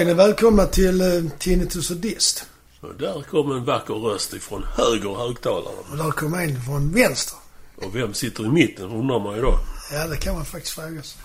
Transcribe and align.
Är 0.00 0.04
ni 0.04 0.14
välkomna 0.14 0.66
till 0.66 1.02
uh, 1.02 1.30
Tinnitus 1.38 1.90
och 1.90 1.96
Dist. 1.96 2.44
Och 2.80 2.94
där 2.94 3.22
kom 3.30 3.52
en 3.52 3.64
vacker 3.64 3.94
röst 3.94 4.34
ifrån 4.34 4.66
höger 4.76 5.14
högtalaren. 5.14 5.78
Och 5.90 5.96
där 5.96 6.10
kom 6.10 6.34
en 6.34 6.62
från 6.62 6.92
vänster. 6.92 7.38
Och 7.76 7.96
vem 7.96 8.14
sitter 8.14 8.44
i 8.44 8.48
mitten 8.48 8.84
undrar 8.84 9.18
man 9.18 9.36
ju 9.36 9.42
då. 9.42 9.58
Ja, 9.92 10.06
det 10.06 10.16
kan 10.16 10.34
man 10.34 10.44
faktiskt 10.44 10.74
fråga 10.74 11.02
sig. 11.02 11.20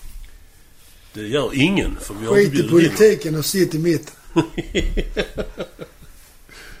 Det 1.12 1.20
gör 1.20 1.50
ingen, 1.54 1.96
för 2.00 2.14
vi 2.14 2.26
har 2.26 2.34
Skit 2.34 2.46
i 2.46 2.50
bjudit 2.50 2.64
in 2.64 2.70
politiken 2.70 3.34
och 3.34 3.44
sitt 3.44 3.74
i 3.74 3.78
mitten. 3.78 4.14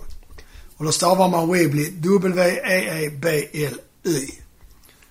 Och 0.77 0.85
då 0.85 0.91
stavar 0.91 1.29
man 1.29 1.51
Weebly 1.51 1.89
W-E-E-B-L-Y. 1.89 3.63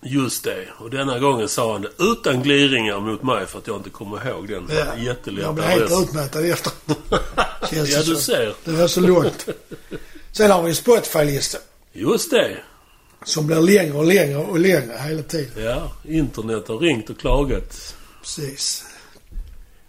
Just 0.04 0.44
det. 0.44 0.68
Och 0.78 0.90
denna 0.90 1.18
gången 1.18 1.48
sa 1.48 1.72
han 1.72 1.82
det 1.82 1.90
utan 1.98 2.42
gliringar 2.42 3.00
mot 3.00 3.22
mig 3.22 3.46
för 3.46 3.58
att 3.58 3.66
jag 3.66 3.76
inte 3.76 3.90
kommer 3.90 4.28
ihåg 4.28 4.48
den 4.48 4.66
Ja. 4.70 4.96
jättelätta 4.96 5.46
Jag 5.46 5.54
blev 5.54 5.66
helt 5.66 5.92
utmattad 6.08 6.44
efter. 6.44 6.72
Ja, 7.70 8.02
du 8.02 8.16
ser. 8.16 8.54
Det 8.64 8.70
var 8.72 8.88
så 8.88 9.00
långt. 9.00 9.48
Sen 10.32 10.50
har 10.50 10.62
vi 10.62 10.68
en 10.68 10.74
Spotify-lista. 10.76 11.58
Just 11.92 12.30
det. 12.30 12.56
Som 13.24 13.46
blir 13.46 13.60
längre 13.60 13.92
och 13.92 14.04
längre 14.04 14.36
och 14.36 14.58
längre 14.58 14.98
hela 14.98 15.22
tiden. 15.22 15.64
Ja, 15.64 15.92
internet 16.04 16.68
har 16.68 16.78
ringt 16.78 17.10
och 17.10 17.18
klagat. 17.18 17.94
Precis. 18.22 18.84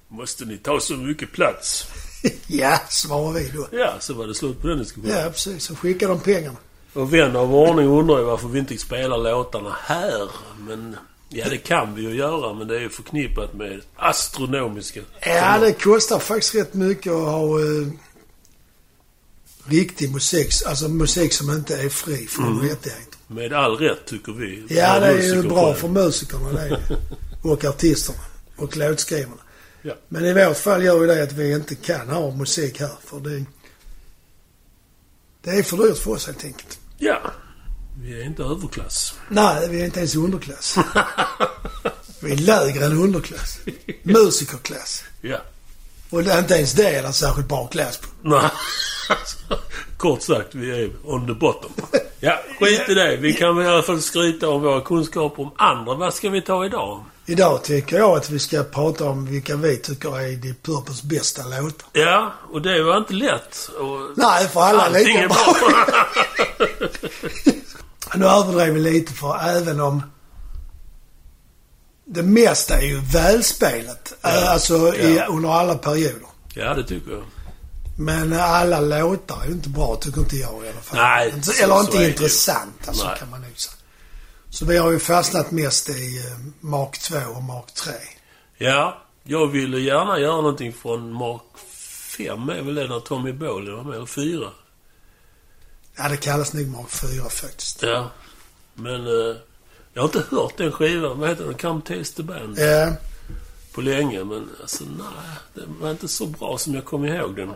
Måste 0.08 0.46
ni 0.46 0.58
ta 0.58 0.80
så 0.80 0.94
mycket 0.94 1.32
plats? 1.32 1.86
ja, 2.48 2.80
svarar 2.90 3.34
vi 3.34 3.50
då. 3.50 3.68
Ja, 3.72 3.94
så 4.00 4.14
var 4.14 4.28
det 4.28 4.34
slut 4.36 4.62
på 4.62 4.68
den 4.68 4.78
diskussionen. 4.78 5.18
Ja, 5.24 5.30
precis. 5.30 5.64
Så 5.64 5.76
skickar 5.76 6.08
de 6.08 6.20
pengarna. 6.20 6.58
Och 6.94 7.14
vän 7.14 7.36
av 7.36 7.56
ordning 7.56 7.88
undrar 7.88 8.18
ju 8.20 8.24
varför 8.24 8.48
vi 8.48 8.60
inte 8.60 8.78
spelar 8.78 9.18
låtarna 9.18 9.76
här. 9.84 10.30
Men 10.68 10.96
ja, 11.30 11.50
det 11.50 11.58
kan 11.58 11.96
vi 11.96 12.02
ju 12.02 12.16
göra, 12.16 12.54
men 12.54 12.68
det 12.68 12.76
är 12.76 12.80
ju 12.80 12.90
förknippat 12.90 13.54
med 13.54 13.82
astronomiska... 13.96 15.02
Ja, 15.22 15.58
det 15.60 15.74
kostar 15.74 16.20
faktiskt 16.20 16.56
rätt 16.56 16.74
mycket 16.74 17.12
att 17.12 17.26
ha 17.28 17.60
eh, 17.60 17.88
riktig 19.66 20.12
musik. 20.12 20.52
Alltså 20.66 20.88
musik 20.90 21.34
som 21.34 21.50
inte 21.52 21.78
är 21.78 21.90
fri 21.90 22.28
från 22.28 22.48
Mm. 22.48 22.70
rättigheter. 22.70 23.18
Med 23.28 23.54
all 23.54 23.78
rätt, 23.78 24.06
tycker 24.06 24.32
vi. 24.32 24.66
Ja, 24.70 25.00
det 25.00 25.06
är 25.08 25.36
ju 25.36 25.44
bra 25.44 25.74
för 25.74 25.88
musikerna 25.88 26.50
det 26.52 26.62
är 26.62 26.70
det. 26.70 26.98
Och 27.50 27.66
artisterna. 27.66 28.20
Och 28.58 28.78
låtskrivarna. 28.78 29.42
Ja. 29.82 29.94
Men 30.08 30.26
i 30.26 30.34
vårt 30.34 30.58
fall 30.58 30.84
gör 30.84 31.02
ju 31.02 31.08
det 31.08 31.24
att 31.24 31.32
vi 31.32 31.54
inte 31.54 31.76
kan 31.76 32.10
ha 32.10 32.32
musik 32.32 32.80
här. 32.80 32.92
För 33.06 33.20
det, 33.20 33.46
det 35.42 35.50
är 35.50 35.64
för 35.64 35.78
dyrt 35.78 35.98
för 35.98 36.12
oss 36.12 36.26
helt 36.28 36.44
enkelt. 36.46 36.80
Ja. 37.04 37.32
Vi 38.02 38.22
är 38.22 38.26
inte 38.26 38.44
överklass. 38.44 39.16
Nej, 39.30 39.70
vi 39.70 39.82
är 39.82 39.86
inte 39.86 40.00
ens 40.00 40.16
underklass. 40.16 40.78
vi 42.22 42.32
är 42.32 42.38
lägre 42.38 42.86
än 42.86 42.92
underklass. 42.92 43.60
Musikerklass. 44.04 45.04
Ja. 45.22 45.38
Och 46.14 46.22
inte 46.22 46.54
ens 46.54 46.74
det 46.74 46.96
är 46.96 47.04
det 47.04 47.14
särskilt 47.14 47.48
bra 47.48 47.68
klass 47.68 47.98
på. 47.98 48.08
Nej. 48.22 48.50
Kort 49.98 50.22
sagt, 50.22 50.56
vi 50.56 50.84
är 50.84 50.92
on 51.04 51.28
the 51.28 51.34
bottom. 51.34 51.72
Ja, 52.20 52.40
skit 52.60 52.82
i 52.90 52.94
det. 52.94 53.18
Vi 53.18 53.34
kan 53.34 53.58
väl 53.58 53.66
i 53.66 53.70
alla 53.70 53.82
fall 53.82 54.02
skryta 54.02 54.50
om 54.50 54.62
våra 54.62 54.82
kunskaper 54.82 55.44
om 55.44 55.52
andra. 55.58 55.96
Vad 55.96 56.14
ska 56.14 56.30
vi 56.30 56.42
ta 56.42 56.66
idag? 56.66 57.04
Idag 57.26 57.64
tycker 57.64 57.98
jag 57.98 58.18
att 58.18 58.30
vi 58.30 58.40
ska 58.40 58.64
prata 58.64 59.06
om 59.06 59.26
vilka 59.26 59.56
vi 59.56 59.78
tycker 59.78 60.20
är 60.20 60.36
Deep 60.36 60.64
Purples 60.64 61.04
bästa 61.04 61.42
låtar. 61.44 61.88
Ja, 61.94 62.34
och 62.52 62.62
det 62.62 62.84
var 62.84 62.98
inte 62.98 63.14
lätt. 63.14 63.70
Och 63.80 64.00
Nej, 64.16 64.48
för 64.48 64.62
alla 64.62 64.90
lika 64.90 65.20
är 65.20 65.28
bra. 65.28 65.56
bra. 65.60 66.06
Nu 68.16 68.26
överdrev 68.26 68.74
vi 68.74 68.80
lite 68.80 69.14
för 69.14 69.40
även 69.58 69.80
om 69.80 70.04
det 72.06 72.24
mesta 72.24 72.78
är 72.78 72.86
ju 72.86 73.00
välspelat. 73.00 74.14
Ja. 74.22 74.30
eh, 74.30 74.52
Alltså 74.52 74.96
i, 74.96 75.16
Ja. 75.18 75.26
under 75.26 75.50
alla 75.50 75.76
perioder. 75.76 76.28
ja, 76.54 76.74
det 76.74 76.84
tycker 76.84 77.12
jag. 77.12 77.24
Men 77.98 78.34
alla 78.34 78.80
låtar 78.80 79.42
är 79.42 79.46
ju 79.46 79.52
inte 79.52 79.70
bra, 79.70 79.96
tycker 80.02 80.20
inte 80.22 80.36
jag 80.36 80.66
i 80.66 80.70
alla 80.70 80.82
fall. 80.82 80.98
Nej, 81.00 81.30
Inte- 81.30 81.48
så- 81.48 81.64
Eller 81.64 81.76
så 81.76 81.82
inte 81.82 81.98
det 81.98 82.04
ju. 82.04 82.10
intressant, 82.10 82.88
alltså, 82.88 83.08
Nej. 83.08 83.20
kan 83.20 83.30
man 83.30 83.42
nog 83.42 83.60
säga. 83.60 83.74
Så 84.50 84.66
vi 84.66 84.78
har 84.78 84.92
ju 84.92 85.00
fastnat 85.00 85.52
mest 85.52 85.90
i 85.90 86.18
eh, 86.18 86.38
Mark 86.60 87.00
2 87.00 87.18
och 87.36 87.44
Mark 87.44 87.74
3. 87.74 87.94
Ja, 88.58 89.02
jag 89.24 89.48
ville 89.48 89.80
gärna 89.80 90.20
göra 90.20 90.36
någonting 90.36 90.74
från 90.74 91.14
Mark 91.14 91.42
5 92.18 92.50
är 92.50 92.62
väl 92.62 92.76
det 92.76 92.88
när 92.88 93.00
Tommy 93.00 93.32
Bowley 93.34 93.74
var 93.74 93.84
med, 93.84 93.96
eller 93.96 94.06
4. 94.06 94.50
Ja, 95.98 96.10
det 96.10 96.18
kallas 96.18 96.54
nog 96.54 96.68
Mark 96.68 96.90
4 96.90 97.30
faktiskt. 97.30 97.82
Ja. 97.84 98.12
Men 98.74 99.08
eh, 99.08 99.36
jag 99.94 100.02
har 100.02 100.08
inte 100.08 100.24
hört 100.36 100.58
den 100.58 100.72
skivan. 100.72 101.20
Vad 101.20 101.30
heter 101.30 101.44
den? 101.46 101.54
Come 101.54 101.82
Taste 101.82 102.16
the 102.16 102.24
Band. 102.24 102.60
Ja, 102.60 102.94
På 103.74 103.82
länge. 103.82 104.24
Men 104.24 104.50
alltså 104.62 104.84
nej. 104.84 105.38
Den 105.54 105.80
var 105.82 105.92
inte 105.92 106.08
så 106.08 106.26
bra 106.26 106.58
som 106.58 106.74
jag 106.74 106.86
kom 106.86 107.06
ihåg 107.06 107.36
den. 107.36 107.52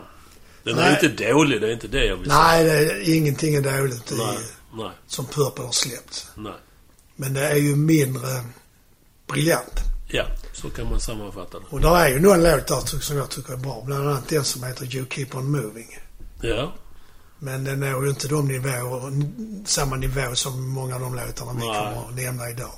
Den 0.62 0.76
Nej. 0.76 0.84
är 0.84 1.04
inte 1.04 1.24
dålig. 1.32 1.60
Det 1.60 1.68
är 1.68 1.72
inte 1.72 1.88
det 1.88 2.04
jag 2.04 2.16
vill 2.16 2.28
nej, 2.28 2.64
det 2.64 2.72
är, 2.72 3.16
ingenting 3.16 3.54
är 3.54 3.60
dåligt 3.62 4.12
i, 4.12 4.16
säga. 4.16 4.26
Nej. 4.26 4.38
Nej. 4.74 4.90
som 5.06 5.26
Purple 5.26 5.64
har 5.64 5.72
släppt. 5.72 6.28
Nej. 6.34 6.52
Men 7.16 7.34
det 7.34 7.48
är 7.48 7.56
ju 7.56 7.76
mindre 7.76 8.28
briljant. 9.26 9.80
Ja, 10.10 10.24
så 10.52 10.70
kan 10.70 10.90
man 10.90 11.00
sammanfatta 11.00 11.58
det. 11.58 11.64
Och 11.70 11.80
där 11.80 11.96
är 11.96 12.08
ju 12.08 12.20
någon 12.20 12.42
låt 12.42 12.66
där 12.66 13.00
som 13.00 13.16
jag 13.16 13.30
tycker 13.30 13.52
är 13.52 13.56
bra. 13.56 13.82
Bland 13.86 14.08
annat 14.08 14.28
den 14.28 14.44
som 14.44 14.62
heter 14.62 14.96
You 14.96 15.06
Keep 15.10 15.28
On 15.32 15.50
Moving. 15.50 15.98
Ja. 16.40 16.72
Men 17.38 17.64
den 17.64 17.80
når 17.80 18.04
ju 18.04 18.10
inte 18.10 18.28
de 18.28 18.48
nivåer, 18.48 19.12
samma 19.66 19.96
nivå 19.96 20.34
som 20.34 20.70
många 20.70 20.94
av 20.94 21.00
de 21.00 21.14
låtarna 21.14 21.52
vi 21.52 21.60
kommer 21.60 22.08
att 22.08 22.14
nämna 22.14 22.50
idag. 22.50 22.72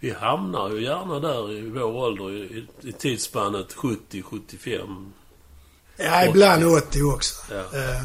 Vi 0.00 0.10
hamnar 0.10 0.70
ju 0.70 0.82
gärna 0.82 1.20
där 1.20 1.52
i 1.52 1.70
vår 1.70 1.82
ålder 1.82 2.30
i, 2.30 2.66
i, 2.82 2.92
tidsspannet 2.92 3.74
70-75. 3.74 5.10
Ja, 5.96 6.24
ibland 6.24 6.64
80 6.64 7.02
också. 7.02 7.34
Ja. 7.50 7.78
Eh, 7.78 8.02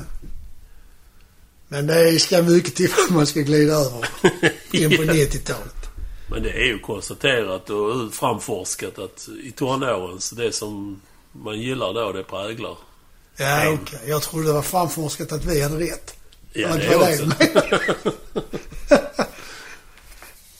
Men 1.67 1.87
det 1.87 2.19
ska 2.19 2.41
mycket 2.41 2.75
till 2.75 2.89
för 2.89 3.01
att 3.01 3.09
man 3.09 3.27
ska 3.27 3.39
glida 3.39 3.73
över 3.73 4.09
in 4.71 4.89
på 4.97 5.03
90-talet. 5.03 5.89
Men 6.29 6.43
det 6.43 6.51
är 6.51 6.65
ju 6.65 6.79
konstaterat 6.79 7.69
och 7.69 8.13
framforskat 8.13 8.99
att 8.99 9.29
i 9.43 9.51
tonåren, 9.51 10.21
så 10.21 10.35
det 10.35 10.51
som 10.51 11.01
man 11.31 11.59
gillar 11.59 11.93
då, 11.93 12.11
det 12.11 12.23
präglar. 12.23 12.77
Ja, 13.37 13.69
okej. 13.69 13.99
Jag 14.07 14.21
trodde 14.21 14.47
det 14.47 14.53
var 14.53 14.61
framforskat 14.61 15.31
att 15.31 15.45
vi 15.45 15.61
hade 15.61 15.79
rätt. 15.79 16.15
Ja, 16.53 16.75
det 16.75 16.97
var 16.97 17.09
också. 17.09 17.31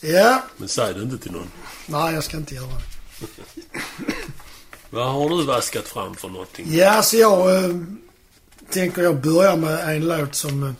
ja. 0.06 0.42
Men 0.56 0.68
säg 0.68 0.94
det 0.94 1.02
inte 1.02 1.18
till 1.18 1.32
någon. 1.32 1.50
Nej, 1.86 2.14
jag 2.14 2.24
ska 2.24 2.36
inte 2.36 2.54
göra 2.54 2.66
det. 2.66 2.98
Vad 4.90 5.12
har 5.12 5.28
du 5.28 5.44
vaskat 5.44 5.88
fram 5.88 6.14
för 6.14 6.28
någonting? 6.28 6.66
Ja, 6.68 7.02
så 7.02 7.16
jag 7.16 7.64
eh, 7.64 7.76
tänker 8.70 9.02
jag 9.02 9.20
börjar 9.20 9.56
med 9.56 9.96
en 9.96 10.08
låt 10.08 10.34
som... 10.34 10.62
Eh, 10.62 10.72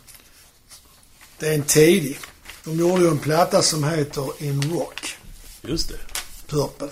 det 1.39 1.47
är 1.47 1.53
en 1.53 1.63
tidig. 1.63 2.19
De 2.63 2.79
gjorde 2.79 3.03
ju 3.03 3.09
en 3.09 3.19
platta 3.19 3.61
som 3.61 3.83
heter 3.83 4.43
In 4.43 4.71
Rock. 4.71 5.17
Just 5.61 5.89
det. 5.89 5.99
Purple. 6.47 6.87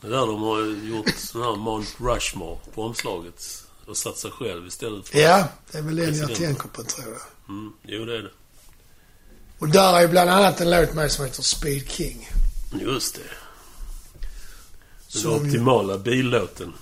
Det 0.00 0.06
är 0.06 0.10
där 0.10 0.26
de 0.26 0.42
har 0.42 0.60
gjort 0.88 1.14
sån 1.16 1.42
här 1.42 1.56
Mount 1.56 1.88
Rushmore 1.98 2.58
på 2.74 2.82
omslaget. 2.82 3.63
Och 3.86 3.96
satt 3.96 4.18
sig 4.18 4.30
själv 4.30 4.66
istället 4.66 5.08
för... 5.08 5.18
Ja, 5.18 5.48
det 5.70 5.78
är 5.78 5.82
väl 5.82 5.96
den 5.96 6.18
jag 6.18 6.34
tänker 6.34 6.68
på 6.68 6.82
tror 6.82 7.06
jag. 7.12 7.54
Mm, 7.54 7.72
jo, 7.82 8.04
det 8.04 8.16
är 8.16 8.22
det. 8.22 8.30
Och 9.58 9.68
där 9.68 10.00
är 10.00 10.08
bland 10.08 10.30
annat 10.30 10.60
en 10.60 10.70
låt 10.70 10.94
med 10.94 11.12
som 11.12 11.24
heter 11.24 11.42
Speed 11.42 11.90
King. 11.90 12.30
Just 12.80 13.14
det. 13.14 13.20
Den 15.12 15.22
Som 15.22 15.32
ju- 15.32 15.48
optimala 15.48 15.98
billåten. 15.98 16.72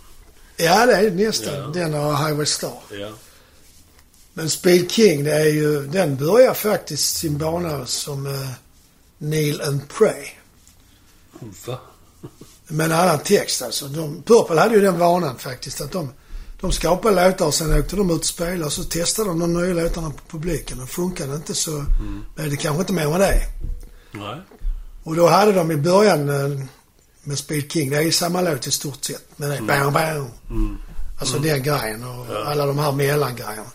Ja, 0.56 0.86
det 0.86 0.96
är 0.96 1.10
nästan. 1.10 1.54
Ja. 1.54 1.66
Den 1.66 1.94
och 1.94 2.18
Highway 2.18 2.46
Star. 2.46 2.78
Ja. 2.90 3.10
Men 4.32 4.50
Speed 4.50 4.90
King, 4.90 5.24
det 5.24 5.32
är 5.34 5.46
ju, 5.46 5.86
den 5.86 6.16
börjar 6.16 6.54
faktiskt 6.54 7.16
sin 7.16 7.38
bana 7.38 7.86
som 7.86 8.26
uh, 8.26 8.50
Neil 9.18 9.60
and 9.60 9.88
Pray. 9.88 10.26
Va? 11.66 11.80
Med 12.66 12.86
en 12.86 12.92
annan 12.92 13.18
text 13.18 13.62
alltså. 13.62 13.88
De, 13.88 14.22
Purple 14.22 14.60
hade 14.60 14.74
ju 14.74 14.80
den 14.80 14.98
vanan 14.98 15.38
faktiskt 15.38 15.80
att 15.80 15.92
de, 15.92 16.12
de 16.62 16.72
skapade 16.72 17.28
låtar 17.28 17.46
och 17.46 17.54
sen 17.54 17.78
åkte 17.80 17.96
de 17.96 18.10
ut 18.10 18.18
och 18.18 18.24
spelade 18.24 18.64
och 18.64 18.72
så 18.72 18.84
testade 18.84 19.28
de 19.28 19.38
de 19.38 19.52
nya 19.54 19.74
låtarna 19.84 20.10
på 20.10 20.38
publiken. 20.38 20.80
Och 20.82 20.88
funkade 20.88 21.34
inte 21.36 21.54
så 21.54 21.84
blev 22.36 22.50
det 22.50 22.56
kanske 22.56 22.80
inte 22.80 22.92
mer 22.92 23.08
med 23.08 23.20
det. 23.20 23.40
Nej. 24.12 24.40
Och 25.02 25.16
då 25.16 25.28
hade 25.28 25.52
de 25.52 25.70
i 25.70 25.76
början 25.76 26.28
eh, 26.28 26.64
med 27.22 27.38
Speed 27.38 27.72
King, 27.72 27.90
det 27.90 27.96
är 27.96 28.02
ju 28.02 28.12
samma 28.12 28.40
låt 28.40 28.66
i 28.66 28.70
stort 28.70 29.04
sett. 29.04 29.24
Men 29.36 29.48
det 29.50 29.56
är 29.56 29.60
bam, 29.60 29.92
bam. 29.92 30.26
Mm. 30.50 30.76
Alltså 31.20 31.38
den 31.38 31.62
grejen 31.62 32.04
och 32.04 32.26
Ja. 32.30 32.44
alla 32.44 32.66
de 32.66 32.78
här 32.78 32.92
mellangrejerna. 32.92 33.70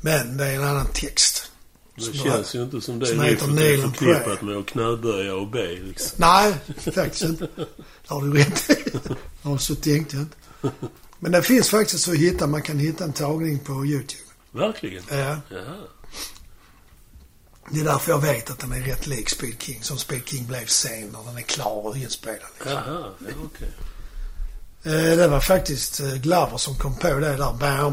Men 0.00 0.36
det 0.36 0.46
är 0.46 0.54
en 0.54 0.64
annan 0.64 0.86
text. 0.92 1.50
Det 1.96 2.02
Som 2.04 2.14
känns 2.14 2.54
ju 2.54 2.62
inte 2.62 2.80
som 2.80 2.98
det 2.98 3.06
som 3.06 3.20
är 3.20 3.36
förknippat 3.36 4.42
med 4.42 4.56
att 4.56 4.66
knäböja 4.66 5.34
och 5.34 5.48
be 5.48 5.66
liksom. 5.66 6.08
Nej, 6.16 6.54
faktiskt 6.94 7.22
inte. 7.22 7.48
Det 7.56 7.66
har 8.06 8.22
du 8.22 8.38
rätt 8.38 8.70
i. 8.70 9.58
Så 9.58 9.74
tänkte 9.74 10.16
jag 10.16 10.22
inte. 10.22 10.36
Men 11.20 11.32
det 11.32 11.42
finns 11.42 11.70
faktiskt 11.70 12.08
att 12.08 12.14
hitta. 12.16 12.46
Man 12.46 12.62
kan 12.62 12.78
hitta 12.78 13.04
en 13.04 13.12
tagning 13.12 13.58
på 13.58 13.86
YouTube. 13.86 14.22
Verkligen? 14.52 15.02
Ja. 15.10 15.16
Jaha. 15.48 15.76
Det 17.70 17.80
är 17.80 17.84
därför 17.84 18.10
jag 18.12 18.20
vet 18.20 18.50
att 18.50 18.58
den 18.58 18.72
är 18.72 18.80
rätt 18.80 19.06
lik 19.06 19.28
Speed 19.30 19.62
King. 19.62 19.82
Som 19.82 19.98
Speed 19.98 20.22
King 20.28 20.46
blev 20.46 20.66
sen 20.66 21.08
när 21.12 21.24
den 21.26 21.36
är 21.38 21.42
klar 21.42 21.86
och 21.86 21.96
inspelad. 21.96 22.40
Liksom. 22.58 22.72
Jaha, 22.72 23.12
ja, 23.20 23.32
okej. 23.44 23.68
Eh, 24.84 25.16
Det 25.16 25.28
var 25.28 25.40
faktiskt 25.40 26.00
eh, 26.00 26.14
Glover 26.14 26.56
som 26.56 26.74
kom 26.74 26.96
på 26.96 27.08
det 27.08 27.20
där. 27.20 27.36
Bam, 27.38 27.58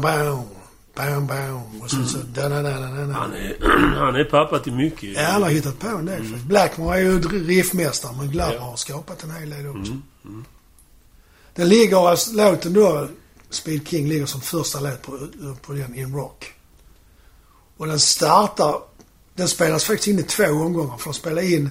bam, 0.94 1.26
bam. 1.26 1.80
Och 1.82 1.90
sen 1.90 2.06
så... 2.06 2.18
Da, 2.18 2.48
da, 2.48 2.62
da, 2.62 2.70
da, 2.70 3.04
da. 3.06 3.12
Han 3.12 3.32
är, 3.32 3.56
han 3.98 4.16
är 4.16 4.24
pappa 4.24 4.58
till 4.58 4.72
mycket. 4.72 5.14
Ja, 5.16 5.22
han 5.22 5.42
har 5.42 5.50
hittat 5.50 5.78
på 5.78 5.88
en 5.88 6.06
del. 6.06 6.20
Mm. 6.26 6.46
Blackmore 6.48 6.96
är 6.96 7.00
ju 7.02 7.20
riffmästare, 7.20 8.12
men 8.18 8.30
Glover 8.30 8.54
Ja. 8.54 8.60
har 8.60 8.76
skapat 8.76 9.22
en 9.22 9.30
hel 9.30 9.50
del 9.50 9.66
också. 9.66 9.92
Mm, 9.92 10.02
mm. 10.24 10.44
Den 11.56 11.68
ligger, 11.68 12.08
alltså, 12.08 12.32
låten 12.32 12.72
då, 12.72 13.08
Speed 13.50 13.88
King, 13.88 14.08
ligger 14.08 14.26
som 14.26 14.40
första 14.40 14.80
låt 14.80 15.02
på, 15.02 15.28
på 15.62 15.72
den 15.72 15.94
In 15.94 16.14
Rock. 16.14 16.52
Och 17.76 17.86
den 17.86 18.00
startar, 18.00 18.80
den 19.34 19.48
spelas 19.48 19.84
faktiskt 19.84 20.08
in 20.08 20.18
i 20.18 20.22
två 20.22 20.44
omgångar 20.44 20.96
för 20.96 21.04
de 21.04 21.14
spelar 21.14 21.42
in 21.42 21.70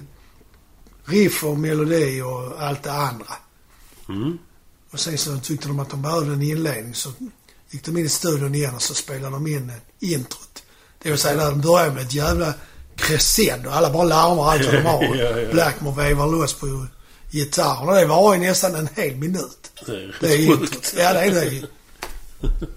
riff 1.04 1.44
och 1.44 1.58
melodi 1.58 2.22
och 2.22 2.62
allt 2.62 2.82
det 2.82 2.92
andra. 2.92 3.32
Mm. 4.08 4.38
Och 4.90 5.00
sen 5.00 5.18
så 5.18 5.38
tyckte 5.38 5.68
de 5.68 5.80
att 5.80 5.90
de 5.90 6.02
behövde 6.02 6.32
en 6.32 6.42
inledning 6.42 6.94
så 6.94 7.12
gick 7.70 7.84
de 7.84 7.96
in 7.96 8.06
i 8.06 8.08
studion 8.08 8.54
igen 8.54 8.74
och 8.74 8.82
så 8.82 8.94
spelade 8.94 9.34
de 9.34 9.46
in 9.46 9.72
introt. 10.00 10.62
Det 11.02 11.10
vill 11.10 11.18
säga 11.18 11.36
där 11.36 11.50
de 11.50 11.60
börjar 11.60 11.90
med 11.90 12.02
ett 12.02 12.14
jävla 12.14 12.54
crescendo. 12.96 13.70
Alla 13.70 13.90
bara 13.90 14.04
larmar 14.04 14.50
allt 14.50 14.64
vad 14.64 14.74
de 14.74 14.82
har. 14.82 15.16
Ja, 15.16 15.40
ja. 15.40 15.52
Blackmore 15.52 16.04
vevar 16.04 16.26
loss 16.26 16.54
på 16.54 16.86
gitarren 17.36 17.94
det 17.94 18.06
var 18.06 18.34
i 18.34 18.38
nästan 18.38 18.74
en 18.74 18.88
hel 18.96 19.16
minut. 19.16 19.70
Det 19.86 19.92
är 19.92 20.16
Det 20.20 20.34
är 20.34 20.56
sjukt. 20.56 20.94
Ja, 20.98 21.12
det 21.12 21.20
är 21.20 21.30
det. 21.50 21.66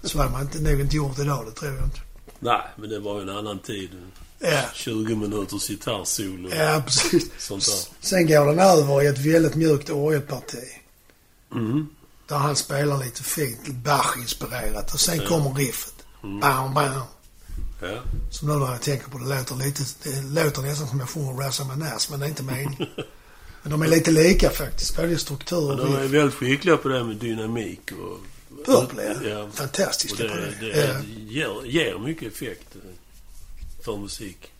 Så 0.08 0.18
hade 0.18 0.30
man 0.30 0.42
inte, 0.42 0.58
nog 0.58 0.80
inte 0.80 0.96
gjort 0.96 1.18
idag, 1.18 1.46
det 1.46 1.52
tror 1.52 1.74
jag 1.74 1.84
inte. 1.84 2.00
Nej, 2.38 2.62
men 2.76 2.90
det 2.90 2.98
var 3.00 3.16
ju 3.16 3.22
en 3.22 3.36
annan 3.36 3.58
tid. 3.58 3.90
Ja, 4.38 4.62
20 4.74 5.14
minuters 5.16 5.68
gitarrsolo. 5.68 6.50
ja 6.54 6.82
precis. 6.86 7.30
Sånt 7.38 7.64
där. 7.66 8.06
Sen 8.06 8.26
går 8.26 8.46
den 8.46 8.58
över 8.58 9.02
i 9.02 9.06
ett 9.06 9.18
väldigt 9.18 9.54
mjukt 9.54 9.90
orgelparti. 9.90 10.64
Mm. 11.54 11.86
Där 12.28 12.36
han 12.36 12.56
spelar 12.56 12.98
lite 13.04 13.22
fint, 13.22 13.66
Bach-inspirerat. 13.68 14.94
Och 14.94 15.00
sen 15.00 15.16
Ja. 15.16 15.28
kommer 15.28 15.54
riffet. 15.54 15.94
Mm. 16.22 16.40
Bam, 16.40 16.74
bam. 16.74 17.02
Ja. 17.82 18.02
Som 18.30 18.48
nu 18.48 18.54
när 18.54 18.70
jag 18.70 18.82
tänker 18.82 19.08
på 19.10 19.18
det 19.18 19.24
låter 19.36 19.54
lite, 19.56 19.82
det 20.02 20.42
låter 20.44 20.62
nästan 20.62 20.88
som 20.88 21.00
jag 21.00 21.08
sjunger 21.08 21.32
Razz 21.32 21.60
men 22.10 22.20
det 22.20 22.26
är 22.26 22.28
inte 22.28 22.42
meningen. 22.42 22.76
Men 23.62 23.72
de 23.72 23.82
är 23.82 23.88
lite 23.88 24.10
lika 24.10 24.50
faktiskt, 24.50 24.96
både 24.96 25.18
struktur 25.18 25.70
och 25.70 25.76
De 25.76 25.96
är 25.96 26.06
väldigt 26.08 26.34
skickliga 26.34 26.76
på 26.76 26.88
det 26.88 27.04
med 27.04 27.16
dynamik 27.16 27.92
och... 27.92 28.18
Purple, 28.66 29.02
ja. 29.22 29.28
ja. 29.28 29.48
Fantastiska 29.52 30.16
på 30.28 30.34
det, 30.34 30.54
det. 30.60 30.72
det 30.72 30.86
Ja. 30.86 31.00
ger, 31.28 31.64
ger 31.66 31.98
mycket 31.98 32.32
effekt 32.32 32.76
för 33.84 33.96
musik. 33.96 34.52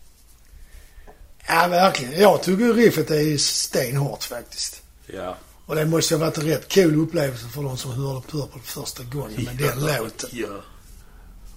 ja, 1.47 1.67
verkligen. 1.67 2.21
Jag 2.21 2.43
tycker 2.43 2.73
riffet 2.73 3.11
är 3.11 3.37
stenhårt 3.37 4.23
faktiskt. 4.23 4.81
Ja. 5.07 5.37
Och 5.65 5.75
det 5.75 5.85
måste 5.85 6.15
ha 6.15 6.19
varit 6.25 6.37
en 6.37 6.45
rätt 6.45 6.73
cool 6.73 6.95
upplevelse 6.95 7.47
för 7.47 7.63
de 7.63 7.77
som 7.77 7.91
hörde 7.91 8.21
Purple 8.27 8.61
första 8.63 9.03
gången 9.03 9.43
med 9.43 9.55
den 9.57 9.85
låten. 9.85 10.29
Ja. 10.33 10.61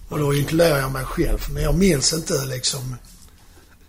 Och 0.09 0.19
då 0.19 0.33
inkluderar 0.33 0.79
jag 0.79 0.91
mig 0.91 1.05
själv. 1.05 1.39
Men 1.53 1.63
jag 1.63 1.75
minns 1.75 2.13
inte 2.13 2.45
liksom 2.45 2.95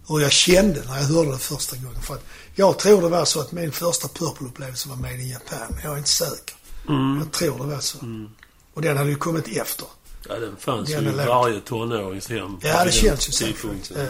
hur 0.08 0.20
jag 0.20 0.32
kände 0.32 0.80
när 0.84 0.96
jag 0.96 1.04
hörde 1.04 1.30
det 1.32 1.38
första 1.38 1.76
gången. 1.76 2.02
För 2.02 2.14
att 2.14 2.24
jag 2.58 2.78
tror 2.78 3.02
det 3.02 3.08
var 3.08 3.24
så 3.24 3.40
att 3.40 3.52
min 3.52 3.72
första 3.72 4.08
Purple-upplevelse 4.08 4.88
var 4.88 4.96
Made 4.96 5.14
in 5.22 5.28
Japan. 5.28 5.78
Jag 5.82 5.92
är 5.92 5.98
inte 5.98 6.10
säker. 6.10 6.56
Mm. 6.88 7.18
Jag 7.18 7.32
tror 7.32 7.58
det 7.58 7.74
var 7.74 7.80
så. 7.80 7.98
Mm. 7.98 8.30
Och 8.74 8.82
den 8.82 8.96
hade 8.96 9.10
ju 9.10 9.16
kommit 9.16 9.48
efter. 9.56 9.86
Ja, 10.28 10.34
den 10.38 10.56
fanns 10.56 10.90
Den 10.90 11.04
ju 11.04 11.10
i 11.10 11.12
varje 11.14 11.60
tonårings 11.60 12.28
hem. 12.28 12.58
Ja, 12.62 12.84
det 12.84 12.92
känns 12.92 13.28
ju 13.28 13.32
så. 13.32 13.68
Eh. 13.98 14.08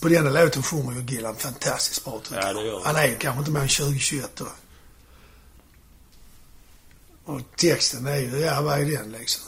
På 0.00 0.08
den 0.08 0.32
låten 0.32 0.62
sjunger 0.62 0.92
ju 0.92 1.14
Gillan 1.14 1.36
fantastiskt 1.36 2.04
bra 2.04 2.20
tycker 2.24 2.40
Ja, 2.40 2.46
jag. 2.46 2.56
det 2.56 2.62
gör 2.66 2.74
han. 2.74 2.82
Han 2.84 2.96
är 2.96 3.08
ju 3.08 3.16
kanske 3.16 3.38
inte 3.38 3.50
mer 3.50 3.60
än 3.60 3.68
20-21 3.68 4.26
då. 4.34 4.46
Och 7.24 7.40
texten 7.56 8.06
är 8.06 8.16
ju, 8.16 8.38
ja 8.38 8.62
vad 8.62 8.80
är 8.80 8.84
den 8.84 9.12
liksom? 9.12 9.42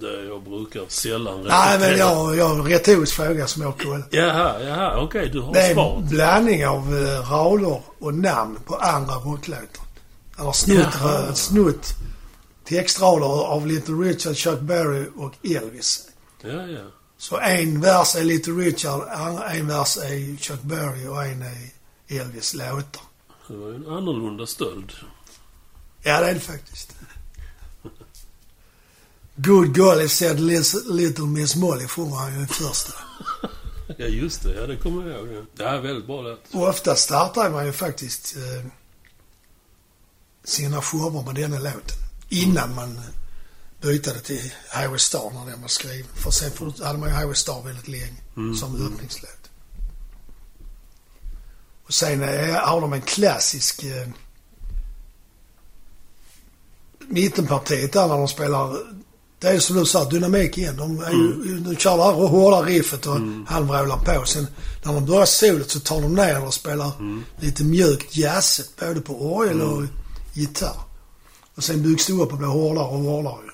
Det 0.00 0.24
jag 0.24 0.42
brukar 0.42 0.84
sällan 0.88 1.42
Nej 1.42 1.78
men 1.78 1.88
repetera. 1.88 1.96
jag, 2.08 2.36
jag 2.36 2.48
har 2.48 2.54
en 2.54 2.64
retorisk 2.64 3.14
fråga 3.14 3.46
som 3.46 3.62
jag 3.62 3.78
kollar. 3.78 4.02
Jaha, 4.10 4.62
jaha, 4.64 5.02
okej, 5.02 5.28
du 5.32 5.40
har 5.40 5.52
Det 5.52 5.60
är 5.60 5.68
en 5.68 5.74
svaret. 5.74 6.04
blandning 6.04 6.66
av 6.66 6.96
eh, 6.96 7.30
rader 7.32 7.80
och 7.98 8.14
namn 8.14 8.58
på 8.66 8.74
andra 8.76 9.14
rocklåtar. 9.14 9.84
Eller 10.38 10.52
snutt, 10.52 10.94
eh, 11.04 11.32
snutt 11.34 11.86
textrader 12.64 13.26
av 13.46 13.66
Little 13.66 13.94
Richard, 13.94 14.36
Chuck 14.36 14.60
Berry 14.60 15.06
och 15.16 15.32
Elvis. 15.56 16.08
Ja, 16.42 16.48
ja. 16.66 16.80
Så 17.18 17.38
en 17.38 17.80
vers 17.80 18.16
är 18.16 18.24
Little 18.24 18.52
Richard, 18.52 19.00
en 19.54 19.66
vers 19.68 19.96
är 19.96 20.36
Chuck 20.36 20.62
Berry 20.62 21.06
och 21.06 21.24
en 21.24 21.42
är 21.42 21.70
Elvis 22.20 22.54
låtar. 22.54 23.02
Det 23.48 23.56
var 23.56 23.68
ju 23.68 23.74
en 23.74 23.86
annorlunda 23.86 24.46
stöld. 24.46 24.92
Ja, 26.02 26.20
det 26.20 26.26
är 26.30 26.34
det 26.34 26.40
faktiskt. 26.40 26.94
Good 29.40 29.76
golly 29.76 30.08
said 30.08 30.40
Little 30.40 31.26
Miss 31.26 31.56
Molly 31.56 31.86
sjunger 31.88 32.16
han 32.16 32.38
ju 32.38 32.44
i 32.44 32.46
första. 32.46 32.92
Ja, 33.96 34.06
just 34.06 34.42
det. 34.42 34.54
Ja, 34.54 34.66
det 34.66 34.76
kommer 34.76 35.10
jag 35.10 35.18
ihåg. 35.20 35.28
Ja. 35.36 35.42
Det 35.56 35.64
är 35.64 35.80
väldigt 35.80 36.06
bra 36.06 36.22
låt. 36.22 36.40
Och 36.52 36.68
ofta 36.68 36.94
startar 36.96 37.50
man 37.50 37.66
ju 37.66 37.72
faktiskt 37.72 38.36
eh, 38.36 38.66
sina 40.44 40.82
shower 40.82 41.22
med 41.22 41.34
denna 41.34 41.58
låten. 41.58 41.96
Innan 42.28 42.74
man 42.74 42.96
eh, 42.96 43.02
bytte 43.80 44.20
till 44.20 44.52
Highway 44.74 44.98
Star 44.98 45.30
när 45.34 45.50
den 45.50 45.60
var 45.60 45.68
skriven. 45.68 46.06
För 46.14 46.30
sen 46.30 46.50
fort- 46.50 46.80
hade 46.80 46.98
man 46.98 47.08
ju 47.08 47.14
Highway 47.14 47.34
Star 47.34 47.62
väldigt 47.62 47.88
länge 47.88 48.14
Mm. 48.36 48.54
som 48.54 48.86
öppningslåt. 48.86 49.50
Och 51.86 51.94
sen 51.94 52.22
eh, 52.22 52.54
har 52.54 52.80
de 52.80 52.92
en 52.92 53.02
klassisk 53.02 53.84
eh, 53.84 54.08
mittenpartiet 56.98 57.92
där 57.92 58.08
när 58.08 58.16
de 58.18 58.28
spelar 58.28 58.76
det 59.40 59.48
är 59.48 59.58
som 59.58 59.76
du 59.76 59.84
sa, 59.86 60.04
dynamik 60.04 60.58
igen. 60.58 60.76
De, 60.76 61.00
är 61.00 61.10
ju, 61.10 61.58
de 61.60 61.76
kör 61.76 61.96
det 61.96 62.02
här 62.04 62.12
hårda 62.12 62.62
riffet 62.62 63.06
och 63.06 63.16
han 63.46 63.66
vrålar 63.66 63.96
på. 63.96 64.24
Sen 64.26 64.46
när 64.84 64.92
de 64.92 65.06
börjar 65.06 65.24
solot 65.26 65.70
så 65.70 65.80
tar 65.80 66.00
de 66.02 66.14
ner 66.14 66.44
och 66.46 66.54
spelar 66.54 66.90
lite 67.40 67.64
mjukt 67.64 68.16
jazzigt 68.16 68.80
både 68.80 69.00
på 69.00 69.34
orgel 69.36 69.60
och 69.62 69.82
gitarr. 70.34 70.80
Och 71.54 71.64
sen 71.64 71.82
byggs 71.82 72.06
det 72.06 72.12
upp 72.12 72.32
och 72.32 72.38
blir 72.38 72.48
hårdare 72.48 72.84
och 72.86 72.98
hårdare. 72.98 73.50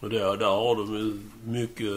Och 0.00 0.10
där, 0.10 0.36
där 0.36 0.46
har 0.46 0.76
de 0.76 0.94
ju 0.94 1.20
mycket 1.44 1.88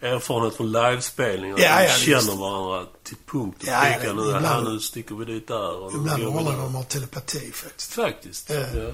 erfarenhet 0.00 0.54
från 0.56 0.72
livespelningar. 0.72 1.56
Ja, 1.58 1.78
de 1.78 1.84
ja, 1.84 1.88
känner 1.90 2.16
just. 2.16 2.34
varandra 2.34 2.86
till 3.02 3.16
punkt 3.32 3.56
och 3.62 3.68
Ja, 3.68 3.80
pricka. 3.98 4.12
nu, 4.12 4.22
ibland- 4.36 4.68
nu 4.72 4.80
sticker 4.80 5.14
vi 5.14 5.24
dit 5.24 5.48
där. 5.48 5.76
Och 5.76 5.92
Ibland 5.94 6.22
håller 6.24 6.52
de 6.56 6.74
har 6.74 6.82
telepati 6.82 7.52
faktiskt. 7.54 7.92
Faktiskt. 7.92 8.50
Ja. 8.50 8.54
Ja. 8.56 8.90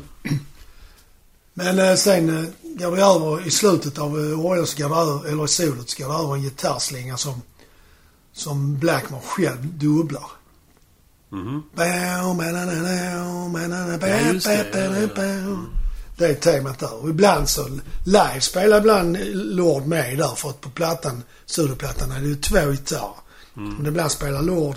Men 1.54 1.78
eh, 1.78 1.94
sen 1.94 2.28
eh, 2.38 2.44
går 2.62 2.96
det 2.96 3.02
över 3.02 3.46
i 3.46 3.50
slutet 3.50 3.98
av 3.98 4.18
eh, 4.18 4.46
orgeln 4.46 4.66
så 4.66 4.82
går 4.82 4.88
det 4.88 5.00
över, 5.00 5.28
eller 5.28 5.44
i 5.44 5.48
solot 5.48 5.90
så 5.90 6.02
går 6.02 6.12
det 6.12 6.18
över 6.18 6.34
en 6.34 6.42
gitarrslinga 6.42 7.16
som, 7.16 7.42
som 8.32 8.78
Blackmore 8.78 9.22
själv 9.22 9.78
dubblar. 9.78 10.26
Just 14.32 14.46
det. 14.46 16.26
är 16.30 16.34
temat 16.34 16.78
där. 16.78 17.02
Och 17.02 17.10
ibland 17.10 17.48
så, 17.48 17.68
live 18.04 18.40
spelar 18.40 18.78
ibland 18.78 19.18
Lord 19.32 19.86
med 19.86 20.18
där 20.18 20.34
för 20.36 20.48
att 20.48 20.60
på 20.60 20.70
plattan, 20.70 21.22
studioplattan 21.46 22.12
är 22.12 22.20
det 22.20 22.26
ju 22.26 22.34
två 22.34 22.70
gitarrer. 22.70 23.14
Mm. 23.56 23.74
Men 23.74 23.86
ibland 23.86 24.10
spelar 24.10 24.42
Lord 24.42 24.76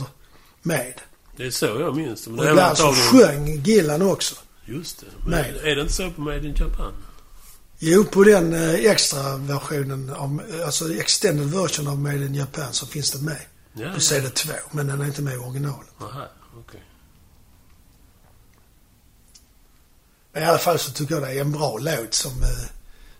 med. 0.62 0.94
Det 1.38 1.46
är 1.46 1.52
så 1.52 1.66
jag 1.66 1.96
minns 1.96 2.26
det. 2.26 2.32
Och 2.32 2.46
ibland 2.46 2.78
så 2.78 2.94
sjöng 2.94 3.64
Gillan 3.64 4.02
också. 4.02 4.36
Just 4.66 5.00
det. 5.00 5.06
Men 5.26 5.32
Nej. 5.32 5.72
är 5.72 5.76
det 5.76 5.82
inte 5.82 5.94
så 5.94 6.12
på 6.12 6.22
Made 6.22 6.48
in 6.48 6.56
Japan? 6.56 6.94
Jo, 7.80 8.04
på 8.04 8.24
den 8.24 8.54
eh, 8.54 8.74
extra 8.74 9.38
versionen 9.38 10.10
av, 10.10 10.42
alltså 10.66 10.94
extended 10.94 11.48
version 11.52 11.88
av 11.88 12.00
Made 12.00 12.26
in 12.26 12.36
Japan 12.36 12.74
så 12.74 12.86
finns 12.86 13.12
det 13.12 13.22
med. 13.26 13.42
Ja, 13.74 13.94
På 13.94 14.00
CD 14.00 14.30
2, 14.30 14.54
men 14.72 14.88
den 14.88 15.02
är 15.02 15.06
inte 15.06 15.22
med 15.22 15.34
i 15.34 15.38
originalet. 15.38 15.90
Aha. 16.02 16.28
Men 20.36 20.44
i 20.44 20.46
alla 20.46 20.58
fall 20.58 20.80
så 20.80 20.92
tycker 20.92 21.16
jag 21.16 21.24
det 21.24 21.32
är 21.32 21.42
en 21.42 21.52
bra 21.52 21.78
låt 21.78 22.14
som, 22.14 22.44
eh, 22.44 22.70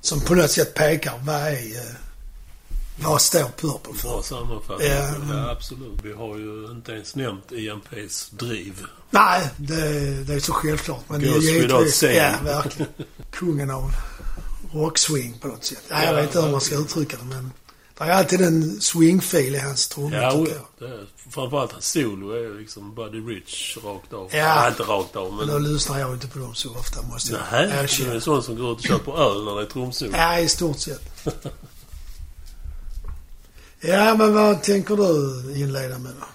som 0.02 0.22
på 0.22 0.36
något 0.36 0.52
sätt 0.52 0.74
pekar 0.74 1.20
vad 1.24 1.36
är, 1.36 1.76
eh, 1.76 1.96
vad 2.98 3.22
står 3.22 3.40
Purple 3.58 3.94
för. 3.94 4.08
Bra 4.10 4.22
sammanfattning. 4.24 4.88
Ja, 4.88 5.16
Ja, 5.30 5.50
absolut. 5.52 6.00
Vi 6.04 6.14
har 6.14 6.38
ju 6.38 6.66
inte 6.72 6.92
ens 6.92 7.16
nämnt 7.16 7.52
EMPs 7.52 8.30
driv. 8.30 8.86
Nej, 9.10 9.50
det, 9.58 10.24
det 10.24 10.34
är 10.34 10.40
så 10.40 10.54
självklart. 10.54 11.04
Men 11.08 11.22
det 11.22 11.28
är 11.28 11.34
Goes 11.34 11.44
givetvis, 11.46 12.04
ja 12.04 12.34
verkligen, 12.44 12.92
kungen 13.32 13.72
av 13.72 13.92
rockswing 14.74 15.38
på 15.42 15.48
något 15.48 15.64
sätt. 15.66 15.84
Ja, 15.90 15.96
jag 16.04 16.08
Ja, 16.08 16.16
vet 16.16 16.26
inte 16.26 16.42
hur 16.42 16.52
man 16.52 16.62
ska 16.62 16.76
uttrycka 16.76 17.18
det 17.18 17.26
men 17.26 17.52
det 17.98 18.04
är 18.04 18.10
alltid 18.12 18.42
en 18.42 18.82
swingfil 18.82 19.56
i 19.56 19.60
hans 19.60 19.88
trummor 19.88 20.14
Ja, 20.14 20.32
tycker 20.32 20.54
jag. 20.56 20.66
det 20.90 20.96
är, 20.96 21.06
framförallt 21.30 21.72
hans 21.72 21.86
solo 21.92 22.30
är 22.32 22.60
liksom 22.60 22.96
Buddy 22.96 23.18
Rich 23.20 23.78
rakt 23.84 24.14
av. 24.14 24.30
Ja. 24.36 24.68
Inte 24.68 24.84
rakt 24.84 25.16
av, 25.16 25.28
Men 25.34 25.38
men... 25.38 25.48
då 25.48 25.58
lyssnar 25.60 26.00
jag 26.00 26.14
inte 26.14 26.28
på 26.28 26.40
dem 26.40 26.56
så 26.56 26.70
ofta 26.72 27.02
måste 27.02 27.32
jag 27.34 27.42
Nej, 27.52 27.68
du 27.68 27.74
är 27.74 27.84
erkänna. 27.84 28.14
en 28.14 28.22
sån 28.22 28.44
som 28.44 28.56
går 28.56 28.72
ut 28.72 28.78
och 28.80 28.84
köper 28.86 29.12
öl 29.32 29.46
när 29.46 29.56
det 29.56 29.62
är 29.62 29.66
trumsolo. 29.66 30.12
Ja, 30.14 30.40
i 30.40 30.48
stort 30.48 30.80
sett. 30.80 31.02
ja, 33.88 34.16
men 34.18 34.34
vad 34.34 34.64
tänker 34.64 34.96
du 34.96 35.60
inleda 35.60 36.00
med 36.00 36.12
då? 36.20 36.26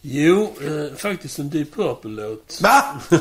Jo, 0.00 0.54
eh, 0.60 0.96
faktiskt 0.96 1.38
en 1.38 1.50
Deep 1.50 1.74
Purple-låt. 1.74 2.60
Va? 2.62 3.00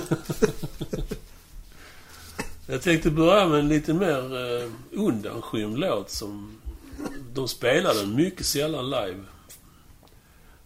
Jag 2.67 2.81
tänkte 2.81 3.09
börja 3.09 3.47
med 3.47 3.59
en 3.59 3.67
lite 3.67 3.93
mer 3.93 4.35
eh, 4.35 4.69
undanskymd 4.91 5.79
låt 5.79 6.09
som 6.09 6.59
de 7.33 7.47
spelade 7.47 8.05
mycket 8.05 8.45
sällan 8.45 8.89
live. 8.89 9.23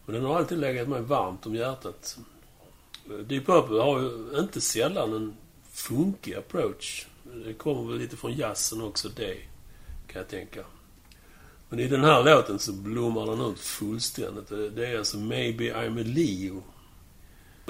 Och 0.06 0.14
den 0.14 0.24
har 0.24 0.38
alltid 0.38 0.58
legat 0.58 0.88
mig 0.88 1.02
varmt 1.02 1.46
om 1.46 1.56
hjärtat. 1.56 2.18
Eh, 3.10 3.18
Deep 3.18 3.46
Purple 3.46 3.82
har 3.82 4.00
ju 4.00 4.40
inte 4.40 4.62
sällan 4.62 5.14
en 5.14 5.38
funkig 5.72 6.36
approach. 6.36 7.08
Det 7.46 7.54
kommer 7.54 7.92
väl 7.92 7.98
lite 8.00 8.18
från 8.18 8.34
jazzen 8.34 8.82
också 8.82 9.10
det, 9.10 9.38
kan 10.08 10.22
jag 10.22 10.28
tänka. 10.28 10.64
Men 11.70 11.80
i 11.80 11.88
den 11.88 12.04
här 12.04 12.24
låten 12.24 12.60
så 12.60 12.74
blommar 12.74 13.26
den 13.26 13.42
ut 13.42 13.60
fullständigt. 13.60 14.50
Det 14.76 14.88
är 14.88 14.98
alltså 14.98 15.18
Maybe 15.18 15.74
I'm 15.74 16.02
a 16.02 16.04
Leo. 16.06 16.64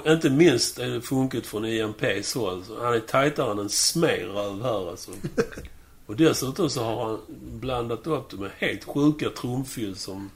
Inte 0.06 0.30
minst 0.30 0.78
är 0.78 0.88
det 0.90 1.00
funket 1.00 1.46
från 1.46 1.64
IMPs 1.64 2.34
håll. 2.34 2.54
Alltså. 2.54 2.82
Han 2.82 2.94
är 2.94 3.00
tajtare 3.00 3.52
än 3.52 3.58
en 3.58 3.68
smeröv 3.68 4.62
här 4.62 4.90
alltså. 4.90 5.10
Och 6.06 6.16
dessutom 6.16 6.70
så 6.70 6.84
har 6.84 7.04
han 7.04 7.20
blandat 7.60 8.06
upp 8.06 8.30
det 8.30 8.36
med 8.36 8.50
helt 8.58 8.84
sjuka 8.84 9.30
trumfyll 9.30 9.96
som... 9.96 10.30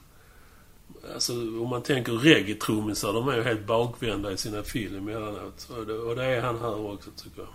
Alltså 1.14 1.32
om 1.32 1.68
man 1.68 1.82
tänker 1.82 2.12
reggae-trummisar, 2.12 3.12
de 3.12 3.28
är 3.28 3.36
ju 3.36 3.42
helt 3.42 3.66
bakvända 3.66 4.32
i 4.32 4.36
sina 4.36 4.62
fyll 4.62 4.96
emellanåt. 4.96 5.70
Och 5.78 5.86
det, 5.86 5.92
och 5.92 6.16
det 6.16 6.24
är 6.24 6.40
han 6.40 6.58
här 6.58 6.92
också 6.92 7.10
tycker 7.16 7.42
jag. 7.42 7.48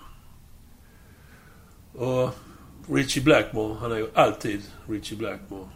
Och 2.04 2.30
Richie 2.90 3.24
Blackmore, 3.24 3.76
han 3.80 3.92
är 3.92 3.98
ju 3.98 4.10
alltid 4.14 4.62
Richie 4.88 5.18
Blackmore. 5.18 5.70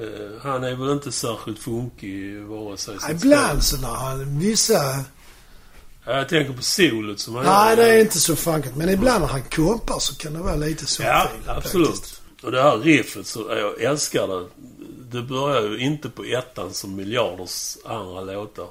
Eh, 0.00 0.42
han 0.42 0.64
är 0.64 0.74
väl 0.74 0.90
inte 0.90 1.12
särskilt 1.12 1.58
funkig 1.58 2.40
vare 2.42 2.76
sig 2.76 3.00
sitt 3.00 3.10
Ibland 3.10 3.64
så 3.64 3.76
när 3.80 3.88
han, 3.94 4.38
vissa... 4.38 4.74
Ja, 6.04 6.12
Jag 6.16 6.28
tänker 6.28 6.52
på 6.52 6.62
solot 6.62 7.20
som 7.20 7.34
han 7.34 7.44
Nej, 7.44 7.70
gör. 7.70 7.76
det 7.76 7.94
är 7.94 8.00
inte 8.00 8.20
så 8.20 8.36
funkigt. 8.36 8.76
Men 8.76 8.88
ibland 8.88 9.20
när 9.20 9.28
han 9.28 9.42
kompar 9.42 9.98
så 9.98 10.14
kan 10.14 10.32
det 10.32 10.38
vara 10.38 10.56
lite 10.56 10.86
så 10.86 11.02
Ja, 11.02 11.28
absolut. 11.46 11.88
faktiskt. 11.88 12.20
Och 12.42 12.52
det 12.52 12.62
här 12.62 12.76
riffet, 12.78 13.26
så 13.26 13.46
jag 13.48 13.82
älskar 13.82 14.28
det. 14.28 14.46
Det 15.10 15.22
börjar 15.22 15.62
ju 15.62 15.78
inte 15.78 16.08
på 16.10 16.24
ettan 16.24 16.74
som 16.74 16.96
miljarders 16.96 17.76
andra 17.84 18.20
låtar. 18.20 18.68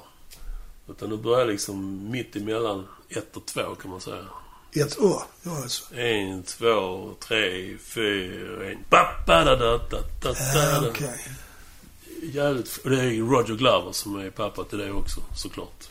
Utan 0.90 1.10
det 1.10 1.16
börjar 1.16 1.46
liksom 1.46 2.08
mitt 2.10 2.36
emellan 2.36 2.86
ett 3.08 3.36
och 3.36 3.46
två 3.46 3.74
kan 3.82 3.90
man 3.90 4.00
säga. 4.00 4.24
Ett 4.72 4.98
år, 5.00 5.22
ja 5.42 5.56
alltså. 5.56 5.94
En, 5.94 6.42
två, 6.42 7.10
tre, 7.28 7.76
fyra, 7.78 8.70
en... 8.70 8.78
Ba, 8.90 8.98
ba, 9.26 9.44
da, 9.44 9.56
da, 9.56 9.78
da, 9.90 9.98
da, 10.22 10.34
Ja, 10.54 10.80
da. 10.80 10.88
okej. 10.88 11.26
Jävligt... 12.22 12.76
Och 12.84 12.90
det 12.90 13.00
är 13.00 13.04
ju 13.04 13.26
Roger 13.26 13.54
Glover 13.54 13.92
som 13.92 14.16
är 14.20 14.30
pappa 14.30 14.64
till 14.64 14.78
det 14.78 14.92
också, 14.92 15.20
såklart. 15.36 15.88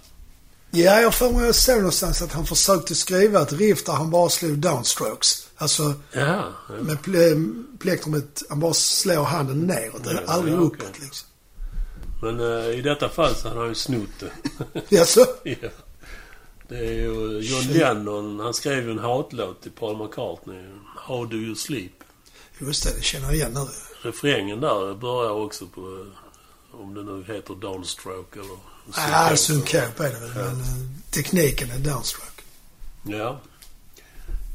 Ja, 0.71 1.01
jag 1.01 1.13
får 1.15 1.31
mig 1.33 1.45
jag 1.45 1.55
såg 1.55 1.77
någonstans 1.77 2.21
att 2.21 2.31
han 2.33 2.45
försökte 2.45 2.95
skriva 2.95 3.41
ett 3.41 3.53
riff 3.53 3.83
där 3.85 3.93
han 3.93 4.09
bara 4.09 4.29
slog 4.29 4.57
downstrokes. 4.57 5.47
Alltså 5.57 5.93
Ja, 6.11 6.21
ja. 6.69 6.73
med 6.81 6.97
ple- 6.99 7.63
plektrumet, 7.79 8.43
han 8.49 8.59
bara 8.59 8.73
slår 8.73 9.23
handen 9.23 9.59
neråt. 9.67 10.01
Ja, 10.05 10.19
aldrig 10.27 10.53
ja, 10.53 10.57
uppåt 10.57 10.79
okej. 10.89 11.01
liksom. 11.01 11.27
Men 12.21 12.39
eh, 12.39 12.69
i 12.69 12.81
detta 12.81 13.09
fall 13.09 13.35
så 13.35 13.49
har 13.49 13.55
han 13.55 13.67
ju 13.67 13.75
snott 13.75 14.09
det. 14.19 14.31
Jaså? 14.95 15.25
Ja. 15.43 15.55
Det 16.69 16.77
är 16.77 16.91
ju 16.93 17.39
John 17.39 17.63
Lennon, 17.73 18.39
han 18.39 18.53
skrev 18.53 18.83
ju 18.85 18.91
en 18.91 18.99
hatlåt 18.99 19.61
till 19.61 19.71
Paul 19.71 19.97
McCartney. 19.97 20.63
How 20.97 21.25
do 21.25 21.35
you 21.37 21.55
sleep? 21.55 21.91
Just 22.59 22.83
det, 22.83 22.95
det 22.97 23.03
känner 23.03 23.25
jag 23.25 23.35
igen 23.35 23.51
nu. 23.53 23.65
Refrängen 24.09 24.59
där 24.59 24.93
börjar 24.93 25.31
också 25.31 25.67
på, 25.67 26.05
om 26.71 26.93
det 26.93 27.03
nu 27.03 27.23
heter 27.33 27.55
downstroke 27.55 28.39
eller... 28.39 28.57
Ja, 28.95 29.35
synkop 29.35 29.99
är 29.99 30.03
det 30.13 30.19
väl. 30.19 30.29
Men 30.35 30.59
eh, 30.61 31.11
tekniken 31.11 31.71
är 31.71 31.79
downstroke. 31.79 32.41
Ja. 33.03 33.39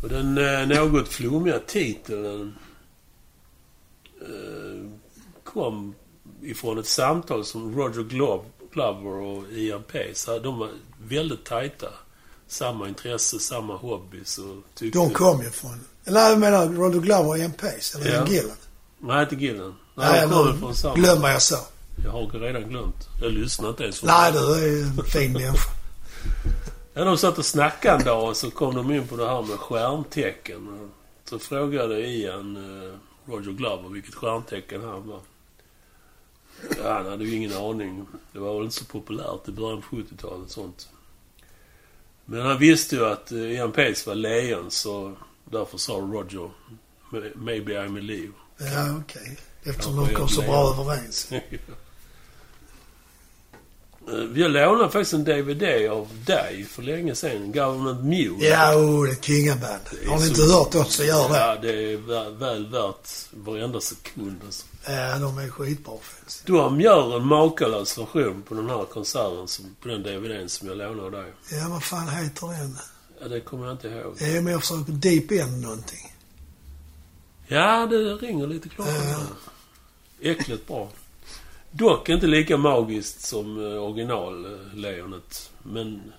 Och 0.02 0.08
den 0.08 0.38
eh, 0.38 0.66
något 0.78 1.08
flummiga 1.08 1.58
titeln 1.58 2.54
eh, 4.20 4.90
kom 5.44 5.94
ifrån 6.42 6.78
ett 6.78 6.86
samtal 6.86 7.44
som 7.44 7.76
Roger 7.78 8.02
Glo- 8.02 8.44
Glover 8.72 9.10
och 9.12 9.52
Ian 9.52 9.82
Pace 9.82 10.38
De 10.38 10.58
var 10.58 10.68
väldigt 11.08 11.44
tajta. 11.44 11.88
Samma 12.54 12.88
intresse, 12.88 13.38
samma 13.38 13.76
hobbys 13.76 14.38
och 14.38 14.56
tyckte... 14.74 14.98
De 14.98 15.10
kom 15.10 15.42
ju 15.42 15.50
från... 15.50 15.80
Eller 16.04 16.20
jag 16.30 16.38
menar 16.38 16.68
Roger 16.68 17.00
Glover 17.00 17.28
och 17.28 17.38
Ian 17.38 17.52
Pace. 17.52 17.98
Eller 17.98 18.10
Ja. 18.10 18.14
Ian 18.16 18.26
Gillan. 18.26 18.56
Nej, 18.98 19.22
inte 19.22 19.34
Gillen. 19.34 19.74
Nej, 19.94 20.08
Nej, 20.12 20.20
de 20.20 20.30
kommer 20.32 20.52
från 20.58 20.74
samma... 20.74 20.94
glöm 20.94 21.20
vad 21.20 21.32
jag 21.32 21.42
sa. 21.42 21.58
Jag 22.04 22.10
har 22.10 22.26
redan 22.26 22.68
glömt. 22.68 23.08
Jag 23.22 23.32
lyssnar 23.32 23.68
inte 23.68 23.82
ens. 23.84 24.02
Nej, 24.02 24.32
du 24.32 24.38
är 24.38 24.82
en 24.82 25.04
fin 25.04 25.32
människa. 25.32 25.70
Ja, 26.94 27.04
de 27.04 27.18
satt 27.18 27.38
och 27.38 27.44
snackade 27.46 27.98
en 27.98 28.04
dag 28.04 28.28
och 28.28 28.36
så 28.36 28.50
kom 28.50 28.74
de 28.74 28.92
in 28.92 29.08
på 29.08 29.16
det 29.16 29.28
här 29.28 29.42
med 29.42 29.58
stjärntecken. 29.58 30.90
Så 31.24 31.38
frågade 31.38 32.00
Ian 32.00 32.56
eh, 32.56 32.94
Roger 33.32 33.52
Glover 33.52 33.88
vilket 33.88 34.14
stjärntecken 34.14 34.82
han 34.84 35.08
var. 35.08 35.20
Ja, 36.82 36.92
han 36.92 37.06
hade 37.06 37.24
ju 37.24 37.36
ingen 37.36 37.52
aning. 37.56 38.06
Det 38.32 38.38
var 38.38 38.54
väl 38.54 38.64
inte 38.64 38.76
så 38.76 38.84
populärt 38.84 39.48
i 39.48 39.52
början 39.52 39.82
på 39.90 39.96
70-talet 39.96 40.50
sånt. 40.50 40.88
Men 42.26 42.40
han 42.46 42.58
visste 42.58 42.96
ju 42.96 43.04
att 43.06 43.32
eh, 43.32 43.38
Ian 43.38 43.72
Pace 43.72 44.02
var 44.06 44.14
lejon 44.14 44.70
så 44.70 45.16
därför 45.44 45.78
sa 45.78 45.92
Roger 45.92 46.50
Maybe 47.34 47.72
I'm 47.72 47.98
a 47.98 48.02
Leo. 48.02 48.32
Ja, 48.58 48.96
okej. 49.00 49.38
Eftersom 49.62 49.96
Kanske 49.96 50.12
de 50.12 50.14
kom 50.16 50.22
jag 50.22 50.30
så 50.30 50.42
bra 50.42 50.70
överens. 50.80 51.28
Eh, 54.08 54.14
Vi 54.14 54.48
lånade 54.48 54.90
faktiskt 54.90 55.12
en 55.12 55.24
DVD 55.24 55.88
av 55.90 56.08
dig 56.26 56.64
för 56.64 56.82
länge 56.82 57.14
sedan. 57.14 57.52
Government 57.52 58.04
Mule. 58.04 58.46
Ja, 58.46 58.76
oh, 58.76 59.04
det 59.04 59.10
är 59.12 59.16
kingaband. 59.22 59.80
Har 60.06 60.18
ni 60.18 60.26
inte 60.28 60.42
hört 60.42 60.72
dem 60.72 60.84
så 60.84 61.04
gör 61.04 61.28
det. 61.28 61.38
Ja, 61.38 61.56
det 61.62 61.92
är 61.92 61.96
väl 62.38 62.66
värt 62.70 63.08
varenda 63.30 63.80
sekund. 63.80 64.40
Alltså. 64.44 64.66
Ja, 64.86 65.18
de 65.18 65.38
är 65.38 65.48
skitbra 65.48 65.94
faktiskt. 66.02 66.46
De 66.46 66.80
gör 66.80 67.16
en 67.16 67.26
makalös 67.26 67.98
version 67.98 68.42
på 68.42 68.54
den 68.54 68.68
här 68.68 68.84
konserten, 68.84 69.48
som, 69.48 69.76
på 69.82 69.88
den 69.88 70.02
DVDn 70.02 70.48
som 70.48 70.68
jag 70.68 70.78
lånade 70.78 71.22
dig. 71.22 71.32
Ja, 71.50 71.68
vad 71.68 71.84
fan 71.84 72.08
heter 72.08 72.46
den? 72.46 72.78
Ja, 73.20 73.28
det 73.28 73.40
kommer 73.40 73.64
jag 73.64 73.74
inte 73.74 73.88
ihåg. 73.88 74.16
Ja, 74.20 74.40
men 74.40 74.46
jag 74.46 74.60
försöker 74.60 74.92
deep 74.92 75.30
end 75.30 75.62
någonting. 75.62 76.14
Ja, 77.46 77.86
det 77.86 77.96
ringer 77.96 78.46
lite 78.46 78.68
klart. 78.68 78.88
Ja. 78.88 79.20
Äckligt 80.30 80.68
bra. 80.68 80.88
Dock 81.70 82.08
inte 82.08 82.26
lika 82.26 82.56
magiskt 82.56 83.20
som 83.20 83.72
eh, 83.72 83.82
originallejonet. 83.82 85.50
Men 85.62 86.12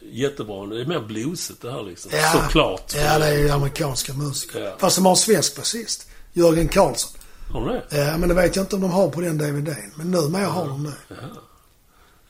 jättebra. 0.00 0.66
Det 0.66 0.80
är 0.80 0.86
mer 0.86 1.00
bluesigt 1.00 1.62
det 1.62 1.72
här 1.72 1.82
liksom. 1.82 2.10
Ja. 2.14 2.32
Såklart. 2.32 2.94
Ja, 2.96 3.18
det 3.18 3.26
är 3.26 3.38
ju 3.38 3.50
amerikanska 3.50 4.14
musiker. 4.14 4.60
Ja. 4.60 4.76
Fast 4.78 4.96
de 4.96 5.04
har 5.04 5.12
en 5.12 5.16
svensk 5.16 5.56
basist. 5.56 6.08
Jörgen 6.38 6.68
Karlsson. 6.68 7.20
Har 7.52 7.60
du 7.60 7.72
det? 7.72 7.96
Ja, 7.98 8.18
men 8.18 8.28
det 8.28 8.34
vet 8.34 8.56
jag 8.56 8.62
inte 8.62 8.76
om 8.76 8.82
de 8.82 8.90
har 8.90 9.08
på 9.08 9.20
den 9.20 9.38
DVDn. 9.38 9.92
Men 9.96 10.10
numera 10.10 10.46
har 10.46 10.68
de 10.68 10.84
det. 10.84 10.92
Ja. 11.08 11.16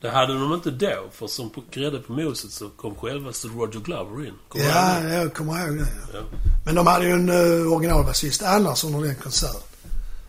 Det 0.01 0.11
hade 0.11 0.33
de 0.35 0.53
inte 0.55 0.71
då, 0.71 1.09
för 1.13 1.27
som 1.27 1.51
på 1.51 1.63
grädde 1.71 1.99
på 1.99 2.13
moset 2.13 2.51
så 2.51 2.69
kom 2.69 2.95
självaste 2.95 3.49
Roger 3.49 3.81
Glover 3.81 4.27
in. 4.27 4.35
Kommer 4.49 4.65
Ja, 4.65 5.03
jag 5.03 5.35
kommer 5.35 5.67
ihåg 5.67 5.79
det. 5.79 5.89
Ja. 6.13 6.19
Ja. 6.19 6.21
Men 6.65 6.75
de 6.75 6.87
hade 6.87 7.05
ju 7.05 7.13
en 7.13 7.31
uh, 7.31 7.73
originalbasist 7.73 8.43
annars 8.43 8.85
under 8.85 9.01
den 9.01 9.15
konserten. 9.15 9.61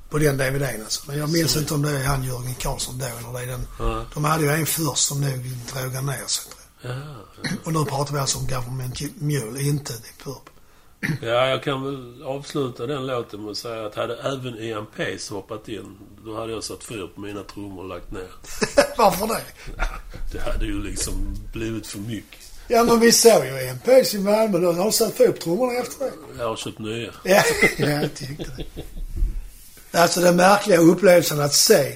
På 0.09 0.17
den 0.17 0.37
DVDn 0.37 0.81
alltså. 0.81 1.03
Men 1.07 1.17
jag 1.17 1.31
minns 1.31 1.57
inte 1.57 1.73
om 1.73 1.81
det 1.81 1.91
är 1.91 2.05
han 2.05 2.23
Jörgen 2.23 2.55
Karlsson 2.55 2.97
då 2.99 3.05
eller 3.05 3.39
det 3.39 3.43
är 3.43 3.47
den. 3.47 3.67
Ja. 3.79 4.05
De 4.13 4.23
hade 4.25 4.43
ju 4.43 4.49
en 4.49 4.65
först 4.65 5.07
som 5.07 5.21
nog 5.21 5.31
drog 5.73 6.03
ner 6.03 6.27
sig. 6.27 6.51
tror 6.51 6.61
jag. 6.81 6.91
Ja. 6.91 7.15
Och 7.65 7.73
nu 7.73 7.85
pratar 7.85 8.13
vi 8.13 8.19
alltså 8.19 8.37
om 8.37 8.47
Government 8.47 9.01
Mule, 9.21 9.61
inte 9.61 9.93
Deep 9.93 10.23
Purple. 10.23 10.53
Ja, 11.21 11.47
jag 11.49 11.63
kan 11.63 11.83
väl 11.85 12.23
avsluta 12.23 12.85
den 12.85 13.07
låten 13.07 13.41
med 13.43 13.51
att 13.51 13.57
säga 13.57 13.85
att 13.85 13.95
hade 13.95 14.17
även 14.17 14.57
Ian 14.59 14.85
Pace 14.85 15.33
hoppat 15.33 15.67
in, 15.67 15.97
då 16.25 16.35
hade 16.35 16.51
jag 16.53 16.63
satt 16.63 16.83
fyr 16.83 17.09
på 17.15 17.21
mina 17.21 17.43
trummor 17.43 17.83
och 17.83 17.89
lagt 17.89 18.11
ner. 18.11 18.27
Varför 18.97 19.27
det? 19.27 19.41
Det 20.31 20.39
hade 20.39 20.65
ju 20.65 20.83
liksom 20.83 21.13
blivit 21.53 21.87
för 21.87 21.99
mycket. 21.99 22.39
Ja 22.67 22.83
men 22.83 22.99
vi 22.99 23.11
såg 23.11 23.45
ju 23.45 23.57
en 23.59 23.79
pace 23.79 24.17
i 24.17 24.19
Malmö. 24.19 24.57
Då 24.59 24.71
har 24.71 24.85
du 24.85 24.91
satt 24.91 25.17
på 25.17 25.23
upp 25.23 25.39
trummorna 25.39 25.73
efter 25.79 26.05
det? 26.05 26.11
Jag 26.37 26.47
har 26.49 26.55
köpt 26.55 26.79
nya. 26.79 27.11
Ja, 27.23 27.43
jag 27.77 28.13
tänkte 28.15 28.51
det. 28.57 28.65
Alltså 29.99 30.21
den 30.21 30.35
märkliga 30.35 30.77
upplevelsen 30.79 31.39
att 31.41 31.53
se 31.53 31.95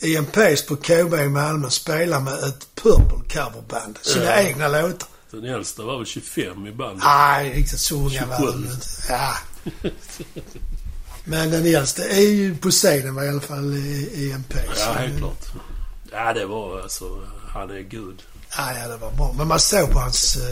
Ian 0.00 0.24
Pace 0.26 0.64
på 0.68 0.76
KB 0.76 1.14
i 1.14 1.28
Malmö 1.28 1.70
spela 1.70 2.20
med 2.20 2.34
ett 2.34 2.68
Purple 2.74 3.40
coverband. 3.40 3.98
Sina 4.02 4.24
Ja. 4.24 4.36
egna 4.40 4.68
låtar. 4.68 5.08
Den 5.34 5.44
äldsta 5.44 5.82
var 5.82 5.96
väl 5.96 6.06
25 6.06 6.66
i 6.66 6.72
bandet. 6.72 7.04
Nej, 7.04 7.52
riktigt 7.52 7.80
så 7.80 7.94
unga 7.96 8.26
var 8.26 8.36
27. 8.38 8.52
de 8.52 8.70
inte. 8.72 8.86
Ja. 9.08 9.34
Men 11.24 11.50
den 11.50 11.66
äldste 11.66 12.02
är 12.04 12.20
ju 12.20 12.56
på 12.56 12.70
scenen 12.70 13.14
var 13.14 13.24
i 13.24 13.28
alla 13.28 13.40
fall 13.40 13.74
i- 13.76 14.36
Pace. 14.48 14.64
Ja, 14.80 14.92
helt 14.92 15.18
klart. 15.18 15.44
Ja, 16.12 16.32
det 16.32 16.46
var 16.46 16.80
alltså... 16.80 17.04
Han 17.48 17.70
är 17.70 17.80
gud. 17.80 18.22
Ja, 18.56 18.72
ja, 18.78 18.88
det 18.88 18.96
var 18.96 19.10
bra. 19.10 19.34
Men 19.38 19.48
man 19.48 19.60
såg 19.60 19.90
på 19.92 19.98
hans 19.98 20.36
uh, 20.36 20.42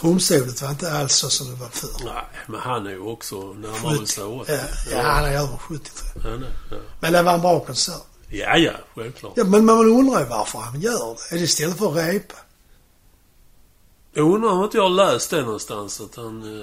trumsolet 0.00 0.62
var 0.62 0.70
inte 0.70 0.92
alls 0.92 1.12
så 1.14 1.30
som 1.30 1.46
det 1.50 1.54
var 1.54 1.68
förr. 1.68 2.04
Nej, 2.04 2.24
men 2.46 2.60
han 2.60 2.86
är 2.86 2.90
ju 2.90 3.00
också 3.00 3.36
närmare 3.36 4.06
sig 4.06 4.24
80. 4.24 4.52
Ja, 4.52 4.58
ja, 4.90 5.02
han 5.02 5.24
är 5.24 5.32
över 5.32 5.56
70 5.56 5.90
tror 5.90 6.32
jag. 6.32 6.42
Ja. 6.70 6.76
Men 7.00 7.12
det 7.12 7.22
var 7.22 7.34
en 7.34 7.40
bra 7.40 7.60
konsert. 7.60 8.02
ja, 8.28 8.56
ja, 8.56 8.72
självklart. 8.94 9.32
Ja, 9.36 9.44
men 9.44 9.64
man 9.64 9.78
undrar 9.78 10.20
ju 10.20 10.26
varför 10.26 10.58
han 10.58 10.80
gör 10.80 11.16
det. 11.30 11.34
Är 11.34 11.38
det 11.38 11.44
istället 11.44 11.78
för 11.78 11.90
att 11.90 11.96
repa? 12.14 12.34
Jag 14.16 14.34
undrar 14.34 14.50
om 14.50 14.64
inte 14.64 14.76
jag 14.76 14.82
har 14.84 15.12
läst 15.12 15.30
det 15.30 15.42
någonstans 15.42 16.00
att 16.00 16.16
han 16.16 16.60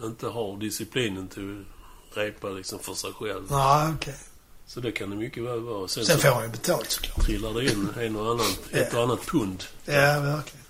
eh, 0.00 0.06
inte 0.06 0.26
har 0.26 0.56
disciplinen 0.56 1.28
till 1.28 1.64
att 2.10 2.16
repa 2.16 2.48
liksom 2.48 2.78
för 2.78 2.94
sig 2.94 3.12
själv. 3.12 3.42
Nej, 3.50 3.92
okej. 3.94 4.14
Så 4.66 4.80
det 4.80 4.92
kan 4.92 5.10
det 5.10 5.16
mycket 5.16 5.42
väl 5.42 5.60
vara. 5.60 5.88
Sen, 5.88 6.04
Sen 6.06 6.18
får 6.18 6.28
han 6.28 6.42
ju 6.42 6.48
betalt 6.48 6.90
såklart. 6.90 7.24
trillar 7.26 7.52
det 7.54 7.72
in 7.72 7.88
en 8.00 8.16
och 8.16 8.26
annan, 8.30 8.46
ett 8.70 8.88
Ja. 8.92 8.98
och 8.98 9.04
annat 9.04 9.26
pund. 9.26 9.64
Ja, 9.84 9.92
verkligen. 10.20 10.64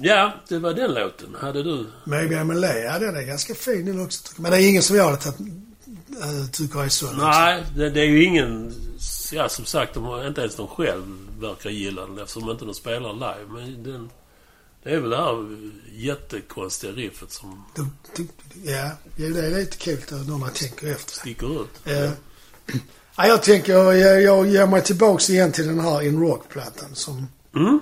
Ja, 0.00 0.32
det 0.48 0.58
var 0.58 0.74
den 0.74 0.94
låten. 0.94 1.36
Hade 1.40 1.62
du? 1.62 1.86
Maybe 2.04 2.34
I'm 2.36 2.50
a 2.52 2.54
lay. 2.54 2.78
Ja, 2.82 2.98
den 2.98 3.16
är 3.16 3.22
ganska 3.22 3.54
fin 3.54 3.86
den 3.86 4.04
också. 4.04 4.22
Men 4.36 4.50
det 4.50 4.56
är 4.62 4.68
ingen 4.68 4.82
som 4.82 4.96
jag 4.96 5.04
hade 5.04 5.16
tagit, 5.16 5.40
äh, 6.22 6.50
tycker 6.52 6.82
är 6.84 6.88
så. 6.88 7.04
liksom. 7.06 7.18
Nej, 7.18 7.64
det, 7.76 7.90
det 7.90 8.00
är 8.00 8.04
ju 8.06 8.24
ingen... 8.24 8.74
Ja, 9.32 9.48
som 9.48 9.64
sagt, 9.64 9.94
de 9.94 10.04
har, 10.04 10.26
inte 10.26 10.40
ens 10.40 10.56
de 10.56 10.68
själv 10.68 11.28
verkar 11.40 11.70
gilla 11.70 12.06
den 12.06 12.18
eftersom 12.18 12.50
inte 12.50 12.64
de 12.64 12.74
spelar 12.74 13.12
live. 13.12 13.52
Men 13.52 13.82
den... 13.82 14.10
Det 14.82 14.90
är 14.90 15.00
väl 15.00 15.10
det 15.10 15.16
här 15.16 15.70
jättekonstiga 15.92 16.92
riffet 16.92 17.32
som 17.32 17.64
ja, 17.74 17.84
ja, 19.16 19.28
det 19.28 19.46
är 19.46 19.50
lite 19.50 19.76
kul 19.76 20.00
när 20.10 20.38
man 20.38 20.50
tänker 20.50 20.86
efter. 20.86 21.12
sticker 21.12 21.62
ut. 21.62 21.70
Ja. 21.84 22.10
Ja, 23.16 23.26
jag 23.26 23.42
tänker, 23.42 23.72
jag, 23.72 24.22
jag 24.22 24.46
ger 24.46 24.66
mig 24.66 24.82
tillbaks 24.82 25.30
igen 25.30 25.52
till 25.52 25.66
den 25.66 25.80
här 25.80 26.02
In 26.02 26.20
Rock-plattan 26.20 26.94
som... 26.94 27.26
Mm. 27.54 27.80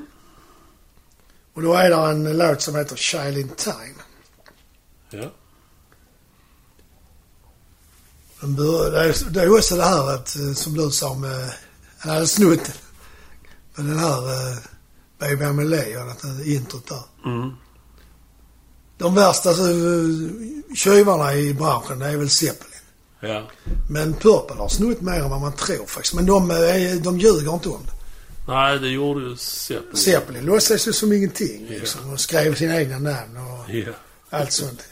Och 1.53 1.63
då 1.63 1.75
är 1.75 1.91
det 1.91 1.97
en 1.97 2.39
låt 2.39 2.63
som 2.63 2.77
heter 2.77 2.97
Child 2.97 3.39
in 3.39 3.49
Time. 3.49 4.03
Ja. 5.11 5.31
Den 8.55 9.33
det, 9.33 9.43
är, 9.43 9.59
också 9.59 9.77
det 9.77 9.85
här 9.85 10.15
att, 10.15 10.37
eh, 10.37 10.53
som 10.53 10.75
du 10.75 10.91
sa 10.91 11.15
med... 11.15 11.53
Han 11.99 12.15
hade 12.15 12.27
snott 12.27 12.65
den. 12.65 12.75
Men 13.75 13.89
den 13.89 13.99
här 13.99 14.21
uh, 14.21 14.59
Baby 15.19 15.45
I'm 15.45 15.61
a 15.61 15.65
Lay 15.65 15.97
och 15.97 16.37
det 16.37 16.51
introt 16.51 16.89
där. 16.89 17.31
Mm. 17.31 17.51
De 18.99 19.15
värsta 19.15 19.51
uh, 19.51 20.31
tjuvarna 20.75 21.35
i 21.35 21.55
branschen 21.55 21.99
det 21.99 22.07
är 22.07 22.17
väl 22.17 22.31
Zeppelin. 22.31 22.73
Ja. 23.21 23.51
Men 23.91 24.15
Purple 24.15 24.57
har 24.57 24.69
snott 24.69 25.01
mer 25.01 25.21
än 25.21 25.31
vad 25.31 25.41
man 25.41 25.53
tror 25.53 25.87
faktiskt. 25.87 26.15
Men 26.15 26.27
de, 26.27 26.51
eh, 26.51 26.57
är, 26.57 27.01
de 27.01 27.19
ljuger 27.19 27.55
inte 27.55 27.69
om 27.69 27.81
det. 27.87 27.93
Nej, 28.53 28.79
det 28.79 28.89
gjorde 28.89 29.21
ju 29.21 29.37
Zeppelin. 29.37 29.97
Zeppelin 29.97 30.45
låtsas 30.45 30.89
ju 30.89 30.93
som 30.93 31.13
ingenting 31.13 31.67
liksom. 31.69 32.13
Och 32.13 32.21
skrev 32.21 32.55
sina 32.55 32.81
egna 32.81 32.99
namn 32.99 33.37
och 33.37 33.75
Ja. 33.75 33.93
allt 34.31 34.53
sånt. 34.53 34.83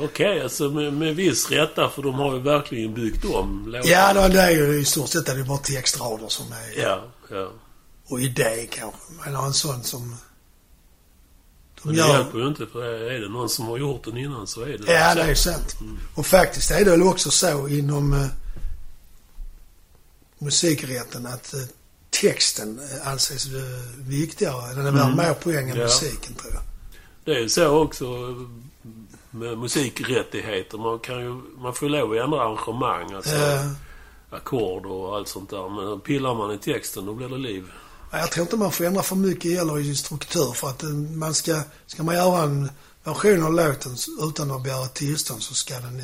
Okej, 0.00 0.42
alltså 0.42 0.70
med, 0.70 0.92
med 0.92 1.16
viss 1.16 1.50
rätta 1.50 1.90
för 1.90 2.02
de 2.02 2.14
har 2.14 2.34
ju 2.34 2.40
verkligen 2.40 2.94
byggt 2.94 3.24
om 3.24 3.64
låten. 3.66 3.90
Ja, 3.90 4.12
då, 4.14 4.28
det 4.28 4.40
är 4.40 4.50
ju 4.50 4.78
i 4.80 4.84
stort 4.84 5.08
sett 5.08 5.28
är 5.28 5.36
det 5.36 5.44
bara 5.44 5.58
textrader 5.58 6.28
som 6.28 6.46
är... 6.52 6.82
Ja, 6.82 7.04
ja. 7.30 7.52
Och 8.08 8.20
idé 8.20 8.66
kanske. 8.70 8.98
Eller 9.26 9.38
en 9.46 9.52
sån 9.54 9.82
som... 9.82 10.16
De 11.74 11.88
Men 11.88 11.94
det 11.94 12.00
gör... 12.00 12.08
hjälper 12.18 12.38
ju 12.38 12.46
inte 12.48 12.66
för 12.66 12.82
är 12.84 13.20
det 13.20 13.28
någon 13.28 13.48
som 13.48 13.66
har 13.66 13.78
gjort 13.78 14.04
den 14.04 14.16
innan 14.16 14.46
så 14.46 14.60
är 14.62 14.66
det 14.78 14.92
Ja, 14.92 15.14
det 15.14 15.22
är 15.22 15.34
sant. 15.34 15.76
Och 16.14 16.26
faktiskt 16.26 16.70
är 16.70 16.84
det 16.84 16.90
väl 16.90 17.02
också 17.02 17.30
så 17.30 17.68
inom 17.68 18.12
eh, 18.12 18.26
musikrätten 20.38 21.26
att 21.26 21.54
eh, 21.54 21.60
texten 22.10 22.78
eh, 22.78 23.08
anses 23.08 23.46
eh, 23.46 23.52
viktigare. 23.98 24.74
Den 24.74 24.86
är 24.86 24.90
värd 24.90 25.04
Mm. 25.04 25.16
mer 25.16 25.34
poäng 25.34 25.70
än 25.70 25.76
Ja. 25.76 25.82
musiken 25.82 26.34
tror 26.34 26.52
jag. 26.52 26.62
Det 27.24 27.30
är 27.34 27.40
ju 27.40 27.48
så 27.48 27.66
också 27.68 28.04
med 29.34 29.58
musikrättigheter. 29.58 30.78
Man 30.78 30.98
kan 30.98 31.20
ju, 31.20 31.42
man 31.58 31.74
får 31.74 31.88
lov 31.88 32.12
att 32.12 32.18
ändra 32.24 32.40
arrangemang, 32.42 33.12
alltså 33.14 33.34
Eh, 33.34 33.70
ackord 34.30 34.86
och 34.86 35.16
allt 35.16 35.28
sånt 35.28 35.50
där. 35.50 35.68
Men 35.68 36.00
pillar 36.00 36.34
man 36.34 36.54
i 36.54 36.58
texten 36.58 37.06
då 37.06 37.14
blir 37.14 37.28
det 37.28 37.38
liv. 37.38 37.64
jag 38.12 38.30
tror 38.32 38.42
inte 38.42 38.56
man 38.56 38.72
får 38.72 38.84
ändra 38.84 39.02
för 39.02 39.16
mycket 39.16 39.58
heller 39.58 39.78
i 39.78 39.96
struktur 39.96 40.52
för 40.52 40.68
att 40.68 40.82
eh, 40.82 40.88
man 40.88 41.34
ska... 41.34 41.60
Ska 41.86 42.02
man 42.02 42.14
göra 42.14 42.42
en 42.42 42.70
version 43.04 43.44
av 43.44 43.52
låten 43.54 43.96
utan 44.28 44.50
att 44.50 44.62
begära 44.62 44.86
tillstånd 44.86 45.42
så 45.42 45.54
ska 45.54 45.74
den 45.74 46.02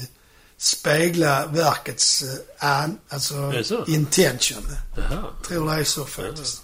spegla 0.57 1.47
verkets 1.47 2.23
eh, 2.23 2.71
an, 2.83 2.99
alltså 3.09 3.53
intention. 3.87 4.63
Jag 4.97 5.45
tror 5.49 5.67
det 5.71 5.75
är 5.75 5.85
så 5.85 6.05
faktiskt. 6.05 6.63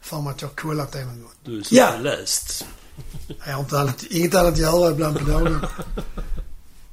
För 0.00 0.20
mig 0.20 0.30
att 0.30 0.42
jag 0.42 0.48
har 0.48 0.54
kollat 0.54 0.92
det 0.92 1.04
någon 1.04 1.22
gång. 1.22 1.32
Du 1.44 1.58
är 1.58 1.62
så 1.62 1.74
Ja. 1.74 1.96
läst. 2.00 2.66
Jag 3.46 3.52
har 3.52 3.60
inte 3.60 3.80
annat, 3.80 4.04
inget 4.10 4.34
annat 4.34 4.52
att 4.52 4.58
göra 4.58 4.90
ibland 4.90 5.18
på 5.18 5.24
dagen. 5.24 5.66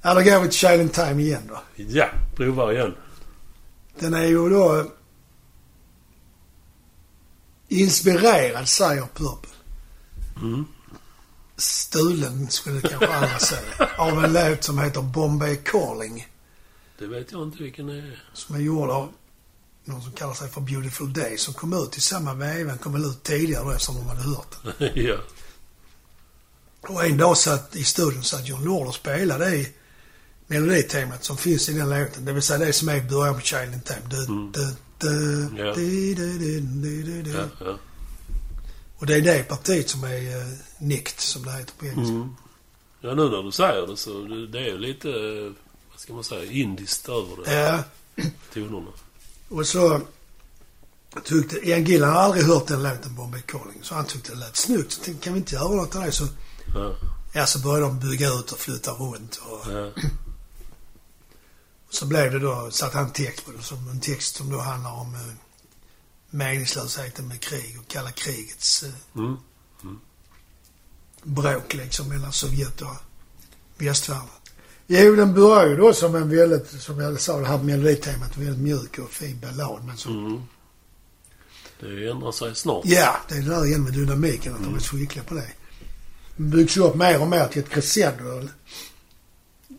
Ja, 0.01 0.13
då 0.13 0.21
går 0.21 0.41
vi 0.41 0.49
till 0.49 0.81
in 0.81 0.89
Time 0.89 1.21
igen 1.21 1.41
då. 1.47 1.61
Ja, 1.75 2.09
prova 2.35 2.73
igen. 2.73 2.95
Den 3.99 4.13
är 4.13 4.25
ju 4.25 4.49
då 4.49 4.91
inspirerad, 7.67 8.67
säger 8.67 9.01
Purple. 9.01 9.51
Mm. 10.41 10.65
Stulen, 11.57 12.49
skulle 12.49 12.81
kanske 12.81 13.07
andra 13.07 13.39
säga. 13.39 13.89
Av 13.97 14.23
en 14.23 14.33
låt 14.33 14.63
som 14.63 14.79
heter 14.79 15.01
Bombay 15.01 15.55
Calling. 15.55 16.27
Det 16.99 17.07
vet 17.07 17.31
jag 17.31 17.43
inte 17.43 17.63
vilken 17.63 17.87
det 17.87 17.97
är. 17.97 18.23
Som 18.33 18.55
är 18.55 18.59
gjord 18.59 18.89
av 18.89 19.09
någon 19.85 20.01
som 20.01 20.11
kallar 20.11 20.33
sig 20.33 20.49
för 20.49 20.61
Beautiful 20.61 21.13
Day. 21.13 21.37
Som 21.37 21.53
kom 21.53 21.73
ut 21.73 21.97
i 21.97 22.01
samma 22.01 22.33
veva. 22.33 22.77
kom 22.77 22.93
väl 22.93 23.05
ut 23.05 23.23
tidigare 23.23 23.63
då 23.63 23.71
eftersom 23.71 23.95
de 23.95 24.07
hade 24.07 24.21
hört 24.21 24.55
den. 24.63 24.89
ja. 25.05 25.17
Och 26.81 27.05
en 27.05 27.17
dag 27.17 27.37
satt 27.37 27.75
i 27.75 27.83
studion 27.83 28.23
satt 28.23 28.47
John 28.47 28.63
Lord 28.63 28.87
och 28.87 28.95
spelade 28.95 29.55
i 29.55 29.69
meloditemat 30.47 31.23
som 31.23 31.37
finns 31.37 31.69
i 31.69 31.73
den 31.73 31.89
låten. 31.89 32.25
Det 32.25 32.33
vill 32.33 32.43
säga 32.43 32.59
det 32.65 32.73
som 32.73 32.89
är 32.89 33.01
början 33.01 33.35
på 33.35 33.41
Child 33.41 33.73
in 33.73 33.81
Time. 33.81 34.01
Du, 34.09 34.25
Mm. 34.25 34.51
du, 34.51 34.75
du, 34.97 35.47
Ja. 35.57 35.73
du, 35.73 36.15
du. 37.23 37.77
Och 38.97 39.05
det 39.05 39.15
är 39.15 39.21
det 39.21 39.43
partiet 39.47 39.89
som 39.89 40.03
är 40.03 40.37
uh, 40.37 40.53
nicked, 40.79 41.19
som 41.19 41.45
det 41.45 41.51
heter 41.51 41.73
på 41.79 41.85
engelska. 41.85 42.13
Mm. 42.15 42.35
Ja, 43.01 43.13
nu 43.13 43.29
när 43.29 43.43
du 43.43 43.51
säger 43.51 43.87
det 43.87 43.97
så 43.97 44.21
det, 44.21 44.47
det 44.47 44.59
är 44.59 44.65
ju 44.65 44.77
lite, 44.77 45.07
vad 45.91 45.99
ska 45.99 46.13
man 46.13 46.23
säga, 46.23 46.51
indiskt 46.51 47.09
över 47.09 47.43
det. 47.45 47.53
Ja, 47.53 47.83
Tonerna. 48.53 48.87
och 49.49 49.67
så 49.67 50.01
tyckte 51.23 51.69
Ian 51.69 51.83
Gillan 51.83 52.09
har 52.09 52.19
aldrig 52.19 52.43
hört 52.45 52.67
den 52.67 52.83
låten, 52.83 53.15
Bombay 53.15 53.41
Calling. 53.41 53.79
Så 53.81 53.95
han 53.95 54.05
tyckte 54.05 54.31
det 54.31 54.37
lät 54.39 54.55
snyggt. 54.55 54.91
Så 54.91 55.01
tänkte, 55.03 55.23
kan 55.23 55.33
vi 55.33 55.39
inte 55.39 55.55
göra 55.55 55.75
något 55.75 55.95
av 55.95 56.01
det? 56.03 56.11
Så, 56.11 56.27
Ja, 56.75 56.95
ja, 57.33 57.45
så 57.45 57.59
började 57.59 57.85
de 57.85 57.99
bygga 57.99 58.29
ut 58.29 58.51
och 58.51 58.59
flytta 58.59 58.91
runt. 58.91 59.35
Och, 59.35 59.71
ja. 59.73 59.91
Så 61.91 62.05
blev 62.05 62.31
det 62.31 62.39
då, 62.39 62.69
satt 62.71 62.93
han 62.93 63.11
text 63.13 63.45
på 63.45 63.51
det, 63.51 63.63
som 63.63 63.89
en 63.89 63.99
text 63.99 64.35
som 64.35 64.49
då 64.51 64.59
handlar 64.59 64.91
om 64.91 65.15
eh, 65.15 65.21
meningslösheten 66.29 67.27
med 67.27 67.39
krig 67.41 67.77
och 67.79 67.87
kalla 67.87 68.11
krigets 68.11 68.83
eh, 68.83 68.89
Mm. 69.15 69.37
bråk 71.23 71.73
liksom 71.73 72.09
mellan 72.09 72.33
Sovjet 72.33 72.81
och 72.81 72.95
västvärlden. 73.77 74.27
Jo, 74.87 75.15
den 75.15 75.33
börjar 75.33 75.67
ju 75.69 75.75
då 75.77 75.93
som 75.93 76.15
en 76.15 76.29
väldigt, 76.29 76.67
som 76.81 76.99
jag 76.99 77.19
sa, 77.21 77.39
det 77.39 77.47
här 77.47 77.57
meloditemat, 77.57 78.37
väldigt 78.37 78.59
mjuk 78.59 78.97
och 78.99 79.09
fin 79.11 79.39
ballad. 79.39 79.83
Men 79.85 79.97
så, 79.97 80.09
Mm. 80.09 80.41
Det 81.79 82.09
ändrar 82.09 82.31
sig 82.31 82.55
snart. 82.55 82.85
ja, 82.85 83.15
det 83.29 83.35
är 83.35 83.41
det 83.41 83.49
där 83.49 83.65
igen 83.65 83.83
med 83.83 83.93
dynamiken, 83.93 84.55
att 84.55 84.63
de 84.63 84.75
är 84.75 84.79
så 84.79 84.97
skickliga 84.97 85.23
på 85.25 85.33
det. 85.33 85.51
Byggs 86.39 86.77
ju 86.77 86.81
upp 86.81 86.95
mer 86.95 87.21
och 87.21 87.27
mer 87.27 87.47
till 87.47 87.63
ett 87.63 87.69
crescendo. 87.69 88.47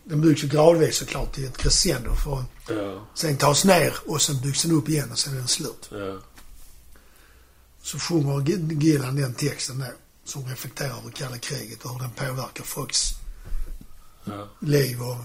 den 0.04 0.20
byggs 0.20 0.44
ju 0.44 0.48
gradvis 0.48 0.96
såklart 0.96 1.32
till 1.34 1.44
ett 1.44 1.56
crescendo 1.58 2.14
för 2.14 2.38
att 2.38 2.46
Ja, 2.68 3.06
sen 3.14 3.36
tas 3.36 3.64
ner 3.64 3.94
och 4.06 4.22
sen 4.22 4.40
byggs 4.40 4.62
den 4.62 4.72
upp 4.72 4.88
igen 4.88 5.10
och 5.10 5.18
sen 5.18 5.32
är 5.34 5.38
den 5.38 5.48
slut. 5.48 5.88
ja. 5.90 6.18
Så 7.82 7.98
sjunger 7.98 8.48
Gillan 8.82 9.16
den 9.16 9.34
texten 9.34 9.78
då. 9.78 9.86
Som 10.24 10.44
reflekterar 10.48 10.98
över 10.98 11.10
kalla 11.10 11.38
kriget 11.38 11.82
och 11.84 11.90
hur 11.92 11.98
den 11.98 12.10
påverkar 12.10 12.64
folks 12.64 12.98
Ja, 14.24 14.48
liv 14.60 15.02
och 15.02 15.16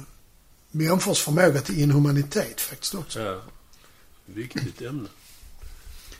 människors 0.72 1.20
förmåga 1.22 1.62
till 1.62 1.80
inhumanitet 1.82 2.62
faktiskt 2.62 2.96
också. 2.96 3.20
ja. 3.20 3.42
Viktigt 4.26 4.82
ämne. 4.82 5.10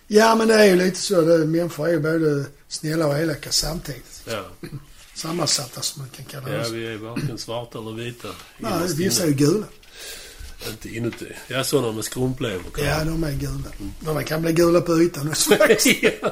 Ja, 0.08 0.36
men 0.36 0.48
det 0.48 0.54
är 0.56 0.66
ju 0.66 0.76
lite 0.76 1.00
så. 1.00 1.22
Det, 1.22 1.46
människor 1.46 1.88
är 1.88 1.92
ju 1.92 2.00
både 2.00 2.46
snälla 2.68 3.08
och 3.08 3.18
elaka 3.20 3.52
samtidigt. 3.52 4.22
Ja, 4.28 4.46
Sammansatta 5.16 5.82
som 5.82 6.02
man 6.02 6.10
kan 6.10 6.26
kalla 6.26 6.50
ja 6.58 6.64
det. 6.64 6.70
vi 6.70 6.88
är 6.94 6.98
varken 6.98 7.38
svarta 7.38 7.80
eller 7.80 7.92
vita. 7.92 8.28
Nej, 8.58 8.72
vissa 8.98 9.24
är 9.24 9.28
ju 9.28 9.34
gula. 9.34 9.66
Inte 10.70 10.90
inuti. 10.90 11.26
Ja, 11.48 11.64
sådana 11.64 11.92
med 11.92 12.04
skrumplever 12.06 12.64
Ja, 12.78 13.04
de 13.04 13.24
är 13.24 13.32
gula. 13.32 13.70
De 14.00 14.24
kan 14.24 14.42
bli 14.42 14.54
gula 14.54 14.82
på 14.82 15.02
ytan 15.02 15.30
också. 15.30 15.54
ja. 16.02 16.32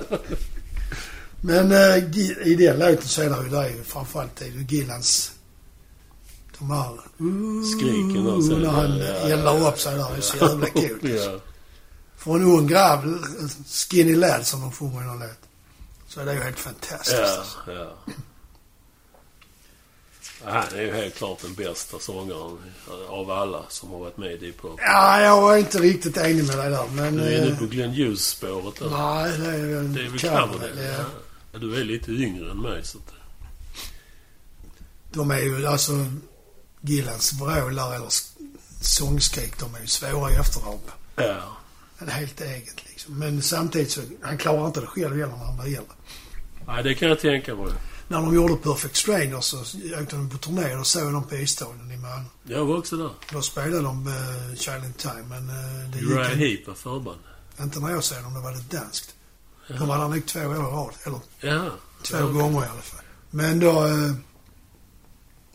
Men 1.42 1.72
eh, 1.72 2.10
Gi- 2.12 2.42
i 2.44 2.56
den 2.56 2.80
låten 2.80 3.08
så 3.08 3.22
är 3.22 3.30
det 3.30 3.50
ju, 3.50 3.56
är 3.58 3.70
ju 3.70 3.84
framförallt 3.84 4.36
det 4.36 4.46
är 4.46 4.50
ju 4.50 4.66
Gillans... 4.70 5.32
De 6.60 6.72
här... 6.72 7.00
Skriken 7.78 8.28
och 8.28 8.44
så. 8.44 8.58
När 8.58 8.70
han 8.70 8.98
Ja, 8.98 9.06
ja, 9.06 9.14
eldar 9.30 9.58
ja, 9.58 9.70
upp 9.70 9.80
sig 9.80 9.98
där. 9.98 10.10
Det 10.12 10.18
är 10.18 10.22
så 10.22 10.38
jävla 10.38 10.66
coolt. 10.70 11.04
Ja. 11.26 11.40
För 12.18 12.36
en 12.36 12.44
ung 12.44 12.68
grabb, 12.68 13.04
skinny 13.90 14.16
lad 14.16 14.48
som 14.48 14.62
de 14.62 14.72
sjunger 14.72 15.02
i 15.02 15.06
någon 15.06 15.20
låt. 15.20 15.30
Så 16.08 16.20
är 16.20 16.26
det 16.26 16.34
ju 16.34 16.40
helt 16.40 16.60
fantastiskt. 16.60 17.18
Ja, 17.22 17.38
alltså. 17.38 17.58
ja. 17.72 18.14
Han 20.46 20.64
är 20.76 20.82
ju 20.82 20.94
helt 20.94 21.16
klart 21.16 21.42
den 21.42 21.54
bästa 21.54 22.00
sångaren 22.00 22.58
av 23.10 23.32
alla 23.32 23.64
som 23.70 23.92
har 23.92 24.00
varit 24.00 24.18
med 24.18 24.32
i 24.32 24.38
Deep 24.38 24.62
Purple. 24.62 24.86
Ja, 24.86 25.22
jag 25.22 25.54
är 25.54 25.58
inte 25.58 25.80
riktigt 25.80 26.18
enig 26.18 26.48
med 26.48 26.58
dig 26.58 26.70
där. 26.70 26.88
Men... 26.94 27.18
Du 27.18 27.24
är 27.24 27.38
inne 27.38 27.52
eh, 27.52 27.60
på 27.60 27.66
Glenn 27.66 27.92
Hughes-spåret 27.92 28.80
där. 28.80 28.90
Nej, 28.90 29.38
det 29.38 29.48
är 29.48 29.78
en 29.78 29.94
Det 29.94 30.02
är 30.02 30.10
väl 30.10 30.20
cover. 30.20 30.48
cover 30.48 30.94
Ja. 30.98 31.06
ja. 31.52 31.60
Du 31.60 31.76
är 31.80 31.84
lite 31.84 32.12
yngre 32.12 32.52
än 32.52 32.62
mig 32.62 32.86
så 32.86 32.98
att... 32.98 33.14
De 35.12 35.32
är 35.32 35.40
ju 35.40 35.68
alltså... 35.68 35.92
Gillans 36.86 37.34
vrålar 37.34 37.96
eller 37.96 38.10
sångskrik, 38.82 39.60
de 39.60 39.76
är 39.76 39.80
ju 39.80 39.88
svåra 39.88 40.32
i 40.32 40.36
efterrap. 40.36 40.92
Ja. 41.16 41.58
Är 42.00 42.06
helt 42.12 42.42
eget 42.42 42.86
liksom. 42.90 43.20
Men 43.20 43.42
samtidigt 43.42 43.92
så, 43.92 44.02
han 44.22 44.38
klarar 44.38 44.68
inte 44.68 44.82
det 44.82 44.88
själv 44.88 45.10
heller 45.10 45.28
när 45.28 45.46
han 45.46 45.58
blir 45.58 45.78
äldre. 45.78 45.96
Nej, 46.68 46.84
det 46.84 46.94
kan 46.94 47.10
jag 47.10 47.20
tänka 47.20 47.56
mig. 47.56 47.74
När 48.14 48.22
de 48.22 48.36
gjorde 48.36 48.56
Perfect 48.56 48.96
Strangers 48.96 49.44
så 49.44 49.60
åkte 50.02 50.16
de 50.16 50.30
på 50.30 50.38
turné 50.38 50.76
och 50.76 50.88
såg 50.88 51.14
de 51.14 51.24
på 51.24 51.36
Isstadion 51.36 51.92
i 51.92 51.98
Malmö. 51.98 52.26
Jag 52.44 52.66
var 52.66 52.78
också 52.78 52.98
där. 52.98 53.10
Då 53.32 53.42
spelade 53.42 53.82
de 53.82 54.08
uh, 54.08 54.56
Child 54.56 54.86
in 54.86 54.94
Time, 54.94 55.24
men 55.30 55.50
uh, 55.50 55.90
det 55.94 56.00
Uriah 56.00 56.42
gick 56.42 56.58
Heep 56.60 56.68
var 56.68 56.74
förband. 56.76 57.20
inte 57.62 57.80
när 57.80 57.90
jag 57.92 58.04
såg 58.04 58.24
dem, 58.24 58.34
det 58.34 58.40
var 58.40 58.52
det 58.52 58.78
danskt. 58.78 59.16
De 59.68 59.88
var 59.88 59.98
där 59.98 60.08
nog 60.08 60.26
två 60.26 60.40
år 60.40 60.56
i 60.56 60.60
rad, 60.60 60.94
eller 61.04 61.20
Ja. 61.40 61.70
två 62.04 62.18
Ja. 62.18 62.26
gånger 62.28 62.66
i 62.66 62.68
alla 62.70 62.82
fall. 62.82 63.02
Men 63.30 63.60
då, 63.60 63.86
eh, 63.88 64.12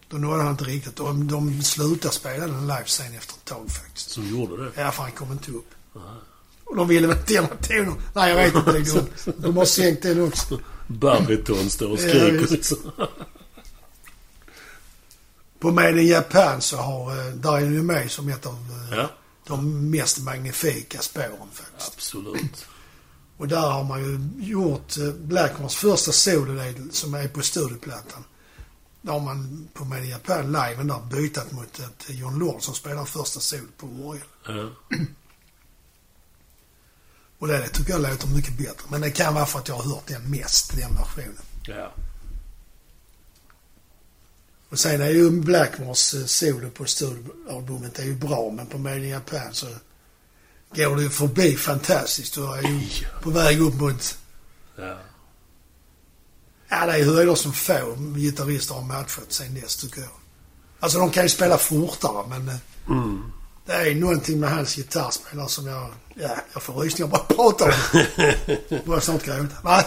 då 0.09 0.17
nådde 0.17 0.43
han 0.43 0.51
inte 0.53 0.65
riktigt. 0.65 0.97
De, 0.97 1.27
de 1.29 1.63
slutade 1.63 2.15
spela 2.15 2.47
den 2.47 2.61
live 2.61 2.85
sen 2.87 3.15
efter 3.15 3.35
ett 3.35 3.45
tag 3.45 3.71
faktiskt. 3.71 4.11
Som 4.11 4.29
gjorde 4.29 4.65
det. 4.65 4.71
Ja, 4.83 4.91
för 4.91 5.03
han 5.03 5.13
kom 5.13 5.33
inte 5.33 5.51
upp. 5.53 5.71
Ja. 5.95 6.01
Och 6.65 6.77
de 6.77 6.89
ville 6.89 7.07
väl 7.07 7.17
inte 7.19 7.37
ändra 7.37 7.55
tonen. 7.57 7.95
Nej, 8.15 8.31
jag 8.31 8.37
vet 8.37 8.55
inte. 8.55 9.01
De, 9.25 9.33
de 9.43 9.57
har 9.57 9.65
sänkt 9.65 10.03
den 10.03 10.23
också. 10.29 10.61
Bariton 10.89 11.71
står 11.71 11.91
och 11.91 11.99
Ja, 11.99 12.09
skriker 12.09 12.47
liksom. 12.57 12.79
På 15.59 15.71
Made 15.71 16.01
in 16.03 16.09
Japan 16.09 16.61
så 16.61 16.77
har, 16.77 17.11
eh, 17.27 17.33
där 17.35 17.53
är 17.57 17.61
ju 17.61 17.83
med 17.83 18.11
som 18.11 18.29
ett 18.29 18.47
av 18.47 18.55
eh, 18.93 18.99
Ja, 18.99 19.11
de 19.47 19.91
mest 19.91 20.19
magnifika 20.19 20.99
spåren 21.01 21.49
faktiskt. 21.53 21.93
absolut. 21.95 22.67
Och 23.37 23.49
där 23.49 23.61
har 23.71 23.85
man 23.85 24.01
ju 24.05 24.45
gjort 24.47 24.97
eh, 24.99 25.13
Blackmores 25.13 25.75
första 25.77 26.13
solodel 26.13 26.89
som 26.93 27.15
är 27.15 27.29
på 27.29 27.43
studioplattan. 27.43 28.25
Där 29.03 29.13
har 29.13 29.21
man 29.21 29.69
på 29.75 29.85
Made 29.85 30.05
in 30.05 30.11
Japan 30.11 30.47
live 30.47 30.83
där 30.83 31.17
bytat 31.17 31.53
mot 31.53 31.79
ett 31.79 32.05
John 32.09 32.39
Lord 32.39 32.63
som 32.63 32.75
spelar 32.75 33.05
första 33.05 33.41
sol 33.41 33.61
på 33.77 33.87
orgel. 33.87 34.25
Ja. 34.47 34.71
Och 37.39 37.49
det 37.49 37.69
tycker 37.69 37.93
jag 37.93 38.03
låter 38.03 38.29
mycket 38.29 38.59
bättre. 38.59 38.85
Men 38.89 39.01
det 39.01 39.11
kan 39.11 39.35
vara 39.35 39.47
för 39.47 39.59
att 39.59 39.69
jag 39.69 39.75
har 39.75 39.95
hört 39.95 40.07
den 40.07 40.23
mest, 40.31 40.77
den 40.77 40.95
versionen. 40.95 41.43
Ja. 41.63 41.93
Och 44.69 44.79
sen 44.79 45.01
är 45.01 45.11
ju 45.11 45.31
Blackmores 45.31 46.15
eh, 46.15 46.25
solo 46.25 46.71
på 46.71 46.85
studioalbumet 46.85 47.99
är 47.99 48.05
ju 48.05 48.15
bra, 48.15 48.51
men 48.51 48.67
på 48.67 48.79
Made 48.79 48.97
in 48.97 49.09
Japan 49.09 49.53
så 49.55 49.67
går 50.75 50.97
det 50.97 51.03
ju 51.03 51.11
förbi 51.11 51.57
fantastiskt. 51.57 52.35
Du 52.35 52.53
är 52.53 52.63
ju 52.63 52.89
på 53.23 53.31
väg 53.31 53.61
upp 53.61 53.75
mot... 53.75 54.19
Ja. 54.77 54.99
Ja, 56.69 56.87
det 56.87 56.93
är 56.93 57.05
höjder 57.05 57.35
som 57.35 57.53
få 57.53 57.97
gitarrister 58.17 58.75
har 58.75 58.83
matchat 58.83 59.33
sen 59.33 59.55
dess, 59.55 59.77
tycker 59.77 60.01
jag. 60.01 60.11
Alltså, 60.81 60.99
de 60.99 61.11
kan 61.11 61.23
ju 61.23 61.29
spela 61.29 61.59
fortare, 61.59 62.27
men 62.29 62.49
eh, 62.49 62.57
Mm. 62.91 63.33
Det 63.69 63.91
är 63.91 63.95
någonting 63.95 64.41
med 64.41 64.51
hans 64.51 64.77
gitarrspel 64.77 65.49
som 65.49 65.67
jag... 65.67 65.91
Ja, 66.15 66.37
jag 66.53 66.63
får 66.63 66.75
rysningar 66.75 67.11
bara 67.11 67.23
prata 67.23 67.65
om 67.65 67.71
det. 68.17 68.85
Börjar 68.85 69.01
snart 69.01 69.25
gråta. 69.25 69.85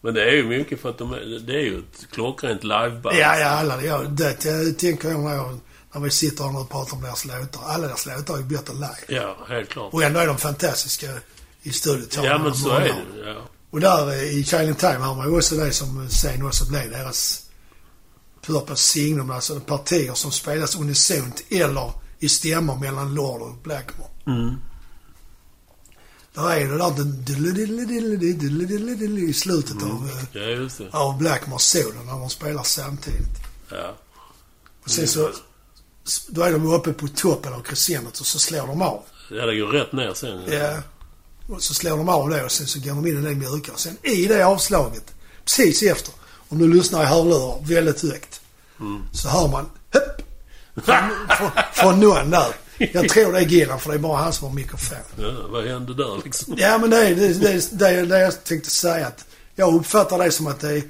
Men 0.00 0.14
det 0.14 0.22
är 0.22 0.32
ju 0.32 0.44
mycket 0.44 0.80
för 0.80 0.90
att 0.90 0.98
de 0.98 1.12
är, 1.12 1.40
det 1.46 1.52
är 1.52 1.62
ju 1.62 1.78
ett 1.78 2.06
klockrent 2.10 2.64
liveband. 2.64 3.16
Ja, 3.16 3.38
ja, 3.38 3.46
alla. 3.46 3.82
Ja, 3.82 3.98
det 3.98 4.44
jag 4.44 4.78
tänker 4.78 5.10
jag 5.10 5.20
när, 5.20 5.58
när 5.92 6.00
vi 6.00 6.10
sitter 6.10 6.44
här 6.44 6.60
och 6.60 6.70
pratar 6.70 6.96
om 6.96 7.02
deras 7.02 7.24
låtar. 7.24 7.60
Alla 7.66 7.86
deras 7.86 8.06
låtar 8.06 8.34
är 8.34 8.38
ju 8.38 8.44
bättre 8.44 8.74
live. 8.74 8.96
Ja, 9.08 9.36
helt 9.48 9.68
klart. 9.68 9.94
Och 9.94 10.02
ändå 10.02 10.20
är 10.20 10.26
de 10.26 10.38
fantastiska 10.38 11.06
i 11.62 11.72
studion. 11.72 12.24
Ja, 12.24 12.38
men 12.38 12.54
så 12.54 12.70
är 12.70 12.80
det 12.80 12.94
ja. 13.26 13.42
Och 13.70 13.80
där 13.80 14.08
eh, 14.08 14.38
i 14.38 14.44
Child 14.44 14.78
Time 14.78 14.98
har 14.98 15.14
man 15.14 15.30
ju 15.30 15.36
också 15.36 15.54
det 15.54 15.72
som 15.72 16.08
sen 16.10 16.46
också 16.46 16.64
blev 16.64 16.90
deras 16.90 17.45
Purples 18.46 18.80
signum. 18.80 19.30
Alltså 19.30 19.60
partier 19.60 20.14
som 20.14 20.32
spelas 20.32 20.76
unisont 20.76 21.42
eller 21.48 21.92
i 22.18 22.28
stämmor 22.28 22.78
mellan 22.78 23.14
Lord 23.14 23.42
och 23.42 23.54
Blackmore. 23.62 24.08
Mm. 24.26 24.54
Där 26.34 26.50
är 26.50 26.68
det 26.68 26.78
där 26.78 26.90
i 29.18 29.32
slutet 29.32 29.82
av, 29.82 30.10
eh, 30.34 30.68
Ja, 30.92 30.98
av 30.98 31.18
Blackmores 31.18 31.62
solo 31.62 32.02
när 32.06 32.12
de 32.12 32.30
spelar 32.30 32.62
samtidigt. 32.62 33.38
Ja. 33.70 33.96
Och 34.84 34.90
sen 34.90 35.08
så, 35.08 35.30
då 36.28 36.42
är 36.42 36.52
de 36.52 36.66
uppe 36.66 36.92
på 36.92 37.08
toppen 37.08 37.52
av 37.52 37.62
crescendot 37.62 38.20
och 38.20 38.26
så 38.26 38.38
slår 38.38 38.66
de 38.66 38.82
av. 38.82 39.02
Ja, 39.30 39.46
det 39.46 39.58
går 39.58 39.66
rätt 39.66 39.92
ner 39.92 40.14
sen. 40.14 40.40
Ja. 40.48 40.82
Och 41.48 41.62
så 41.62 41.74
slår 41.74 41.96
de 41.96 42.08
av 42.08 42.30
det 42.30 42.44
och 42.44 42.52
sen 42.52 42.66
så 42.66 42.80
går 42.80 42.88
de 42.88 43.06
in 43.06 43.18
i 43.18 43.20
det 43.28 43.34
mjuka. 43.34 43.72
Och 43.72 43.80
sen 43.80 43.96
i 44.02 44.26
det 44.26 44.46
avslaget, 44.46 45.14
precis 45.44 45.82
efter, 45.82 46.14
om 46.48 46.58
du 46.58 46.74
lyssnar 46.74 47.02
i 47.02 47.06
hörlurar 47.06 47.58
väldigt 47.66 48.02
högt, 48.02 48.40
Mm. 48.80 49.02
så 49.12 49.28
hör 49.28 49.48
man 49.48 49.64
hopp 49.92 50.22
från, 50.84 50.96
från, 51.38 51.50
från 51.72 52.00
någon 52.00 52.30
där. 52.30 52.46
Jag 52.92 53.08
tror 53.08 53.32
det 53.32 53.38
är 53.38 53.42
Gillan 53.42 53.80
för 53.80 53.90
det 53.90 53.96
är 53.96 53.98
bara 53.98 54.16
han 54.16 54.32
som 54.32 54.48
har 54.48 54.54
mikrofon. 54.54 54.98
Ja, 55.18 55.32
vad 55.48 55.64
hände 55.64 55.94
där 55.94 56.20
liksom? 56.24 56.54
Ja 56.58 56.78
men 56.78 56.90
det 56.90 56.96
är 57.08 57.14
det, 57.14 57.32
det, 57.32 57.78
det, 57.78 58.02
det 58.02 58.18
jag 58.20 58.44
tänkte 58.44 58.70
säga. 58.70 59.06
Att 59.06 59.24
jag 59.54 59.74
uppfattar 59.74 60.18
det 60.18 60.30
som 60.30 60.46
att 60.46 60.60
det 60.60 60.70
är 60.70 60.82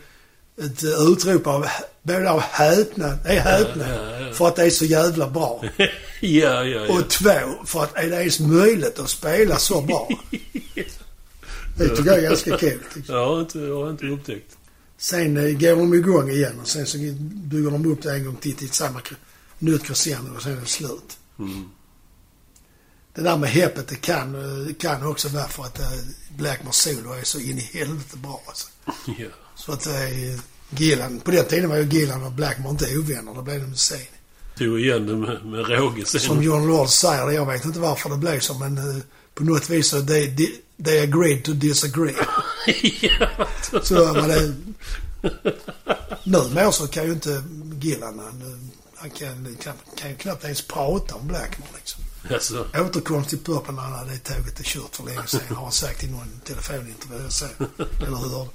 ett 0.65 0.83
utrop 1.09 1.47
av 1.47 1.67
både 2.03 2.31
av 2.31 2.41
häpnad, 2.41 3.19
det 3.25 3.29
är 3.33 3.41
häpnad, 3.41 3.87
Ja, 3.89 4.11
ja, 4.21 4.27
ja. 4.27 4.33
för 4.33 4.49
att 4.49 4.57
det 4.57 4.63
är 4.65 4.71
så 4.71 4.85
jävla 4.85 5.31
bra. 5.31 5.63
ja, 5.77 5.89
ja, 6.21 6.65
ja. 6.65 6.93
Och 6.93 7.09
två, 7.11 7.31
för 7.65 7.83
att 7.83 7.97
är 7.97 8.11
det 8.11 8.17
ens 8.17 8.41
möjligt 8.41 8.99
att 8.99 9.11
spela 9.11 9.57
så 9.57 9.81
bra? 9.81 10.09
Det 11.79 11.89
tycker 11.89 12.11
jag 12.11 12.19
är 12.19 12.23
ganska 12.23 12.57
kul. 12.59 12.81
Liksom. 12.95 13.41
Inte, 13.41 13.59
jag 13.59 13.77
har 13.85 13.91
inte 13.91 14.07
upptäckt. 14.07 14.57
Sen 14.99 15.37
eh, 15.37 15.59
går 15.59 15.77
de 15.77 15.95
igång 15.95 16.31
igen 16.31 16.61
och 16.61 16.69
sen 16.69 16.87
så 16.87 16.99
bygger 17.23 17.71
de 17.71 17.87
upp 17.87 18.03
det 18.03 18.15
en 18.15 18.25
gång 18.25 18.37
till 18.37 18.57
till 18.57 18.71
samma 18.71 19.01
nytt 19.59 19.85
crescendo 19.85 20.35
och 20.35 20.43
sen 20.43 20.53
är 20.53 20.61
det 20.61 20.67
slut. 20.67 21.19
Mm. 21.39 21.69
Det 23.15 23.23
där 23.23 23.37
med 23.37 23.51
heppet, 23.51 23.89
det 23.89 23.97
kan, 23.97 24.35
eh, 24.35 24.75
kan 24.75 25.07
också 25.07 25.29
vara 25.29 25.49
för 25.49 25.63
att 25.63 25.81
eh, 25.81 25.87
Blackmore 26.37 26.73
solo 26.73 27.13
är 27.13 27.23
så 27.23 27.41
in 27.41 27.59
i 27.59 27.71
helvete 27.73 28.17
bra 28.17 28.43
alltså. 28.47 28.69
Ja. 29.19 29.29
Så 29.57 29.73
att 29.73 29.85
det 29.85 30.41
Gillan, 30.71 31.21
på 31.21 31.31
den 31.31 31.45
tiden 31.45 31.71
var 31.71 31.77
ju 31.77 31.83
Gillan 31.83 32.25
och 32.25 32.33
Blackmore 32.33 32.71
inte 32.71 32.99
ovänner, 32.99 33.35
det 33.35 33.43
blev 33.43 33.61
de 33.61 33.77
sen. 33.77 33.99
Tog 34.59 34.81
igen 34.81 35.07
det 35.07 35.17
med, 35.17 35.47
med 35.47 35.69
råge 35.69 36.05
sen. 36.07 36.21
Som 36.21 36.43
John 36.43 36.67
Lord 36.67 36.89
säger, 36.89 37.31
jag 37.31 37.47
vet 37.47 37.65
inte 37.65 37.79
varför 37.79 38.11
det 38.11 38.17
blev 38.17 38.41
så 38.41 38.55
men 38.55 39.03
på 39.35 39.45
något 39.45 39.71
vis 39.71 39.89
så 39.89 40.03
they, 40.03 40.37
they, 40.37 40.53
they 40.85 40.99
agreed 40.99 41.45
to 41.45 41.53
disagree. 41.53 42.17
ja. 43.01 43.29
Så 43.83 44.13
var 44.15 44.29
det... 44.29 44.55
Numera 46.25 46.73
så 46.73 46.87
kan 46.87 47.05
ju 47.05 47.13
inte 47.13 47.43
Gillan, 47.81 48.19
han, 48.19 48.71
han 48.97 49.11
kan, 49.11 49.57
kan, 49.63 49.75
kan 49.97 50.11
ju 50.11 50.17
knappt 50.17 50.45
ens 50.45 50.63
prata 50.63 51.15
om 51.15 51.27
Blackmore 51.27 51.71
liksom. 51.77 52.03
Alltså, 52.31 52.67
Återkomst 52.75 53.31
till 53.31 53.39
Purple 53.39 53.73
när 53.73 54.05
det 54.05 54.19
tåget 54.19 54.61
är 54.61 54.65
kört 54.65 54.97
för 54.97 55.05
länge 55.05 55.27
sedan 55.27 55.57
har 55.57 55.63
han 55.63 55.73
sagt 55.73 56.05
i 56.05 56.07
någon 56.07 56.41
telefonintervju 56.45 57.23
jag 57.23 57.33
såg. 57.33 57.51
Eller 58.07 58.17
hur? 58.17 58.49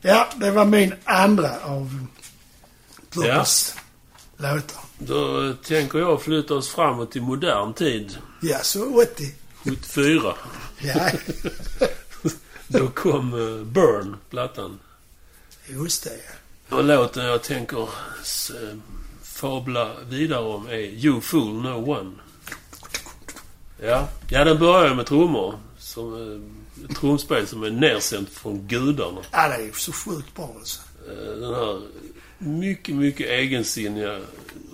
Ja, 0.00 0.28
det 0.36 0.50
var 0.50 0.64
min 0.64 0.94
andra 1.04 1.60
av 1.64 2.06
Purples 3.10 3.74
låtar. 4.36 4.80
Då 4.98 5.52
tänker 5.54 5.98
jag 5.98 6.22
flytta 6.22 6.54
oss 6.54 6.68
framåt 6.68 7.12
till 7.12 7.22
modern 7.22 7.74
tid. 7.74 8.18
Ja, 8.42 8.58
så 8.62 9.02
80. 9.02 9.34
74. 9.64 10.34
Ja, 10.78 11.10
Då 12.68 12.88
kom 12.88 13.32
eh, 13.34 13.64
Burn, 13.64 14.16
plattan. 14.30 14.78
just 15.66 16.04
det. 16.04 16.10
ja. 16.68 16.76
Och 16.76 16.84
låten 16.84 17.24
jag 17.24 17.42
tänker 17.42 17.82
eh, 17.82 18.76
fabla 19.22 19.90
vidare 20.08 20.44
om 20.44 20.66
är 20.66 20.78
You 20.78 21.20
Fool 21.20 21.62
No 21.62 21.90
One. 21.98 22.10
Ja, 23.82 24.08
ja 24.30 24.44
den 24.44 24.58
börjar 24.58 24.94
med 24.94 25.06
trummor. 25.06 25.58
Som, 25.78 26.14
eh, 26.14 26.94
trumspel 26.96 27.46
som 27.46 27.62
är 27.62 27.70
nersänt 27.70 28.28
från 28.30 28.66
gudarna. 28.66 29.20
Ja, 29.30 29.48
det 29.48 29.54
är 29.54 29.72
så 29.72 29.92
sjukt 29.92 30.34
bra 30.34 30.54
alltså. 30.58 30.80
Den 31.40 31.54
här 31.54 31.80
mycket, 32.38 32.94
mycket 32.94 33.26
egensinniga 33.26 34.20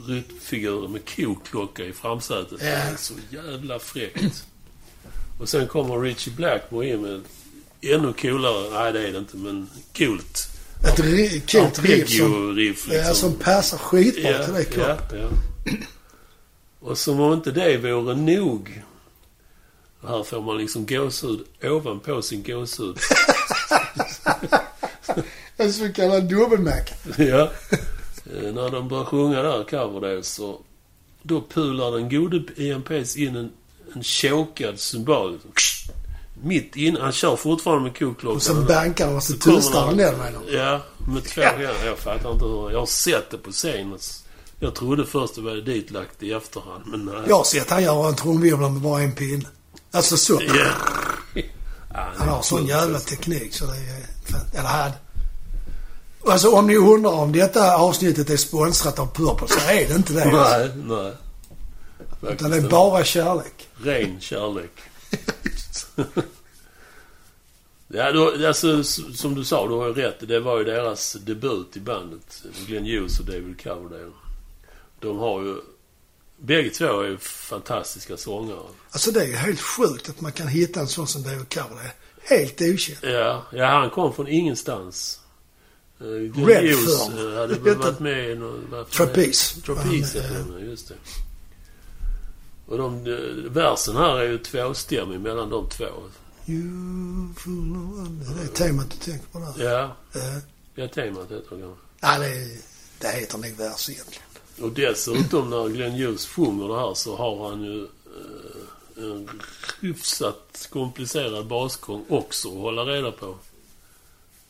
rytmfiguren 0.07 0.93
med 0.93 1.17
koklocka 1.17 1.85
i 1.85 1.93
framsätet. 1.93 2.59
Det 2.61 2.67
är 2.67 2.97
så 2.97 3.15
jävla 3.31 3.79
fräckt. 3.79 4.47
Och 5.41 5.49
sen 5.49 5.69
kommer 5.69 6.01
Richie 6.01 6.35
Blackmore 6.35 6.89
in 6.89 7.03
med 7.03 7.21
ännu 7.83 8.13
coolare, 8.13 8.71
nej 8.71 8.93
det 8.93 9.09
är 9.09 9.13
det 9.13 9.19
inte, 9.19 9.37
men 9.37 9.71
coolt. 9.99 10.47
Ett 10.85 10.99
ri- 10.99 11.53
coolt 11.53 11.79
riff 11.79 12.09
som, 12.09 12.27
Arpeggio-riff 12.27 12.89
ja, 12.93 13.15
som 13.15 13.35
passar 13.35 13.79
skitbra 13.79 14.31
Ja, 14.31 14.45
till 14.45 14.55
det 14.55 14.77
ja, 14.77 14.97
ja. 15.13 15.29
Och 16.81 16.99
som 16.99 17.21
om 17.21 17.33
inte 17.33 17.51
det 17.51 17.77
vore 17.79 18.15
nog. 18.17 18.83
Här 20.07 20.23
får 20.23 20.43
man 20.43 20.59
liksom 20.59 20.87
gåshud 20.87 21.41
ovanpå 21.63 22.23
sin 22.23 22.43
gåshud. 22.43 22.99
En 25.57 25.73
så 25.73 25.93
kallad 25.93 26.25
dubbelmac. 26.29 26.91
ja. 27.19 27.51
Eh, 28.37 28.53
När 28.55 28.71
de 28.71 28.89
börjar 28.89 29.05
sjunga 29.05 29.43
där, 29.43 29.65
Coverdale, 29.65 30.23
så... 30.23 30.61
Då 31.23 31.41
pular 31.41 31.91
den 31.93 32.09
gode 32.09 32.43
EMPs 32.57 33.17
in 33.17 33.37
en, 33.37 33.53
en 33.95 34.03
chokad 34.03 34.81
cymbal. 34.81 35.39
Mitt 36.43 36.77
in. 36.77 36.97
Han 37.01 37.13
kör 37.13 37.37
fortfarande 37.37 37.83
med 37.83 37.99
koklockan. 37.99 38.37
Och 38.37 38.43
så 38.43 38.55
bankar 38.55 39.07
de 39.07 39.17
och 39.17 39.23
så 39.23 39.33
tustar 39.33 39.87
han. 39.87 39.97
den 39.97 40.19
menar? 40.19 40.43
Ja, 40.53 40.81
med 41.09 41.25
två 41.25 41.41
Ja. 41.41 41.53
ja. 41.63 41.71
Jag 41.85 41.99
fattar 41.99 42.33
inte 42.33 42.45
hur... 42.45 42.71
Jag 42.71 42.79
har 42.79 42.87
sett 42.87 43.31
det 43.31 43.39
på 43.39 43.51
scen. 43.51 43.99
Jag 44.61 44.75
trodde 44.75 45.07
först 45.07 45.35
det 45.35 45.41
var 45.41 45.55
ditlagt 45.55 46.23
i 46.23 46.33
efterhand, 46.33 46.85
men 46.87 47.05
nej. 47.05 47.15
Jag 47.29 47.37
har 47.37 47.45
sett 47.45 47.71
han 47.71 47.83
göra 47.83 48.09
en 48.09 48.15
trumvirvel 48.17 48.71
med 48.71 48.81
bara 48.83 49.03
en 49.03 49.13
pinne. 49.13 49.49
Alltså 49.93 50.17
så. 50.17 50.41
Ja, 50.43 50.67
Han 52.17 52.29
har 52.29 52.43
sån 52.43 52.67
jävla 52.67 52.99
teknik 52.99 53.55
så 53.55 53.65
det 53.67 53.73
är. 53.73 54.59
Eller 54.59 54.69
hade. 54.69 54.95
Alltså 56.27 56.51
om 56.51 56.67
ni 56.67 56.77
undrar 56.77 57.11
om 57.13 57.33
detta 57.33 57.77
avsnittet 57.77 58.31
är 58.31 58.37
sponsrat 58.37 58.99
av 58.99 59.15
Purple 59.15 59.49
så 59.49 59.61
är 59.71 59.89
det 59.89 59.95
inte 59.95 60.13
det. 60.13 60.25
Nej, 60.25 60.71
nej. 60.77 61.13
Utan 62.23 62.51
det 62.51 62.57
är 62.57 62.69
bara 62.69 63.05
kärlek. 63.05 63.69
Ren 63.83 64.21
kärlek. 64.21 64.73
ja, 67.89 68.13
då, 68.13 68.47
alltså, 68.47 68.85
som 69.15 69.35
du 69.35 69.45
sa, 69.45 69.69
du 69.69 69.75
har 69.75 69.87
ju 69.87 69.95
rätt. 69.95 70.29
Det 70.29 70.41
var 70.41 70.59
ju 70.59 70.65
deras 70.65 71.13
debut 71.13 71.77
i 71.77 71.81
bandet. 71.81 72.43
Glenn 72.67 72.85
Hughes 72.85 73.21
och 73.21 73.27
David 73.27 73.63
Coverdale. 73.63 74.13
De 75.01 75.19
har 75.19 75.43
ju... 75.43 75.57
Bägge 76.43 76.71
två 76.71 77.01
är 77.01 77.09
ju 77.09 77.19
fantastiska 77.19 78.17
sångare. 78.17 78.59
Alltså 78.91 79.11
det 79.11 79.23
är 79.23 79.27
ju 79.27 79.35
helt 79.35 79.61
sjukt 79.61 80.09
att 80.09 80.21
man 80.21 80.33
kan 80.33 80.49
hitta 80.49 80.81
en 80.81 80.89
sån 80.89 81.07
som 81.07 81.23
David 81.23 81.55
Coverdale. 81.55 81.93
Helt 82.23 82.61
okänd. 82.61 82.99
Ja, 83.03 83.47
ja 83.53 83.67
han 83.67 83.91
kom 83.91 84.15
från 84.15 84.29
ingenstans. 84.29 85.21
Uh, 86.03 86.07
Glenn 86.07 86.47
Redfern. 86.47 87.13
Hughes 87.13 87.19
uh, 87.19 87.39
hade 87.39 87.75
varit 87.75 88.01
med 88.01 88.31
i 88.31 88.35
någon... 88.35 88.85
Trapeze. 88.91 89.61
Trapeze 89.61 90.45
Ja, 90.53 90.59
just 90.59 90.89
det. 90.89 90.95
Och 92.71 92.79
de, 92.79 93.05
de, 93.05 93.49
versen 93.49 93.97
här 93.97 94.17
är 94.17 94.25
ju 94.25 94.39
tvåstämmig 94.39 95.21
mellan 95.21 95.51
de 95.51 95.69
två. 95.69 95.85
You 96.47 96.65
no 97.47 98.01
one. 98.01 98.35
Det 98.37 98.43
är 98.43 98.47
temat 98.47 98.91
du 98.91 98.97
tänker 98.97 99.27
på 99.27 99.39
där. 99.39 99.65
Ja, 99.65 99.97
Eh, 100.15 100.39
ja 100.75 100.89
temat 100.89 101.31
heter 101.31 101.57
det. 101.57 101.75
Ja, 102.01 102.19
det, 102.19 102.59
det 102.99 103.09
heter 103.09 103.39
nog 103.39 103.53
vers 103.57 103.91
egentligen. 103.91 104.29
Och 104.63 104.73
dessutom 104.73 105.51
när 105.51 105.69
Glenn 105.69 105.93
Hughes 105.93 106.27
sjunger 106.27 106.69
det 106.69 106.81
här 106.81 106.95
så 106.95 107.17
har 107.17 107.49
han 107.51 107.63
ju 107.63 107.83
eh, 107.83 109.05
en 109.05 109.43
hyfsat 109.81 110.69
komplicerad 110.73 111.47
basgång 111.47 112.05
också 112.09 112.49
att 112.49 112.61
hålla 112.61 112.83
reda 112.83 113.13
på. 113.13 113.35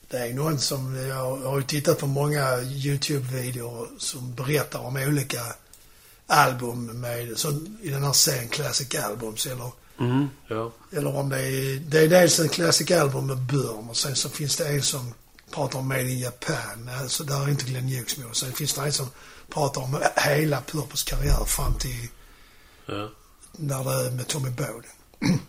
Det 0.09 0.17
är 0.17 0.35
någon 0.35 0.59
som, 0.59 0.97
jag 0.97 1.37
har 1.37 1.57
ju 1.57 1.65
tittat 1.65 1.99
på 1.99 2.07
många 2.07 2.63
YouTube-videor 2.63 3.89
som 3.99 4.35
berättar 4.35 4.81
om 4.81 4.97
olika 4.97 5.41
album 6.31 6.85
med, 7.01 7.39
som 7.39 7.79
i 7.83 7.89
den 7.89 8.05
här 8.05 8.13
serien 8.13 8.49
Classic 8.49 8.95
Albums 8.95 9.47
eller, 9.47 9.71
Mm, 10.01 10.27
ja. 10.49 10.73
eller 10.93 11.17
om 11.17 11.29
det 11.29 11.39
är, 11.43 11.77
det 11.81 11.99
är 12.01 12.09
dels 12.09 12.39
en 12.41 12.49
Classic 12.49 12.91
Album 12.91 13.27
med 13.27 13.39
Burn 13.39 13.89
och 13.91 13.97
sen 13.97 14.17
så 14.17 14.29
finns 14.29 14.57
det 14.57 14.69
en 14.69 14.83
som 14.83 15.15
pratar 15.51 15.79
om 15.79 15.89
Made 15.89 16.11
in 16.11 16.19
Japan, 16.19 16.91
alltså 17.01 17.25
där 17.25 17.43
är 17.43 17.49
inte 17.49 17.65
Glenn 17.65 17.89
Hughes 17.89 18.17
med. 18.17 18.27
Och 18.27 18.37
sen 18.37 18.53
finns 18.53 18.75
det 18.75 18.81
en 18.81 18.93
som 18.93 19.07
pratar 19.49 19.81
om 19.81 20.03
hela 20.17 20.61
Purples 20.61 21.03
karriär 21.03 21.45
fram 21.47 21.75
till 21.75 22.09
Ja, 22.87 23.09
när 23.53 23.85
det 23.85 24.07
är 24.07 24.11
med 24.11 24.27
Tommy 24.29 24.51
Bowden. 24.51 24.91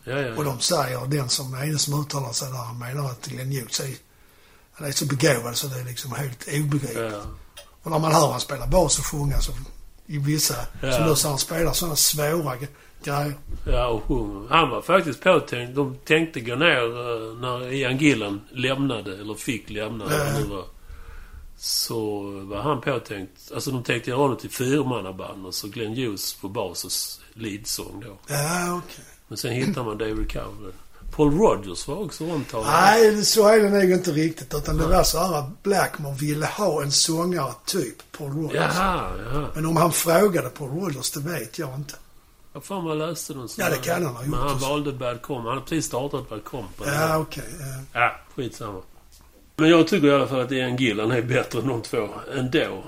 ja, 0.04 0.20
ja. 0.20 0.36
Och 0.38 0.44
de 0.46 0.60
säger, 0.60 1.08
den 1.08 1.30
som 1.30 1.54
är 1.54 1.78
som 1.78 2.02
uttalar 2.02 2.32
sig 2.34 2.48
där, 2.48 2.58
han 2.58 2.80
menar 2.80 3.10
att 3.12 3.26
Glenn 3.26 3.52
Hughes 3.52 3.80
är, 3.80 3.96
han 4.74 4.88
är 4.88 4.92
så 4.92 5.06
begåvad 5.06 5.58
så 5.58 5.68
det 5.68 5.80
är 5.80 5.84
liksom 5.86 6.12
helt 6.12 6.48
obegripligt. 6.48 7.12
ja. 7.12 7.22
Och 7.84 7.92
när 7.92 8.00
man 8.00 8.12
hör 8.14 8.32
han 8.32 8.42
spela 8.42 8.68
bas 8.68 9.00
och 9.00 9.06
sjunga 9.06 9.42
så 9.42 9.52
i 10.16 10.18
vissa, 10.18 10.56
Ja. 10.82 10.92
som 10.92 11.08
du 11.08 11.16
sa, 11.16 11.30
han 11.30 11.38
spelar 11.38 11.74
sådana 11.74 11.96
svåra 11.96 12.56
grejer. 12.56 13.34
Ja, 13.66 13.88
och. 13.88 14.46
Han 14.50 14.70
var 14.70 14.82
faktiskt 14.82 15.22
påtänkt. 15.24 15.76
De 15.76 15.96
tänkte 16.06 16.40
gå 16.40 16.56
ner 16.56 16.84
eh, 16.84 17.36
när 17.40 17.74
Ian 17.74 17.98
Gillan 17.98 18.42
lämnade, 18.52 19.18
eller 19.18 19.34
fick 19.34 19.70
lämna. 19.70 20.06
Ja. 20.10 20.66
Så 21.58 22.22
var 22.44 22.62
han 22.62 22.82
påtänkt. 22.82 23.52
Alltså 23.54 23.72
de 23.72 23.84
tänkte 23.84 24.10
göra 24.10 24.20
honom 24.22 24.38
till 24.38 24.50
fyrmannaband 24.50 25.46
och 25.46 25.54
så 25.54 25.68
Glenn 25.68 25.96
Hughes 25.96 26.34
på 26.34 26.50
bas 26.50 26.86
och 26.86 26.92
leadsång 27.42 28.04
då. 28.06 28.18
Ja, 28.28 28.82
okej. 28.86 29.06
Men 29.28 29.38
sen 29.38 29.52
hittar 29.54 29.84
man 29.84 29.98
David 29.98 30.32
Coverdale. 30.34 30.74
Paul 31.16 31.38
Rogers 31.38 31.88
var 31.88 31.96
också 31.96 32.32
omtalad. 32.32 32.68
Nej, 32.68 33.26
så 33.26 33.48
är 33.48 33.60
det 33.60 33.70
nog 33.70 33.92
inte 33.92 34.12
riktigt. 34.12 34.54
Utan 34.54 34.78
det 34.78 34.88
var 34.88 35.04
så 35.04 35.20
här 35.20 35.34
att 35.40 35.64
Blackmore 35.64 36.16
ville 36.16 36.46
ha 36.46 36.82
en 36.82 36.92
sångare 36.92 37.54
typ 37.66 37.96
Paul 38.18 38.32
Rogers. 38.32 38.56
Jaha, 38.56 39.12
jaha. 39.26 39.48
Men 39.56 39.66
om 39.66 39.76
han 39.78 39.92
frågade 39.92 40.50
Paul 40.50 40.70
Rogers, 40.70 41.12
det 41.12 41.20
vet 41.20 41.60
jag 41.60 41.76
inte. 41.76 41.94
Vad 42.54 42.64
fan 42.64 42.84
man 42.84 42.98
läste 42.98 43.34
någon 43.34 43.50
sån 43.50 43.64
Ja, 43.66 43.70
det 43.72 43.78
kan 43.78 44.06
han 44.06 44.16
ha 44.16 44.22
gjort 44.24 44.32
Men 44.32 44.40
han 44.40 44.54
också. 44.56 44.70
valde 44.70 44.92
Bad 44.92 45.22
Company. 45.22 45.48
Han 45.50 45.58
hade 45.58 45.62
precis 45.70 45.86
startat 45.86 46.30
Bad 46.30 46.44
Company. 46.44 46.92
Ja, 46.92 47.18
okej. 47.18 47.44
ja. 47.94 48.00
Ja, 48.00 48.16
skitsamma. 48.36 48.80
Men 49.56 49.70
jag 49.70 49.88
tycker 49.88 50.08
i 50.08 50.12
alla 50.14 50.28
fall 50.28 50.40
att 50.40 50.52
Ian 50.52 50.76
Gillan 50.76 51.12
är 51.12 51.22
bättre 51.22 51.60
än 51.60 51.68
de 51.68 51.82
två 51.82 52.10
ändå. 52.38 52.84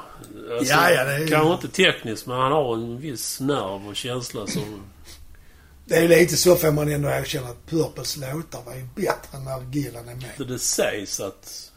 Alltså, 0.58 0.74
Ja, 0.74 0.90
ja, 0.90 1.04
det 1.04 1.14
är- 1.14 1.28
Kanske 1.28 1.54
inte 1.54 1.68
tekniskt, 1.68 2.28
men 2.28 2.38
han 2.38 2.52
har 2.52 2.74
en 2.74 3.00
viss 3.00 3.40
nerv 3.40 3.88
och 3.90 3.96
känsla 3.96 4.48
som... 4.48 4.82
Det 5.86 5.96
är 5.96 6.08
lite 6.08 6.38
så 6.38 6.56
får 6.56 6.72
man 6.72 6.90
ändå 6.90 7.10
erkänna 7.10 7.48
att 7.48 7.66
Purples 7.66 8.18
låtar 8.18 8.64
var 8.66 8.76
ju 8.76 8.88
bättre 8.96 9.40
när 9.46 9.72
Gillan 9.72 10.10
är 10.10 10.16
med. 10.16 10.32
Så 10.38 10.44
det 10.44 10.60
sägs 10.60 11.20
att 11.20 11.72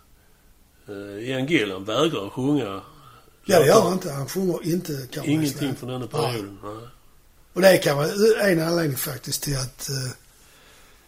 uh, 0.88 1.28
Ian 1.28 1.46
Gillan 1.46 1.84
vägrar 1.84 2.30
sjunga. 2.30 2.82
Ja, 3.44 3.60
det 3.60 3.66
gör 3.66 3.82
han 3.82 3.92
inte. 3.92 4.12
Han 4.12 4.28
sjunger 4.28 4.66
inte 4.66 4.92
Cowboys 5.12 5.28
Ingenting 5.28 5.76
från 5.76 5.88
denna 5.88 6.06
perioden. 6.06 6.58
Nej. 6.62 6.88
Och 7.52 7.62
det 7.62 7.78
kan 7.78 7.96
vara 7.96 8.08
en 8.40 8.62
anledning 8.62 8.96
faktiskt 8.96 9.42
till 9.42 9.56
att 9.56 9.88
uh, 9.90 10.12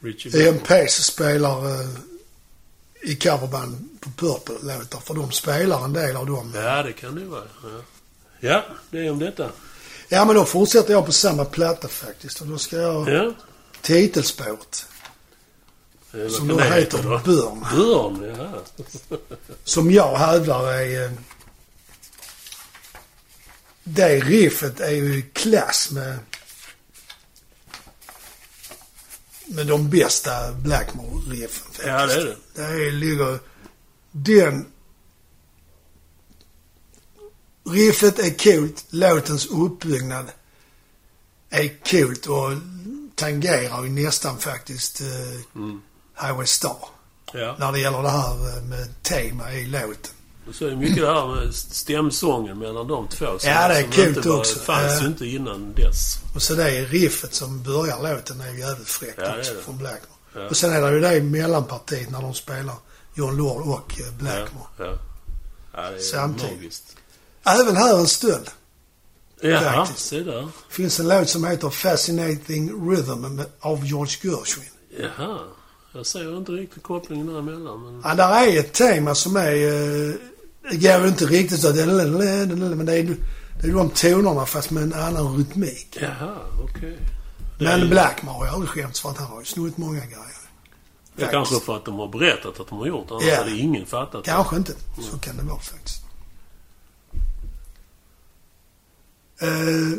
Blackmore. 0.00 0.48
EMP 0.48 0.90
spelar 0.90 1.66
uh, 1.66 1.98
i 3.02 3.16
coverband 3.16 3.88
på 4.00 4.10
Purple-låtar. 4.10 5.00
För 5.00 5.14
de 5.14 5.32
spelar 5.32 5.84
en 5.84 5.92
del 5.92 6.16
av 6.16 6.26
dem. 6.26 6.52
Ja, 6.54 6.82
det 6.82 6.92
kan 6.92 7.14
det 7.14 7.20
ju 7.20 7.26
vara. 7.26 7.44
Ja. 7.62 7.80
ja, 8.40 8.64
det 8.90 9.06
är 9.06 9.10
om 9.10 9.18
detta. 9.18 9.50
Ja, 10.08 10.24
men 10.24 10.34
då 10.36 10.44
fortsätter 10.44 10.92
jag 10.92 11.06
på 11.06 11.12
samma 11.12 11.44
platta 11.44 11.88
faktiskt. 11.88 12.40
Och 12.40 12.46
då 12.46 12.58
ska 12.58 12.76
jag... 12.76 13.08
Ja. 13.08 13.34
Titelspåret. 13.82 14.86
Eh, 16.14 16.28
Som 16.28 16.48
då 16.48 16.56
det 16.56 16.64
heter 16.64 17.02
då? 17.02 17.18
Burn. 17.24 17.64
Burn, 17.74 18.34
ja. 18.38 18.62
Som 19.64 19.90
jag 19.90 20.16
hävdar 20.16 20.72
är... 20.72 21.04
eh, 21.04 21.10
Det 23.84 24.20
riffet 24.20 24.80
är 24.80 24.90
ju 24.90 25.18
i 25.18 25.22
klass 25.22 25.90
med... 25.90 26.18
Med 29.44 29.66
de 29.66 29.90
bästa 29.90 30.52
Blackmore-riffen 30.52 31.64
faktiskt. 31.72 31.86
Ja, 31.86 32.06
det 32.06 32.14
är 32.14 32.24
det. 32.24 32.36
Där 32.54 32.90
ligger... 32.92 33.38
Den... 34.10 34.66
Riffet 37.72 38.18
är 38.18 38.30
coolt. 38.38 38.84
Låtens 38.90 39.46
uppbyggnad 39.46 40.26
är 41.50 41.68
coolt 41.90 42.26
och 42.26 42.50
tangerar 43.14 43.82
ju 43.84 43.90
nästan 43.90 44.38
faktiskt 44.38 45.00
uh, 45.00 45.06
Mm. 45.56 45.80
Highway 46.20 46.46
Star. 46.46 46.76
Ja. 47.32 47.56
När 47.58 47.72
det 47.72 47.80
gäller 47.80 48.02
det 48.02 48.08
här 48.10 48.56
eh, 48.56 48.62
med 48.64 49.02
tema 49.02 49.52
i 49.52 49.66
låten. 49.66 50.12
Och 50.48 50.54
så 50.54 50.66
är 50.66 50.70
det 50.70 50.76
mycket 50.76 50.96
det 50.96 51.12
här 51.14 51.34
med 51.34 51.54
stämsången 51.54 52.58
mellan 52.58 52.86
de 52.88 53.08
två. 53.08 53.38
Som, 53.38 53.50
Ja, 53.50 53.68
det 53.68 53.74
är 53.78 54.12
coolt 54.12 54.26
också. 54.26 54.58
fanns 54.58 54.92
Ja. 54.92 55.00
ju 55.00 55.06
inte 55.06 55.26
innan 55.26 55.72
dess. 55.74 56.14
Och 56.34 56.42
så 56.42 56.54
det 56.54 56.84
riffet 56.84 57.34
som 57.34 57.62
börjar 57.62 58.14
låten 58.14 58.40
är 58.40 58.52
ju 58.52 58.58
jävligt 58.60 58.88
fräckt 58.88 59.14
Ja, 59.18 59.32
det 59.32 59.38
också 59.40 59.54
det. 59.54 59.62
från 59.62 59.78
Blackmore. 59.78 60.12
Ja. 60.34 60.48
Och 60.48 60.56
sen 60.56 60.72
är 60.72 60.80
det 60.82 60.90
ju 60.92 61.00
det 61.00 61.14
i 61.16 61.20
mellanpartiet 61.22 62.10
när 62.10 62.22
de 62.22 62.34
spelar 62.34 62.74
John 63.14 63.36
Lord 63.36 63.62
och 63.62 64.00
eh, 64.00 64.12
Blackmore. 64.18 64.66
Ja, 64.78 64.84
ja. 64.84 64.98
ja 65.74 65.90
det 65.90 65.96
är 65.96 66.00
Samtidigt. 66.00 66.56
magiskt. 66.56 66.96
Även 67.60 67.76
här 67.76 67.98
en 67.98 68.06
stöld. 68.06 68.50
Ja, 69.40 69.60
Faktiskt. 69.60 70.06
se 70.08 70.20
där. 70.20 70.48
finns 70.70 71.00
en 71.00 71.08
låt 71.08 71.28
som 71.28 71.44
heter 71.44 71.70
Fascinating 71.70 72.90
Rhythm 72.90 73.40
av 73.60 73.84
George 73.86 74.16
Gershwin. 74.22 74.64
Jaha. 75.00 75.38
Jag 75.94 76.06
ser 76.06 76.36
inte 76.38 76.52
riktigt 76.52 76.82
kopplingen 76.82 77.26
däremellan, 77.26 77.82
men... 77.84 78.00
Ja, 78.04 78.14
där 78.14 78.46
är 78.46 78.58
ett 78.60 78.72
tema 78.72 79.14
som 79.14 79.36
är... 79.36 79.52
eh, 79.52 80.14
Det 80.70 80.76
går 80.76 81.06
inte 81.06 81.26
riktigt 81.26 81.60
så... 81.60 81.68
Men 81.74 81.76
det 82.86 82.92
är, 82.92 83.16
det 83.62 83.68
är 83.68 83.72
de 83.72 83.90
tonerna 83.90 84.46
fast 84.46 84.70
med 84.70 84.82
en 84.82 84.92
annan 84.94 85.36
rytmik. 85.36 85.98
Jaha, 86.00 86.34
okej. 86.64 86.98
Det 87.58 87.64
Men 87.64 87.82
är- 87.82 87.86
Blackmore 87.88 88.34
har 88.34 88.46
aldrig 88.54 88.70
skämts 88.70 89.00
för 89.00 89.08
att 89.10 89.18
han 89.18 89.26
har 89.26 89.38
ju 89.40 89.44
snott 89.44 89.76
många 89.76 90.00
grejer. 90.00 90.38
Det 91.16 91.24
är 91.24 91.30
kanske 91.30 91.60
för 91.60 91.76
att 91.76 91.84
de 91.84 91.94
har 91.98 92.08
berättat 92.08 92.60
att 92.60 92.68
de 92.68 92.78
har 92.78 92.86
gjort 92.86 93.08
det. 93.08 93.14
Annars 93.14 93.26
Ja. 93.28 93.36
hade 93.36 93.50
ingen 93.56 93.86
fattat 93.86 94.24
det. 94.24 94.30
Kanske 94.30 94.56
inte. 94.56 94.72
Så 95.12 95.18
kan 95.18 95.36
det 95.36 95.42
vara 95.42 95.60
faktiskt. 95.60 96.02
Eh, 99.38 99.98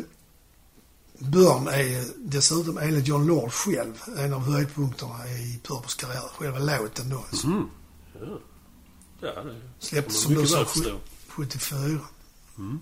Burn 1.18 1.68
är 1.68 2.04
dessutom 2.16 2.78
enligt 2.78 3.06
John 3.06 3.26
Lord 3.26 3.52
själv 3.52 3.94
en 4.16 4.32
av 4.32 4.40
höjdpunkterna 4.52 5.28
i 5.28 5.60
Purples 5.64 5.94
karriär. 5.94 6.22
Själva 6.38 6.58
låten 6.58 7.10
då. 7.10 7.24
Alltså. 7.30 7.46
Mm. 7.46 7.64
Ja. 8.20 8.38
Ja, 9.20 9.42
det 9.42 9.54
Släpptes 9.78 10.22
som 10.22 10.34
du 10.34 10.46
sa 10.46 10.56
väl 10.56 10.64
sju- 10.66 10.70
förstå. 10.80 10.96
74. 11.28 11.98
Mm. 12.58 12.78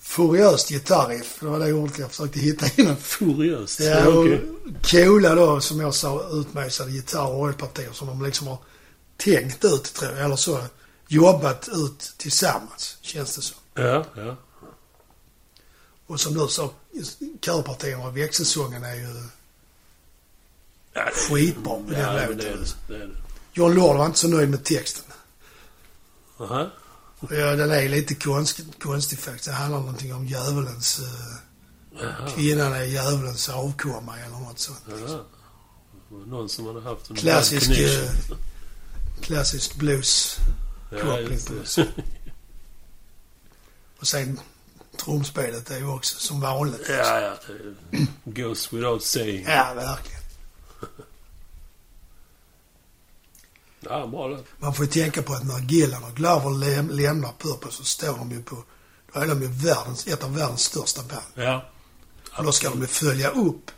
Furiöst 0.00 0.68
gitarriff. 0.68 1.36
Det 1.40 1.46
var 1.46 1.58
det 1.58 1.72
ordet 1.72 1.98
jag 1.98 2.10
försökte 2.10 2.38
hitta 2.40 2.66
innan. 2.76 2.96
Furiöst. 2.96 3.80
Ja, 3.80 4.06
och 4.08 4.18
okej. 4.24 4.44
coola 4.90 5.34
då, 5.34 5.60
som 5.60 5.80
jag 5.80 5.94
sa, 5.94 6.28
utmejslade 6.32 6.90
gitarr 6.90 7.26
och 7.28 7.40
orgelpartier 7.40 7.92
som 7.92 8.06
de 8.08 8.22
liksom 8.22 8.46
har 8.46 8.58
tänkt 9.16 9.64
ut, 9.64 9.84
tror 9.84 10.12
jag. 10.12 10.24
Eller 10.24 10.36
så, 10.36 10.60
jobbat 11.08 11.68
ut 11.72 12.14
tillsammans, 12.16 12.96
känns 13.00 13.36
det 13.36 13.42
som. 13.42 13.56
Ja, 13.78 14.04
ja. 14.16 14.36
Och 16.06 16.20
som 16.20 16.34
du 16.34 16.48
sa, 16.48 16.70
körpartierna 17.40 18.04
och 18.04 18.16
växelsången 18.16 18.84
är 18.84 18.94
ju 18.94 19.22
ja 20.92 21.04
det, 21.04 21.10
skitbra 21.10 21.76
den 21.76 22.00
ja, 22.00 22.12
men 22.12 22.38
låten. 22.38 23.16
John 23.52 23.74
Lord 23.74 23.96
var 23.96 24.06
inte 24.06 24.18
så 24.18 24.28
nöjd 24.28 24.50
med 24.50 24.64
texten. 24.64 25.04
Aha. 26.38 26.70
Ja, 27.20 27.56
den 27.56 27.70
är 27.70 27.88
lite 27.88 28.14
konstig, 28.14 28.66
konstig 28.82 29.18
faktiskt. 29.18 29.44
Det 29.44 29.52
handlar 29.52 29.78
någonting 29.78 30.14
om 30.14 30.26
djävulens... 30.26 31.00
Uh, 31.00 31.06
Jaha. 32.00 32.28
kvinnan 32.34 32.72
är 32.72 32.84
djävulens 32.84 33.48
avkomma 33.48 34.18
eller 34.18 34.36
något 34.38 34.58
sånt. 34.58 34.78
Det 34.86 34.94
var 34.94 35.24
Någon 36.26 36.48
som 36.48 36.66
hade 36.66 36.80
haft 36.80 37.10
en 37.10 37.16
Klassisk, 37.16 37.70
eh, 37.70 38.10
Klassisk 39.20 39.76
blues. 39.76 40.36
ja, 40.90 40.98
på. 40.98 41.82
Och 44.00 44.06
sen 44.06 44.40
trumspelet 44.96 45.70
är 45.70 45.78
ju 45.78 45.88
också 45.88 46.18
som 46.18 46.40
vanligt. 46.40 46.86
ja, 46.88 47.20
ja. 47.20 47.34
Det 48.24 48.42
goes 48.42 48.72
without 48.72 49.02
saying. 49.04 49.44
Ja, 49.48 49.72
verkligen. 49.74 50.20
Ja, 53.80 54.06
bra 54.06 54.26
låt. 54.28 54.46
Man 54.58 54.74
får 54.74 54.84
ju 54.84 54.90
tänka 54.90 55.22
på 55.22 55.32
att 55.34 55.44
när 55.46 55.58
Gillan 55.60 56.04
och 56.04 56.14
Glover 56.16 56.50
läm- 56.50 56.90
lämnar 56.92 57.32
Purple 57.38 57.70
så 57.70 57.84
står 57.84 58.16
de 58.16 58.30
ju 58.30 58.42
på... 58.42 58.64
Då 59.12 59.20
är 59.20 59.26
de 59.26 59.42
ju 59.42 59.48
världens, 59.48 60.06
ett 60.06 60.24
av 60.24 60.34
världens 60.36 60.60
största 60.62 61.02
band. 61.02 61.22
Ja. 61.34 61.64
Och 62.38 62.44
då 62.44 62.52
ska 62.52 62.70
de 62.70 62.80
ju 62.80 62.86
följa 62.86 63.30
upp 63.30 63.70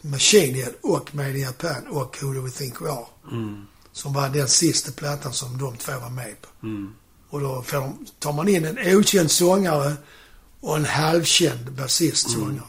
Machine 0.00 0.54
Head 0.54 0.72
och 0.82 1.14
Made 1.14 1.30
in 1.30 1.40
Japan 1.40 1.86
och 1.86 2.18
Who 2.22 2.32
Do 2.32 2.40
We 2.42 2.50
Think 2.50 2.80
We 2.82 2.90
Are. 2.90 3.06
Mm. 3.32 3.66
Som 3.92 4.12
var 4.12 4.28
den 4.28 4.48
sista 4.48 4.92
plattan 4.92 5.32
som 5.32 5.58
de 5.58 5.76
två 5.76 5.92
var 5.98 6.10
med 6.10 6.34
på. 6.40 6.66
Mm. 6.66 6.94
Och 7.30 7.40
då 7.40 7.62
får 7.62 7.92
tar 8.18 8.32
man 8.32 8.48
in 8.48 8.64
en 8.64 8.96
okänd 8.96 9.30
sångare 9.30 9.92
och 10.60 10.76
en 10.76 10.84
halvkänd 10.84 11.72
basistsångare. 11.72 12.62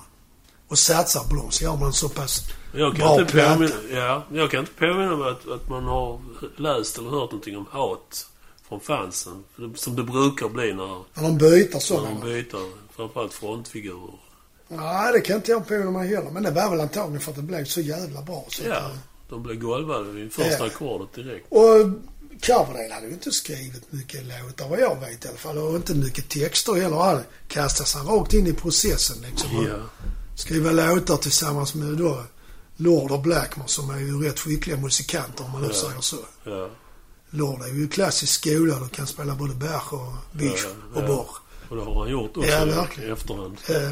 Och 0.67 0.77
satsar 0.79 1.23
på 1.23 1.35
dem 1.35 1.51
så 1.51 1.63
gör 1.63 1.75
man 1.77 1.93
så 1.93 2.09
pass 2.09 2.41
Jag 2.73 2.91
kan, 2.95 2.99
bra 2.99 3.19
inte 3.19 3.31
platta. 3.31 3.53
påminna, 3.55 3.75
ja, 3.91 4.23
jag 4.33 4.51
kan 4.51 4.59
inte 4.59 4.71
påminna 4.73 5.15
mig 5.15 5.29
att, 5.31 5.47
att 5.51 5.69
man 5.69 5.83
har 5.83 6.19
läst 6.57 6.97
eller 6.97 7.09
hört 7.09 7.31
någonting 7.31 7.57
om 7.57 7.65
hat 7.69 8.27
från 8.69 8.79
fansen. 8.79 9.43
Som 9.75 9.95
det 9.95 10.03
brukar 10.03 10.49
bli 10.49 10.73
när, 10.73 11.03
När 11.13 11.23
de 11.23 11.37
byter 11.37 12.01
när 12.01 12.09
de 12.09 12.19
byter. 12.21 12.71
Framförallt 12.95 13.33
frontfigurer. 13.33 14.19
Nej, 14.67 15.13
det 15.13 15.21
kan 15.21 15.35
inte 15.35 15.51
jag 15.51 15.67
påminna 15.67 15.91
mig 15.91 16.07
heller. 16.15 16.31
Men 16.31 16.43
det 16.43 16.51
var 16.51 16.69
väl 16.69 16.81
antagligen 16.81 17.21
för 17.21 17.31
att 17.31 17.37
det 17.37 17.43
blev 17.43 17.65
så 17.65 17.81
jävla 17.81 18.21
bra. 18.21 18.45
Så 18.49 18.63
Ja. 18.67 18.75
att, 18.75 18.91
De 19.29 19.43
blev 19.43 19.59
golvade 19.59 20.11
vid 20.11 20.33
första 20.33 20.63
ackordet 20.63 21.13
direkt. 21.13 21.45
och 21.49 21.67
Coverdale 22.45 22.93
hade 22.93 23.07
ju 23.07 23.13
inte 23.13 23.31
skrivit 23.31 23.91
mycket 23.91 24.23
låtar 24.25 24.69
vad 24.69 24.79
jag 24.79 24.99
vet 24.99 25.25
i 25.25 25.27
alla 25.27 25.37
fall. 25.37 25.57
Och 25.57 25.75
inte 25.75 25.95
mycket 25.95 26.29
texter 26.29 26.73
heller. 26.73 26.97
Han 26.97 27.23
kastade 27.47 27.89
sig 27.89 28.01
rakt 28.01 28.33
in 28.33 28.47
i 28.47 28.53
processen 28.53 29.17
liksom. 29.29 29.65
Ja. 29.69 30.07
Skriva 30.35 30.71
låtar 30.71 31.17
tillsammans 31.17 31.73
med 31.73 31.97
då 31.97 32.23
Lord 32.77 33.11
och 33.11 33.21
Blackmore 33.21 33.67
som 33.67 33.89
är 33.89 33.97
ju 33.99 34.21
rätt 34.23 34.39
skickliga 34.39 34.77
musikanter 34.77 35.43
om 35.45 35.51
man 35.51 35.61
nu 35.61 35.67
Ja. 35.67 35.73
säger 35.73 36.01
så. 36.01 36.17
Ja. 36.43 36.69
Lord 37.29 37.61
är 37.61 37.67
ju 37.67 37.87
klassisk 37.87 38.33
skola. 38.41 38.79
Du 38.79 38.89
kan 38.89 39.07
spela 39.07 39.35
både 39.35 39.53
Bach 39.53 39.93
och 39.93 40.13
Bich 40.37 40.63
Ja, 40.65 40.69
och 41.01 41.01
ja. 41.03 41.07
Bach. 41.07 41.35
Och 41.69 41.75
det 41.75 41.83
har 41.83 41.99
han 41.99 42.09
gjort 42.11 42.37
också 42.37 42.49
Ja, 42.49 42.87
i 43.01 43.09
efterhand. 43.09 43.57
Eh, 43.69 43.91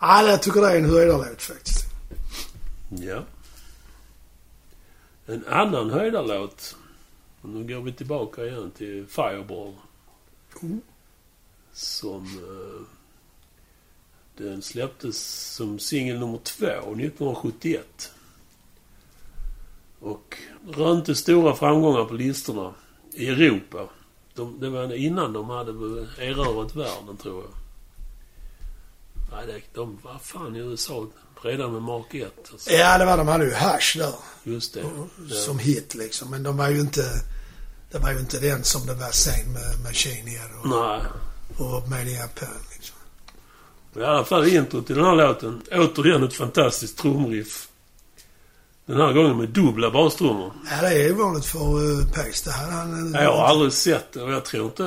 ja, 0.00 0.28
jag 0.28 0.42
tycker 0.42 0.60
det 0.60 0.70
är 0.70 0.76
en 0.76 0.90
höjdarlåt 0.90 1.42
faktiskt. 1.42 1.84
Ja. 2.90 3.24
En 5.26 5.44
annan 5.46 5.90
höjdarlåt. 5.90 6.76
Och 7.42 7.48
Nu 7.48 7.74
går 7.74 7.80
vi 7.80 7.92
tillbaka 7.92 8.46
igen 8.46 8.70
till 8.70 9.06
Fireball. 9.06 9.74
Mm. 10.62 10.80
Som... 11.72 12.24
Eh, 12.24 12.86
den 14.36 14.62
släpptes 14.62 15.18
som 15.54 15.78
singel 15.78 16.18
nummer 16.18 16.38
två 16.38 16.66
1971. 16.66 18.12
Och 20.00 20.38
rönte 20.68 21.14
stora 21.14 21.54
framgångar 21.54 22.04
på 22.04 22.14
listorna 22.14 22.74
i 23.12 23.26
Europa. 23.26 23.88
De, 24.34 24.60
det 24.60 24.68
var 24.68 24.94
innan 24.94 25.32
de 25.32 25.50
hade 25.50 25.70
erövrat 26.18 26.76
världen, 26.76 27.16
tror 27.16 27.44
jag. 27.44 27.52
Nej, 29.30 29.64
de 29.74 29.98
var 30.02 30.18
fan 30.18 30.56
i 30.56 30.58
USA 30.58 31.06
redan 31.42 31.72
med 31.72 31.82
Mark 31.82 32.14
1. 32.14 32.32
Alltså. 32.52 32.70
Ja, 32.70 32.98
det 32.98 33.04
var 33.04 33.16
de 33.16 33.28
hade 33.28 33.44
ju 33.44 33.54
Hash 33.54 33.98
där. 33.98 34.14
Just 34.42 34.74
det. 34.74 34.80
Ja. 34.80 35.34
Som 35.34 35.58
hit 35.58 35.94
liksom. 35.94 36.30
Men 36.30 36.42
de 36.42 36.56
var 36.56 36.68
ju 36.68 36.80
inte... 36.80 37.02
Det 37.90 37.98
var 37.98 38.12
ju 38.12 38.18
inte 38.18 38.38
den 38.38 38.64
som 38.64 38.86
det 38.86 38.94
var 38.94 39.10
sen 39.10 39.52
med 39.52 39.80
Machine 39.84 40.26
Head 40.26 40.48
och, 40.62 40.68
Nej. 40.68 41.00
och 41.58 41.88
Made 41.88 42.10
in 42.10 42.16
Japan 42.16 42.48
liksom. 42.72 42.96
I 43.96 44.02
alla 44.02 44.24
fall 44.24 44.48
intro 44.48 44.82
till 44.82 44.96
den 44.96 45.04
här 45.04 45.16
låten. 45.16 45.62
Återigen 45.72 46.22
ett 46.22 46.34
fantastiskt 46.34 46.98
trumriff. 46.98 47.68
Den 48.86 49.00
här 49.00 49.12
gången 49.12 49.36
med 49.36 49.48
dubbla 49.48 49.90
bastrummor. 49.90 50.52
Ja, 50.70 50.88
det 50.88 51.02
är 51.02 51.12
ovanligt 51.12 51.44
för 51.44 51.58
uh, 51.58 52.06
Pace. 52.06 52.44
Det 52.44 52.50
hade 52.50 52.72
han... 52.72 53.12
Jag 53.12 53.32
har 53.32 53.46
aldrig 53.46 53.72
sett 53.72 54.12
det 54.12 54.22
och 54.22 54.32
jag 54.32 54.44
tror 54.44 54.64
inte... 54.64 54.82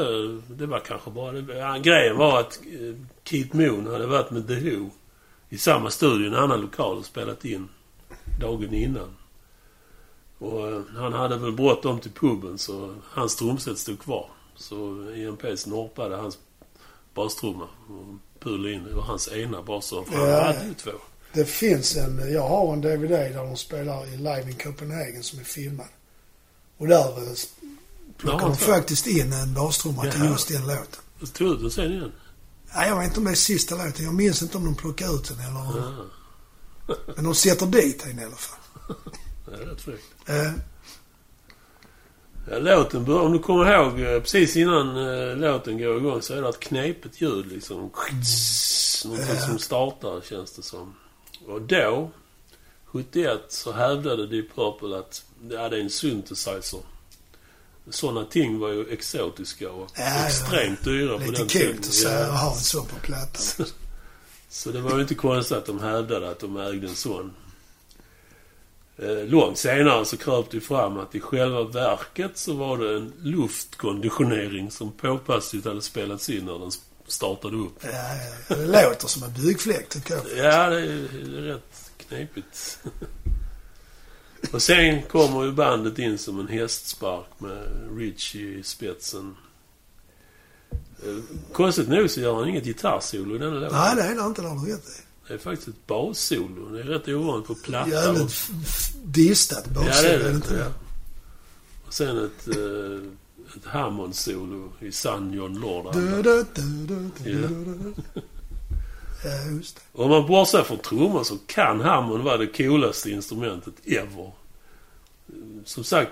Det 0.53 0.65
var 0.65 0.79
kanske 0.79 1.09
bara... 1.11 1.31
Det, 1.31 1.57
ja, 1.57 1.77
grejen 1.77 2.17
var 2.17 2.39
att 2.39 2.59
eh, 2.65 2.95
Keith 3.23 3.55
Moon 3.55 3.88
hade 3.88 4.07
varit 4.07 4.32
med 4.32 4.47
The 4.47 4.55
Who 4.55 4.89
i 5.54 5.58
samma 5.58 5.89
studio 5.89 6.28
en 6.28 6.36
annan 6.36 6.62
lokal 6.62 6.97
och 6.97 7.06
spelat 7.06 7.45
in 7.45 7.70
dagen 8.39 8.74
innan. 8.74 9.16
Och 10.38 10.68
eh, 10.72 10.82
han 10.95 11.14
hade 11.14 11.38
väl 11.38 11.51
bråttom 11.51 11.99
till 11.99 12.12
puben 12.12 12.58
så 12.58 12.95
hans 13.04 13.36
trumset 13.36 13.78
stod 13.78 13.99
kvar. 13.99 14.30
Så 14.56 15.04
Ian 15.16 15.38
Pace 15.38 15.70
norpade 15.70 16.16
hans 16.16 16.38
bastrumma 17.14 17.64
och 17.64 18.06
pulade 18.39 18.72
in. 18.74 18.95
Var 18.95 19.01
hans 19.01 19.28
ena 19.32 19.62
basstrumma. 19.62 20.06
För 20.06 20.28
Ja. 20.28 20.43
han 20.43 20.56
hade 20.56 20.68
ju 20.68 20.74
två. 20.74 20.91
Det 21.34 21.45
finns 21.45 21.95
en... 21.97 22.34
Jag 22.34 22.47
har 22.47 22.74
en 22.74 22.82
DVD 22.82 23.10
där 23.10 23.34
de 23.45 23.58
spelar 23.58 24.08
i 24.14 24.18
Live 24.18 24.43
in 24.51 24.56
Copenhagen 24.58 25.24
som 25.24 25.39
är 25.39 25.43
filmad. 25.43 25.88
Och 26.78 26.88
där 26.88 27.18
eh, 27.18 27.24
Ja, 27.24 27.68
plockar 28.18 28.39
han 28.39 28.49
de 28.51 28.58
faktiskt 28.58 29.08
in 29.08 29.34
en 29.34 29.54
bastrumma 29.54 30.01
till 30.01 30.20
Jaha. 30.20 30.30
just 30.32 30.47
den 30.47 30.68
låten. 30.68 31.01
Tog 31.34 31.47
ut 31.54 31.62
den 31.62 31.72
sen 31.72 31.91
igen. 31.91 32.12
Nej, 32.76 32.89
jag 32.89 32.97
vet 32.97 33.07
inte 33.07 33.19
om 33.19 33.26
det 33.26 33.32
är 33.32 33.36
sista 33.36 33.76
låten. 33.76 34.05
Jag 34.05 34.13
minns 34.13 34.41
inte 34.41 34.57
om 34.57 34.65
de 34.65 34.76
plockar 34.76 35.15
ut 35.15 35.30
den 35.30 35.39
eller... 35.39 35.78
Ja. 36.88 36.95
Men 37.15 37.24
de 37.24 37.36
sätter 37.36 37.65
dit 37.65 38.03
den 38.03 38.19
i 38.19 38.24
alla 38.24 38.36
fall. 38.36 38.59
Det 39.45 39.53
är 39.53 39.65
rätt 39.65 39.82
fräckt. 39.82 40.03
Eh, 40.26 40.51
Ja, 42.51 42.59
låten 42.59 43.05
börjar, 43.05 43.21
om 43.21 43.34
du 43.34 43.39
kommer 43.39 43.74
ihåg, 43.74 43.99
eh, 43.99 44.19
precis 44.19 44.55
innan 44.55 44.97
eh, 44.97 45.38
låten 45.38 45.78
går 45.78 45.97
igång 45.97 46.21
så 46.21 46.34
är 46.34 46.41
det 46.41 46.49
ett 46.49 46.59
knepigt 46.59 47.21
ljud 47.21 47.45
liksom. 47.51 47.78
Någonting 49.05 49.39
som 49.39 49.59
startar 49.59 50.21
känns 50.21 50.51
det 50.51 50.61
som. 50.61 50.95
Och 51.47 51.61
då, 51.61 52.11
71, 52.86 53.39
så 53.49 53.71
hävdade 53.71 54.28
Deep 54.28 54.55
Purple 54.55 54.97
att 54.97 55.24
ja, 55.49 55.69
det 55.69 55.78
är 55.78 55.82
en 55.82 55.89
synthesizer. 55.89 56.80
Sådana 57.89 58.25
ting 58.25 58.59
var 58.59 58.69
ju 58.69 58.88
exotiska 58.89 59.71
och 59.71 59.89
Ja, 59.95 60.03
ja. 60.03 60.25
extremt 60.27 60.84
dyra 60.84 61.17
på 61.19 61.23
Lite 61.25 61.38
den 61.38 61.47
kul 61.47 61.75
att 61.79 61.86
säga, 61.86 62.19
Ja. 62.19 62.31
ha 62.31 62.51
en 62.53 62.57
sån 62.59 62.86
på 62.86 62.95
plattan. 62.95 63.65
Så 64.49 64.69
det 64.71 64.81
var 64.81 64.95
ju 64.95 65.01
inte 65.01 65.15
konstigt 65.15 65.57
att 65.57 65.65
de 65.65 65.79
hävdade 65.79 66.29
att 66.29 66.39
de 66.39 66.57
ägde 66.57 66.88
en 66.88 66.95
sån. 66.95 67.34
Eh, 68.97 69.25
Långt 69.25 69.57
senare 69.57 70.05
så 70.05 70.17
kröp 70.17 70.51
det 70.51 70.61
fram 70.61 70.97
att 70.99 71.15
i 71.15 71.19
själva 71.19 71.63
verket 71.63 72.38
så 72.38 72.53
var 72.53 72.77
det 72.77 72.95
en 72.95 73.13
luftkonditionering 73.21 74.71
som 74.71 74.91
påpassligt 74.91 75.65
hade 75.65 75.81
spelats 75.81 76.29
in 76.29 76.45
när 76.45 76.59
den 76.59 76.71
startade 77.07 77.57
upp. 77.57 77.75
Ja, 77.84 77.89
ja, 78.49 78.55
det 78.55 78.65
låter 78.89 79.07
som 79.07 79.23
en 79.23 79.34
byggfläkt 79.34 79.91
tycker 79.93 80.13
jag. 80.13 80.23
Ja, 80.53 80.69
det 80.69 80.79
är, 80.79 80.86
det 80.86 81.38
är 81.38 81.41
rätt 81.41 81.91
knepigt. 82.07 82.79
Och 84.51 84.61
sen 84.61 85.01
kommer 85.03 85.43
ju 85.43 85.51
bandet 85.51 85.99
in 85.99 86.17
som 86.17 86.39
en 86.39 86.47
hästspark 86.47 87.25
med 87.37 87.67
Richie 87.97 88.57
i 88.59 88.63
spetsen. 88.63 89.35
Eh, 90.71 91.17
Konstigt 91.53 91.87
nog 91.89 92.09
så 92.09 92.19
gör 92.19 92.35
han 92.35 92.47
inget 92.49 92.63
gitarrsolo 92.63 93.35
i 93.35 93.37
denna 93.37 93.59
låten. 93.59 93.77
Nej, 93.77 93.95
det 93.95 94.01
är 94.01 94.15
det 94.15 94.21
inte. 94.25 94.41
Det 94.41 94.47
har 94.47 94.65
du 94.65 94.71
rätt 94.73 94.79
i. 94.87 95.01
Det 95.27 95.33
är 95.33 95.37
faktiskt 95.37 95.67
ett 95.67 95.87
bassolo. 95.87 96.69
Det 96.69 96.79
är 96.79 96.83
rätt 96.83 97.07
ovanligt 97.07 97.47
på 97.47 97.55
platta. 97.55 97.89
Jävligt 97.89 98.49
distat 99.03 99.63
Ja, 99.67 99.73
bassolo, 99.81 100.01
det 100.01 100.09
är 100.09 100.19
är 100.19 100.23
det 100.23 100.29
det. 100.29 100.35
inte 100.35 100.53
Ja. 100.53 100.59
det? 100.59 100.73
Och 101.87 101.93
sen 101.93 102.25
ett, 102.25 102.47
eh, 102.47 103.57
ett 103.57 103.65
Hammond-solo 103.65 104.69
i 104.79 104.91
sann 104.91 105.33
John 105.33 105.53
Lord. 105.59 105.93
Du, 105.93 106.21
du, 106.21 106.21
du, 106.21 106.45
du, 106.53 106.85
du, 107.23 107.31
Ja. 107.31 107.47
du, 107.47 107.65
du. 107.65 108.21
Ja, 109.24 109.51
just 109.57 109.76
det. 109.76 110.01
Om 110.03 110.09
man 110.09 110.28
bortser 110.28 110.63
från 110.63 110.78
trummor 110.78 111.24
så 111.24 111.38
kan 111.47 111.82
Hammond 111.82 112.24
vara 112.24 112.38
det 112.38 112.47
coolaste 112.47 113.11
instrumentet 113.11 113.74
ever. 113.84 114.32
Som 115.65 115.84
sagt, 115.84 116.11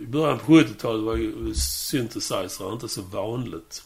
i 0.00 0.06
början 0.06 0.38
på 0.38 0.52
70-talet 0.52 1.02
var 1.02 1.16
ju 1.16 1.54
synthesizer 1.54 2.72
inte 2.72 2.88
så 2.88 3.02
vanligt. 3.02 3.82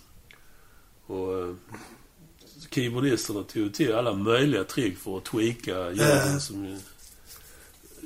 Och 1.07 1.38
eh, 1.38 1.55
keyboardisterna 2.70 3.42
tog 3.42 3.74
till 3.74 3.95
alla 3.95 4.12
möjliga 4.12 4.64
trick 4.64 4.99
för 4.99 5.16
att 5.16 5.24
tweaka 5.24 5.90
ljuden 5.90 6.40
som. 6.40 6.78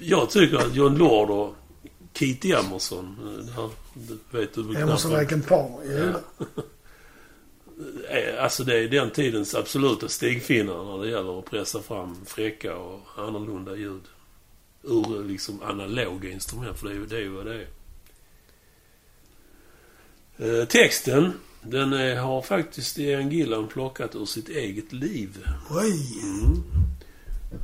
Jag 0.00 0.30
tycker 0.30 0.56
att 0.56 0.74
John 0.74 0.96
Lord 0.96 1.30
och 1.30 1.54
Keith 2.14 2.46
Emerson, 2.46 3.16
eh, 3.20 3.44
det 3.44 3.52
här, 3.52 3.70
det 3.94 4.38
vet 4.38 4.54
du 4.54 4.62
väl 4.62 4.76
Emerson. 4.76 5.12
Lake 5.12 5.34
and 5.34 5.46
Palmer. 5.46 6.12
Ja. 6.38 6.46
Eh, 8.10 8.42
Alltså 8.44 8.64
det 8.64 8.78
är 8.78 8.88
den 8.88 9.10
tidens 9.10 9.54
absoluta 9.54 10.08
stigfinnare 10.08 10.84
när 10.84 11.04
det 11.04 11.10
gäller 11.10 11.38
att 11.38 11.44
pressa 11.44 11.82
fram 11.82 12.24
fräcka 12.26 12.76
och 12.76 13.00
annorlunda 13.16 13.76
ljud. 13.76 14.02
Ur 14.82 15.24
liksom 15.24 15.62
analoga 15.62 16.30
instrument, 16.30 16.78
för 16.78 16.86
det 16.88 16.92
är 16.92 16.96
ju 16.96 17.06
det, 17.06 17.16
är 17.16 17.20
ju 17.20 17.28
vad 17.28 17.46
det 17.46 17.54
är. 17.54 17.68
Eh, 20.60 20.64
texten, 20.64 21.32
den 21.62 21.92
är, 21.92 22.16
har 22.16 22.42
faktiskt 22.42 22.98
Ian 22.98 23.30
Gillan 23.30 23.68
plockat 23.68 24.14
ur 24.14 24.24
sitt 24.24 24.48
eget 24.48 24.92
liv. 24.92 25.44
Oj. 25.70 26.20
Mm. 26.22 26.62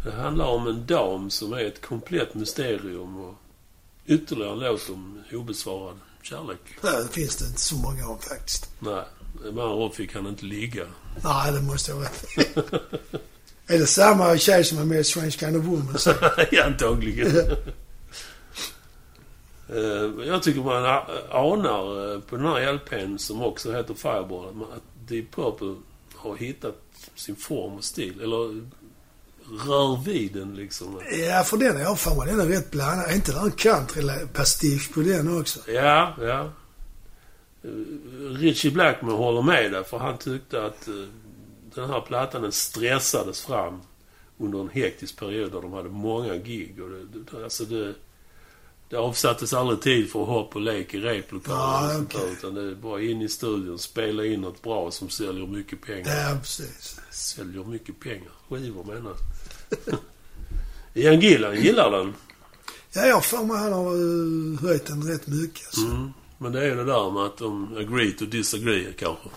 Det 0.04 0.12
handlar 0.12 0.46
om 0.46 0.66
en 0.66 0.86
dam 0.86 1.30
som 1.30 1.52
är 1.52 1.64
ett 1.64 1.80
komplett 1.80 2.34
mysterium 2.34 3.16
och 3.16 3.34
ytterligare 4.06 4.52
en 4.52 4.58
låt 4.58 4.90
om 4.90 5.22
obesvarad 5.32 5.96
kärlek. 6.22 6.58
Det 6.82 7.12
finns 7.12 7.36
det 7.36 7.46
inte 7.46 7.60
så 7.60 7.76
många 7.76 8.06
av 8.06 8.18
faktiskt. 8.18 8.70
Nej, 8.78 9.04
med 9.52 9.64
andra 9.64 9.74
ord 9.74 9.94
fick 9.94 10.14
han 10.14 10.26
inte 10.26 10.44
ligga. 10.44 10.84
Nej, 11.24 11.52
det 11.52 11.60
måste 11.60 11.90
jag 11.90 11.98
ha 11.98 12.04
i. 12.04 12.08
Är 13.74 13.78
det 13.78 13.86
samma 13.86 14.38
tjej 14.38 14.64
som 14.64 14.78
är 14.78 14.84
med 14.84 15.00
i 15.00 15.04
Strange 15.04 15.30
Kind 15.30 15.56
of 15.56 15.64
Woman? 15.64 15.96
Ja, 16.52 16.64
antagligen. 16.64 17.32
Eh, 19.68 20.26
Jag 20.26 20.42
tycker 20.42 20.60
man 20.60 20.84
anar 21.30 22.12
eh, 22.14 22.20
på 22.20 22.36
den 22.36 22.46
här 22.46 22.72
LPn 22.72 23.18
som 23.18 23.42
också 23.42 23.72
heter 23.72 23.94
Fireball 23.94 24.48
att 24.76 25.08
Deep 25.08 25.34
Purple 25.34 25.74
har 26.14 26.36
hittat 26.36 26.74
sin 27.14 27.36
form 27.36 27.72
och 27.74 27.84
stil. 27.84 28.20
Eller 28.22 28.62
rör 29.68 30.04
vid 30.04 30.32
den 30.32 30.54
liksom. 30.54 31.00
Ja, 31.28 31.42
för 31.44 31.56
den 31.56 31.76
har 31.76 31.82
jag 31.82 31.98
för 31.98 32.14
mig. 32.14 32.26
Den 32.26 32.40
är 32.40 32.46
rätt 32.46 32.70
blandad. 32.70 33.10
Är 33.10 33.14
inte 33.14 33.32
det 33.32 33.38
en 33.38 33.50
country-pastisch 33.52 34.94
på 34.94 35.00
den 35.00 35.40
också? 35.40 35.70
Ja, 35.70 36.14
ja. 36.20 36.52
Eh, 37.64 37.70
Richie 38.30 38.70
Blackman 38.70 39.14
håller 39.14 39.42
med 39.42 39.72
där 39.72 39.82
för 39.82 39.98
han 39.98 40.18
tyckte 40.18 40.64
att 40.64 40.88
eh, 40.88 40.94
den 41.74 41.90
här 41.90 42.00
plattan 42.00 42.42
den 42.42 42.52
stressades 42.52 43.40
fram 43.40 43.80
under 44.38 44.60
en 44.60 44.68
hektisk 44.68 45.16
period 45.18 45.52
där 45.52 45.60
de 45.60 45.72
hade 45.72 45.88
många 45.88 46.36
gig. 46.36 46.82
Och 46.82 46.90
det, 46.90 47.04
det, 47.04 47.44
alltså 47.44 47.64
det, 47.64 47.94
det 48.88 48.96
avsattes 48.96 49.52
aldrig 49.52 49.80
tid 49.80 50.10
för 50.10 50.24
hopp 50.24 50.54
och 50.54 50.60
lek 50.60 50.94
i 50.94 51.00
replokalen. 51.00 51.88
Där, 51.88 52.18
okej. 52.20 52.32
Utan 52.32 52.54
det 52.54 52.62
är 52.62 52.74
bara 52.74 53.02
in 53.02 53.22
i 53.22 53.28
studion, 53.28 53.78
spela 53.78 54.24
in 54.24 54.40
något 54.40 54.62
bra 54.62 54.90
som 54.90 55.08
säljer 55.08 55.46
mycket 55.46 55.82
pengar. 55.82 56.30
Ja, 56.30 56.36
precis. 56.40 57.00
Säljer 57.10 57.64
mycket 57.64 58.00
pengar. 58.00 58.32
Skivor 58.48 58.84
menar 58.84 59.14
jag. 59.86 59.98
Ian 61.04 61.20
Gillan 61.20 61.56
gillar 61.56 61.90
den. 61.90 62.14
Ja, 62.92 63.06
jag 63.06 63.14
har 63.14 63.20
för 63.20 63.44
mig 63.44 63.56
han 63.56 63.72
har 63.72 63.94
uh, 63.94 64.60
höjt 64.60 64.86
den 64.86 65.02
rätt 65.02 65.26
mycket. 65.26 65.66
Alltså. 65.66 65.86
Mm. 65.86 66.12
Men 66.44 66.52
det 66.52 66.60
är 66.60 66.64
ju 66.64 66.74
det 66.74 66.84
där 66.84 67.10
med 67.10 67.22
att 67.22 67.38
de 67.38 67.76
agree 67.76 68.12
to 68.12 68.24
disagree 68.24 68.92
kanske. 68.98 69.28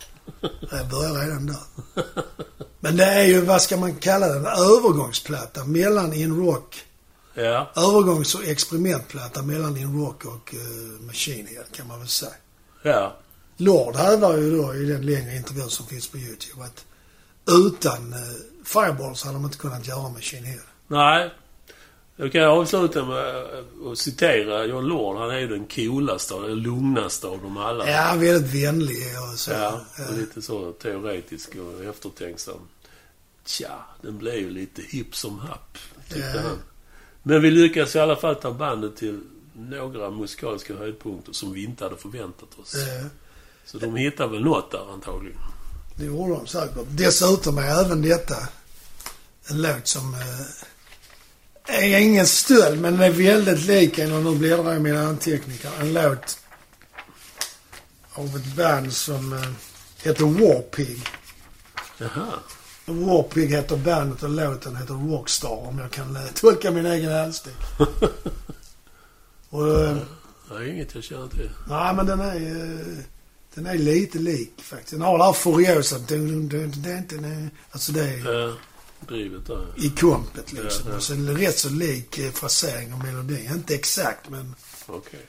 Jag 0.71 0.89
börjar 0.89 1.25
redan 1.25 1.45
där. 1.45 1.63
Men 2.79 2.97
det 2.97 3.05
är 3.05 3.23
ju, 3.23 3.41
vad 3.41 3.61
ska 3.61 3.77
man 3.77 3.95
kalla 3.95 4.27
det, 4.27 4.35
en 4.35 4.45
övergångsplatta 4.45 5.65
mellan 5.65 6.13
in 6.13 6.45
rock. 6.45 6.85
Ja. 7.33 7.71
Övergångs 7.75 8.35
och 8.35 8.43
experimentplatta 8.43 9.41
mellan 9.41 9.77
in 9.77 9.99
rock 10.01 10.25
och 10.25 10.53
uh, 10.53 11.01
Machine 11.01 11.47
Head 11.47 11.63
kan 11.71 11.87
man 11.87 11.99
väl 11.99 12.07
säga. 12.07 12.31
Ja. 12.83 13.15
Lord 13.57 13.95
hävdar 13.95 14.37
ju 14.37 14.57
då 14.57 14.75
i 14.75 14.85
den 14.85 15.05
längre 15.05 15.35
intervjun 15.35 15.69
som 15.69 15.85
finns 15.85 16.07
på 16.07 16.17
YouTube 16.17 16.63
att 16.63 16.85
utan 17.51 18.13
uh, 18.13 18.19
Fireballs 18.65 19.23
hade 19.23 19.35
de 19.35 19.45
inte 19.45 19.57
kunnat 19.57 19.87
göra 19.87 20.09
Machine 20.09 20.45
Head. 20.45 20.63
Nej. 20.87 21.33
Jag 22.19 22.31
kan 22.31 22.43
avsluta 22.43 23.05
med 23.05 23.45
att 23.91 23.97
citera 23.97 24.65
John 24.65 24.85
Lord. 24.85 25.17
Han 25.17 25.29
är 25.31 25.39
ju 25.39 25.47
den 25.47 25.67
coolaste 25.67 26.33
och 26.33 26.47
den 26.47 26.59
lugnaste 26.59 27.27
av 27.27 27.41
dem 27.41 27.57
alla. 27.57 27.89
Ja, 27.89 28.15
väldigt 28.17 28.63
vänlig 28.63 28.97
och 29.33 29.39
så. 29.39 29.51
Ja, 29.51 29.81
och 30.09 30.17
lite 30.17 30.41
så 30.41 30.71
teoretisk 30.71 31.49
och 31.55 31.83
eftertänksam. 31.83 32.59
Tja, 33.45 33.85
den 34.01 34.17
blev 34.17 34.35
ju 34.35 34.49
lite 34.49 34.81
hipp 34.81 35.15
som 35.15 35.39
happ, 35.39 35.77
tyckte 36.09 36.31
Ja. 36.35 36.41
han. 36.41 36.57
Men 37.23 37.41
vi 37.41 37.51
lyckades 37.51 37.95
i 37.95 37.99
alla 37.99 38.15
fall 38.15 38.35
ta 38.35 38.51
bandet 38.51 38.95
till 38.97 39.21
några 39.53 40.09
musikaliska 40.09 40.75
höjdpunkter 40.75 41.33
som 41.33 41.53
vi 41.53 41.63
inte 41.63 41.83
hade 41.83 41.97
förväntat 41.97 42.59
oss. 42.59 42.75
Ja. 42.75 43.09
Så 43.65 43.77
de 43.77 43.95
hittade 43.95 44.31
väl 44.31 44.43
något 44.43 44.71
där 44.71 44.93
antagligen. 44.93 45.39
Det 45.95 46.05
gjorde 46.05 46.33
de 46.33 46.47
säkert. 46.47 46.85
Dessutom 46.89 47.57
är 47.57 47.85
även 47.85 48.01
detta 48.01 48.35
en 49.49 49.61
låt 49.61 49.87
som 49.87 50.13
eh, 50.13 50.19
är 51.67 51.99
ingen 51.99 52.27
stöld, 52.27 52.81
men 52.81 52.93
den 52.97 53.01
är 53.03 53.11
väldigt 53.11 53.65
lik 53.65 53.99
en, 53.99 54.13
och 54.13 54.23
nu 54.23 54.35
bläddrar 54.39 54.65
jag 54.67 54.75
i 54.75 54.79
mina 54.79 55.01
anteckningar, 55.07 55.71
en 55.79 55.93
låt 55.93 56.39
av 58.13 58.35
ett 58.35 58.55
band 58.55 58.93
som 58.93 59.33
eh, 59.33 59.49
heter 60.03 60.25
Warpig. 60.25 61.07
Jaha. 61.97 62.27
Warpig 62.85 63.47
heter 63.47 63.77
bandet 63.77 64.23
och 64.23 64.29
låten 64.29 64.75
heter 64.75 64.93
Rockstar 64.93 65.67
om 65.67 65.79
jag 65.79 65.91
kan 65.91 66.15
eh, 66.15 66.25
tolka 66.33 66.71
min 66.71 66.85
egen 66.85 67.11
handstil. 67.11 67.53
och, 69.49 69.67
eh, 69.67 69.97
Det 70.49 70.55
är 70.55 70.67
inget 70.73 70.95
jag 70.95 71.03
känner 71.03 71.27
till. 71.27 71.49
nej 71.69 71.93
men 71.95 72.05
den 72.05 72.19
är, 72.19 72.35
eh, 72.35 73.03
den 73.53 73.65
är 73.65 73.77
lite 73.77 74.19
lik 74.19 74.53
faktiskt. 74.57 74.91
Den 74.91 75.01
har 75.01 75.17
det 75.17 75.23
här 75.23 75.33
furiosa, 75.33 75.95
alltså 77.71 77.91
det 77.91 78.03
är 78.03 78.47
Eh, 78.47 78.53
drivet 79.07 79.47
där. 79.47 79.67
i 79.77 79.89
kompet 79.89 80.53
liksom. 80.53 80.83
Ja, 80.85 80.91
ja. 80.91 80.95
Och 80.97 81.03
så 81.03 81.13
rätt 81.13 81.59
så 81.59 81.69
lik 81.69 82.17
eh, 82.17 82.31
frasering 82.31 82.93
och 82.93 83.03
melodi. 83.03 83.49
Inte 83.53 83.75
exakt 83.75 84.29
men, 84.29 84.55
Okej. 84.85 85.19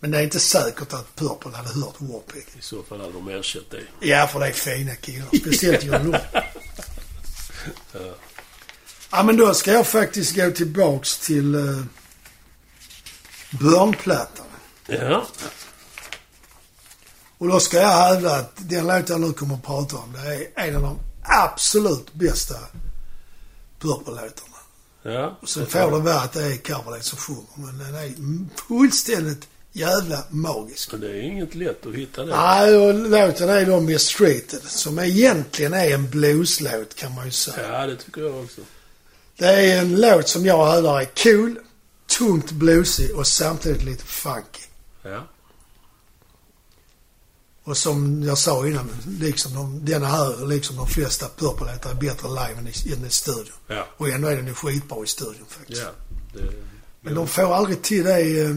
men 0.00 0.10
det 0.10 0.18
är 0.18 0.22
inte 0.22 0.40
säkert 0.40 0.92
att 0.92 1.16
Purple 1.16 1.50
hade 1.56 1.68
hört 1.68 1.94
Warpig. 1.98 2.46
I 2.58 2.62
så 2.62 2.82
fall 2.82 3.00
hade 3.00 3.12
de 3.12 3.28
erkänt 3.28 3.70
det. 3.70 4.06
Ja, 4.06 4.26
för 4.26 4.40
det 4.40 4.46
är 4.46 4.52
fina 4.52 4.94
killar. 4.94 5.26
Speciellt 5.40 5.84
John 5.84 6.02
Lund. 6.02 6.16
Ja. 7.92 8.00
Ja, 9.10 9.22
men 9.22 9.36
då 9.36 9.54
ska 9.54 9.72
jag 9.72 9.86
faktiskt 9.86 10.36
gå 10.36 10.50
tillbaks 10.50 11.18
till 11.18 11.54
uh, 11.54 11.84
Börnplattan. 13.50 14.46
Ja. 14.86 15.26
Och 17.38 17.48
då 17.48 17.60
ska 17.60 17.76
jag 17.76 17.88
hävda 17.88 18.36
att 18.36 18.52
den 18.56 18.86
låt 18.86 19.08
jag 19.08 19.20
nu 19.20 19.32
kommer 19.32 19.54
att 19.54 19.62
prata 19.62 19.96
om, 19.96 20.12
det 20.12 20.60
är 20.60 20.68
en 20.68 20.76
av 20.76 20.82
de 20.82 20.98
absolut 21.22 22.14
bästa 22.14 22.54
Purple-låtarna. 23.80 24.56
Ja. 25.02 25.38
Sen 25.46 25.66
får 25.66 25.90
det 25.90 25.98
vara 25.98 26.20
att 26.20 26.32
det 26.32 26.42
är 26.42 26.56
Carvalade 26.56 27.02
som 27.02 27.18
sjunger, 27.18 27.46
men 27.56 27.78
den 27.78 27.94
är 27.94 28.14
fullständigt 28.68 29.48
jävla 29.72 30.24
magisk. 30.30 30.92
Men 30.92 31.00
det 31.00 31.08
är 31.08 31.22
inget 31.22 31.54
lätt 31.54 31.86
att 31.86 31.94
hitta 31.94 32.24
det. 32.24 32.36
Nej, 32.36 32.76
och 32.76 32.94
låten 32.94 33.48
är 33.48 33.66
då 33.66 33.80
Mistreated, 33.80 34.62
som 34.62 34.98
egentligen 34.98 35.74
är 35.74 35.94
en 35.94 36.10
blueslåt 36.10 36.94
kan 36.94 37.14
man 37.14 37.24
ju 37.24 37.30
säga. 37.30 37.72
Ja, 37.72 37.86
det 37.86 37.96
tycker 37.96 38.20
jag 38.20 38.44
också. 38.44 38.60
Det 39.36 39.46
är 39.46 39.80
en 39.80 40.00
låt 40.00 40.28
som 40.28 40.46
jag 40.46 40.72
hävdar 40.72 41.00
är 41.00 41.08
cool, 41.22 41.58
tungt 42.18 42.50
bluesig 42.50 43.16
och 43.16 43.26
samtidigt 43.26 43.82
lite 43.84 44.04
funky. 44.04 44.62
Ja. 45.02 45.26
Och 47.66 47.76
som 47.76 48.22
jag 48.22 48.38
sa 48.38 48.66
innan, 48.66 48.90
liksom 49.20 49.54
de, 49.54 49.84
denna 49.84 50.06
här, 50.06 50.46
liksom 50.46 50.76
de 50.76 50.86
flesta 50.86 51.26
Purple-låtar 51.36 51.90
är 51.90 51.94
bättre 51.94 52.28
live 52.28 52.54
än 52.58 52.68
i, 52.68 52.92
än 52.92 53.06
i 53.06 53.10
studion. 53.10 53.54
Ja. 53.66 53.86
Och 53.96 54.08
ändå 54.08 54.28
är 54.28 54.36
den 54.36 54.46
ju 54.46 54.54
skitbra 54.54 55.04
i 55.04 55.06
studion 55.06 55.46
faktiskt. 55.48 55.82
Ja. 55.82 55.90
Det, 56.34 56.52
Men 57.00 57.14
de 57.14 57.28
får 57.28 57.54
aldrig 57.54 57.82
till 57.82 58.04
det 58.04 58.40
eh, 58.42 58.56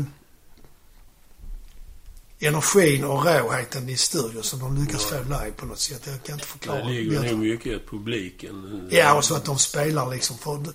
energin 2.39 3.03
och 3.03 3.25
råheten 3.25 3.89
i 3.89 3.97
studion 3.97 4.43
som 4.43 4.59
de 4.59 4.77
lyckas 4.77 5.05
få 5.05 5.15
live 5.23 5.51
på 5.57 5.65
något 5.65 5.79
sätt. 5.79 6.01
Jag 6.07 6.23
kan 6.23 6.33
inte 6.35 6.47
förklara 6.47 6.77
det 6.77 6.85
ligger 6.93 7.31
nog 7.31 7.39
mycket 7.39 7.67
i 7.67 7.79
publiken. 7.89 8.87
Ja, 8.91 9.13
och 9.17 9.25
så 9.25 9.35
att 9.35 9.45
de 9.45 9.57
spelar 9.57 10.09
liksom 10.11 10.37
för... 10.37 10.65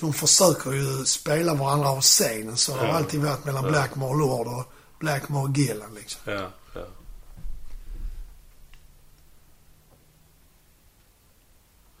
De 0.00 0.12
försöker 0.12 0.72
ju 0.72 1.04
spela 1.04 1.54
varandra 1.54 1.88
av 1.88 2.00
scenen. 2.00 2.56
Så 2.56 2.72
det 2.72 2.78
har 2.78 2.86
Ja. 2.86 2.92
alltid 2.92 3.20
varit 3.20 3.44
mellan 3.44 3.64
Ja. 3.64 3.70
Blackmore 3.70 4.10
och 4.10 4.18
Lord 4.18 4.46
och 4.46 4.72
Blackmore 5.00 5.42
och 5.50 5.56
Gillan 5.56 5.94
liksom. 5.94 6.20
Ja, 6.24 6.50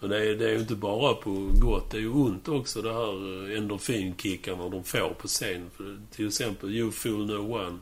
Och 0.00 0.08
det 0.08 0.16
är, 0.30 0.34
det 0.34 0.44
är 0.44 0.50
ju 0.50 0.58
inte 0.58 0.74
bara 0.74 1.14
på 1.14 1.48
gott, 1.54 1.90
det 1.90 1.96
är 1.96 2.00
ju 2.00 2.10
ont 2.10 2.48
också 2.48 2.82
det 2.82 2.92
här 2.92 3.50
eh, 3.52 3.58
endorfinkickarna 3.58 4.68
de 4.68 4.84
får 4.84 5.14
på 5.20 5.28
scen. 5.28 5.70
För 5.76 6.00
till 6.16 6.28
exempel 6.28 6.70
You 6.74 6.92
Fool 6.92 7.26
No 7.26 7.54
One 7.56 7.78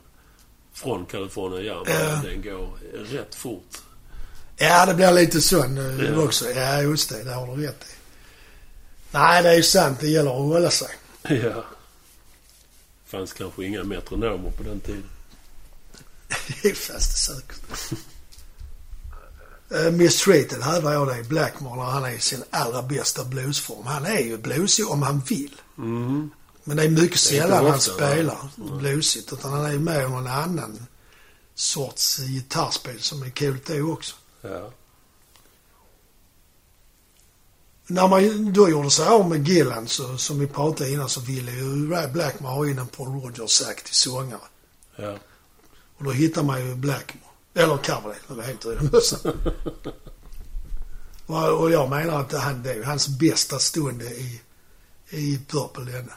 från 0.72 1.06
California 1.06 1.60
Jam. 1.60 1.84
Ja. 1.86 2.22
Den 2.24 2.42
går 2.42 2.68
rätt 3.12 3.34
fort. 3.34 3.78
Ja, 4.56 4.86
det 4.86 4.94
blir 4.94 5.12
lite 5.12 5.40
sån 5.40 5.76
Ja. 5.76 6.22
också. 6.22 6.50
Ja, 6.50 6.82
just 6.82 7.08
det. 7.10 7.24
Det 7.24 7.32
har 7.34 7.56
du 7.56 7.66
rätt 7.66 7.82
i. 7.82 7.94
Nej, 9.10 9.42
det 9.42 9.48
är 9.48 9.54
ju 9.56 9.62
sant. 9.62 10.00
Det 10.00 10.08
gäller 10.08 10.30
att 10.30 10.36
hålla 10.36 10.70
sig. 10.70 10.88
Ja. 11.28 11.64
fanns 13.06 13.32
kanske 13.32 13.64
inga 13.64 13.84
metronomer 13.84 14.50
på 14.50 14.62
den 14.62 14.80
tiden. 14.80 15.04
Det 16.62 16.74
fast 16.74 17.28
det 17.28 17.34
säkert. 17.34 17.98
Uh, 19.72 19.90
Mistreated 19.90 20.62
hävdar 20.62 20.92
jag 20.92 21.08
det 21.08 21.28
Blackmore 21.28 21.76
när 21.76 21.84
han 21.84 22.04
är 22.04 22.10
i 22.10 22.20
sin 22.20 22.42
allra 22.50 22.82
bästa 22.82 23.24
bluesform. 23.24 23.86
Han 23.86 24.06
är 24.06 24.20
ju 24.20 24.38
bluesig 24.38 24.88
om 24.88 25.02
han 25.02 25.20
vill. 25.20 25.60
Mm. 25.78 26.30
Men 26.64 26.76
det 26.76 26.82
är 26.82 26.88
mycket 26.88 27.20
sällan 27.20 27.66
han 27.66 27.80
spelar 27.80 28.38
bluesigt. 28.56 29.32
Utan 29.32 29.52
han 29.52 29.64
är 29.64 29.78
med 29.78 30.06
om 30.06 30.12
någon 30.12 30.26
annan 30.26 30.86
sorts 31.54 32.18
gitarrspel 32.18 33.00
som 33.00 33.22
är 33.22 33.30
coolt 33.30 33.66
det 33.66 33.82
också. 33.82 34.14
Ja. 34.40 34.70
När 37.86 38.08
man 38.08 38.52
då 38.52 38.68
gjorde 38.68 38.90
sig 38.90 39.06
av 39.06 39.28
med 39.28 39.48
Gillan, 39.48 39.88
så, 39.88 40.18
som 40.18 40.38
vi 40.38 40.46
pratade 40.46 40.90
innan, 40.90 41.08
så 41.08 41.20
ville 41.20 41.52
ju 41.52 41.90
Ray 41.90 42.08
Blackmore 42.08 42.52
ha 42.52 42.66
in 42.66 42.78
en 42.78 42.86
Paul 42.86 43.08
Rogers-aktig 43.08 43.94
sångare. 43.94 44.40
Ja. 44.96 45.16
Och 45.98 46.04
då 46.04 46.10
hittar 46.10 46.42
man 46.42 46.66
ju 46.66 46.74
Blackmore. 46.74 47.27
Eller 47.54 47.76
Coverdale, 47.76 48.14
eller 48.30 48.42
helt 48.42 48.66
rödmössa. 48.66 49.16
och, 51.26 51.60
och 51.60 51.70
jag 51.70 51.90
menar 51.90 52.20
att 52.20 52.32
han, 52.32 52.62
det 52.62 52.72
är 52.72 52.84
hans 52.84 53.08
bästa 53.08 53.58
stund 53.58 54.02
i, 54.02 54.40
i 55.10 55.38
Purple 55.48 55.92
denna. 55.92 56.12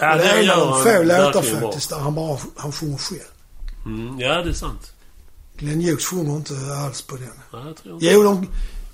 ja 0.00 0.16
det 0.16 0.24
är 0.24 0.42
en 0.42 0.50
av 0.50 0.68
de 0.68 0.82
få 0.82 1.02
låtar 1.02 1.60
faktiskt 1.60 1.90
där 1.90 1.98
han 1.98 2.14
bara 2.14 2.38
han 2.56 2.72
sjunger 2.72 2.98
själv. 2.98 3.20
Mm. 3.86 4.20
Ja, 4.20 4.42
det 4.42 4.50
är 4.50 4.54
sant. 4.54 4.92
Glenn 5.56 5.80
Hughes 5.80 6.06
sjunger 6.06 6.36
inte 6.36 6.54
alls 6.84 7.02
på 7.02 7.16
den. 7.16 7.30
Ja, 7.52 7.66
jag 7.66 7.76
tror 7.76 7.94
inte. 7.94 8.06
Jo, 8.06 8.22
de, 8.22 8.48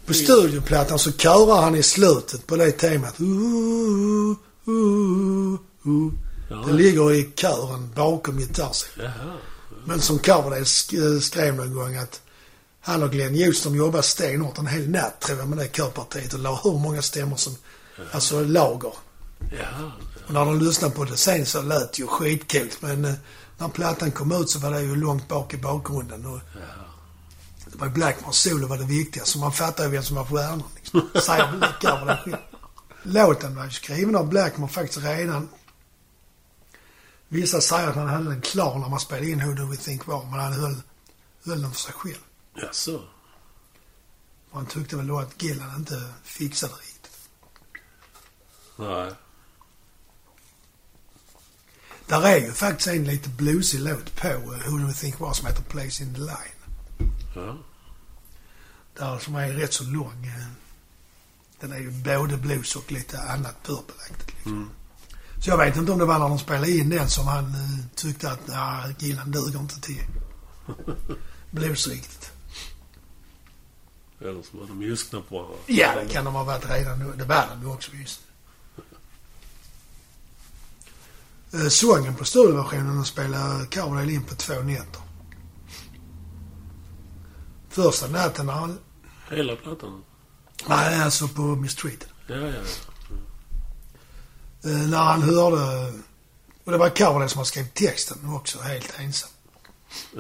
på 0.07 0.15
studioplattan 0.15 0.99
så 0.99 1.13
körar 1.13 1.63
han 1.63 1.75
i 1.75 1.83
slutet 1.83 2.47
på 2.47 2.57
det 2.57 2.71
temat. 2.73 3.21
Ooh, 3.21 4.37
ooh, 4.65 5.59
ooh. 5.85 6.13
Ja. 6.51 6.57
Det 6.67 6.73
ligger 6.73 7.13
i 7.13 7.31
kören 7.37 7.91
bakom 7.95 8.39
gitarrsidan. 8.39 9.11
Men 9.85 10.01
som 10.01 10.19
Coverdale 10.19 10.65
sk- 10.65 11.21
skrev 11.21 11.55
någon 11.55 11.75
gång 11.75 11.97
att 11.97 12.21
han 12.81 13.03
och 13.03 13.11
Glenn 13.11 13.53
de 13.65 13.77
jobbade 13.77 14.03
stenhårt 14.03 14.59
en 14.59 14.67
hel 14.67 14.91
natt 14.91 15.21
tror 15.21 15.39
jag 15.39 15.49
med 15.49 15.59
det 15.59 15.69
körpartiet 15.77 16.33
och 16.33 16.39
la 16.41 16.61
hur 16.65 16.79
många 16.79 17.03
stämmor 17.03 17.37
som, 17.37 17.57
alltså 18.13 18.41
lager. 18.45 18.93
Jaha. 19.59 19.93
Och 20.27 20.33
när 20.33 20.45
de 20.45 20.59
lyssnade 20.61 20.95
på 20.95 21.05
det 21.05 21.17
sen 21.17 21.47
så 21.47 21.63
lät 21.63 21.93
det 21.93 21.99
ju 22.03 22.07
skitcoolt 22.07 22.83
men 22.83 23.05
eh, 23.05 23.13
när 23.59 23.69
plattan 23.69 24.11
kom 24.11 24.33
ut 24.33 24.51
så 24.51 24.59
var 24.59 24.71
det 24.71 24.81
ju 24.81 24.97
långt 24.97 25.29
bak 25.29 25.55
i 25.55 25.57
bakgrunden 25.57 26.27
och 26.27 26.41
det 27.67 27.79
var 27.79 27.87
ju 27.87 27.93
Blackmores 27.93 28.37
solo 28.37 28.67
var 28.67 28.79
det 28.79 28.85
viktiga 28.85 29.25
så 29.25 29.39
man 29.39 29.53
fattar 29.53 29.85
ju 29.85 29.91
vem 29.91 30.03
som 30.03 30.17
var 30.17 30.25
stjärnan 30.25 30.63
liksom. 30.77 31.09
Säger 31.27 31.53
väl 31.53 31.61
Coverdale 31.81 32.19
själv. 32.25 32.37
Låten 33.03 33.57
var 33.57 33.65
ju 33.65 33.71
skriven 33.71 34.17
av 34.17 34.29
Blackmore 34.29 34.73
faktiskt 34.73 35.05
redan 35.05 35.49
Vissa 37.35 37.61
säger 37.61 37.89
att 37.89 37.95
han 37.97 38.09
hade 38.09 38.25
den 38.31 38.41
klar 38.41 38.79
när 38.79 38.89
man 38.89 39.01
spelade 39.01 39.31
in 39.31 39.47
Who 39.47 39.55
Do 39.55 39.67
We 39.67 39.77
Think 39.77 40.07
Var, 40.07 40.25
men 40.25 40.41
han 40.41 40.53
höll, 40.53 40.83
höll 41.45 41.63
den 41.63 41.73
för 41.73 41.81
sig 41.81 41.93
själv. 41.93 42.19
Jaså? 42.55 43.03
Och 44.51 44.57
han 44.57 44.67
tyckte 44.67 44.97
väl 44.97 45.07
då 45.07 45.19
att 45.19 45.43
Gillan 45.43 45.77
inte 45.77 46.13
fixade 46.25 46.75
riktigt. 46.75 47.29
Nej. 48.77 49.13
Där 52.07 52.23
är 52.23 52.37
ju 52.37 52.53
faktiskt 52.53 52.87
en 52.89 53.05
lite 53.05 53.29
bluesig 53.29 53.81
låt 53.81 54.17
på 54.17 54.29
eh, 54.29 54.71
Who 54.71 54.79
Do 54.79 54.87
We 54.87 54.93
Think 54.95 55.21
Var 55.21 55.33
som 55.33 55.47
heter 55.47 55.63
Place 55.63 56.03
In 56.03 56.15
The 56.15 56.21
Line. 56.21 56.59
Ja. 57.35 57.57
Där 58.97 59.19
som 59.19 59.35
är 59.35 59.53
rätt 59.53 59.73
så 59.73 59.85
lång. 59.85 60.27
eh. 60.27 60.47
Den 61.61 61.73
är 61.73 61.79
ju 61.79 61.91
både 61.91 62.37
blues 62.37 62.77
och 62.77 62.93
lite 62.93 63.21
annat 63.23 63.63
purpelaktigt. 63.63 64.35
Liksom. 64.35 64.53
Mm. 64.53 64.71
Så 65.45 65.51
jag 65.51 65.59
vet 65.59 65.77
inte 65.77 65.93
om 65.93 65.99
det 65.99 66.05
var 66.05 66.19
när 66.19 66.29
de 66.29 66.39
spelade 66.39 66.71
in 66.71 66.91
den 66.91 67.11
som 67.11 67.27
han 67.27 67.45
eh, 67.45 67.87
tyckte 67.95 68.31
att 68.31 68.47
nah, 68.47 68.91
Gillan 68.99 69.31
duger 69.31 69.59
inte 69.59 69.81
till 69.81 70.05
blues 71.51 71.89
riktigt. 71.89 72.33
Eller 74.21 74.43
så 74.43 74.59
var 74.59 74.67
de 74.67 74.83
ilskna 74.83 75.21
på 75.21 75.39
varandra. 75.39 75.59
Ja, 75.67 75.95
det 76.01 76.09
kan 76.09 76.25
de 76.25 76.35
ha 76.35 76.45
varit 76.45 76.71
redan 76.71 76.99
nu. 76.99 77.13
Det 77.17 77.25
var 77.25 77.47
de 77.51 77.63
ju 77.63 77.75
också 77.75 77.91
visst. 77.95 78.21
Eh, 81.53 81.69
Sången 81.69 82.15
på 82.15 82.25
studioversionen 82.25 83.05
spelar 83.05 83.65
Coverdale 83.71 84.13
in 84.13 84.25
på 84.25 84.35
två 84.35 84.55
nätter. 84.55 85.03
Första 87.69 88.09
natten 88.09 88.47
när 88.47 88.53
han... 88.53 88.79
Hela 89.31 89.57
plattan? 89.57 90.05
Nej, 90.69 91.03
alltså 91.03 91.29
på 91.29 91.43
Mistreated. 91.43 92.09
Ja, 92.27 92.37
ja, 92.37 92.47
ja. 92.47 92.94
Eh, 94.65 94.71
när 94.89 94.99
han 94.99 95.23
hörde... 95.23 95.93
Och 96.65 96.73
det 96.73 96.79
var 96.79 96.89
Coverdale 96.89 97.29
som 97.29 97.39
har 97.39 97.45
skrivit 97.45 97.75
texten 97.75 98.19
också, 98.35 98.61
helt 98.61 98.99
ensam. 98.99 99.31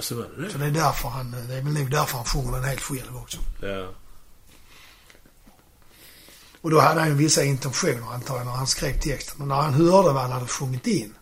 Så 0.00 0.14
var 0.14 0.22
det 0.38 0.50
Så 0.52 0.58
det? 0.58 0.66
är 0.66 0.70
därför 0.70 1.08
han... 1.08 1.30
Det 1.30 1.54
är 1.54 1.62
väl 1.62 1.72
nog 1.72 1.90
därför 1.90 2.16
han 2.16 2.26
sjunger 2.26 2.52
den 2.52 2.64
helt 2.64 2.80
själv 2.80 3.16
också. 3.16 3.38
Ja. 3.62 3.90
Och 6.60 6.70
då 6.70 6.80
hade 6.80 7.00
han 7.00 7.08
ju 7.08 7.14
vissa 7.14 7.44
intentioner 7.44 8.12
antar 8.14 8.36
jag 8.36 8.46
när 8.46 8.52
han 8.52 8.66
skrev 8.66 9.00
texten. 9.00 9.40
Och 9.42 9.48
när 9.48 9.54
han 9.54 9.74
hörde 9.74 10.12
vad 10.12 10.22
han 10.22 10.32
hade 10.32 10.46
sjungit 10.46 10.86
in. 10.86 11.14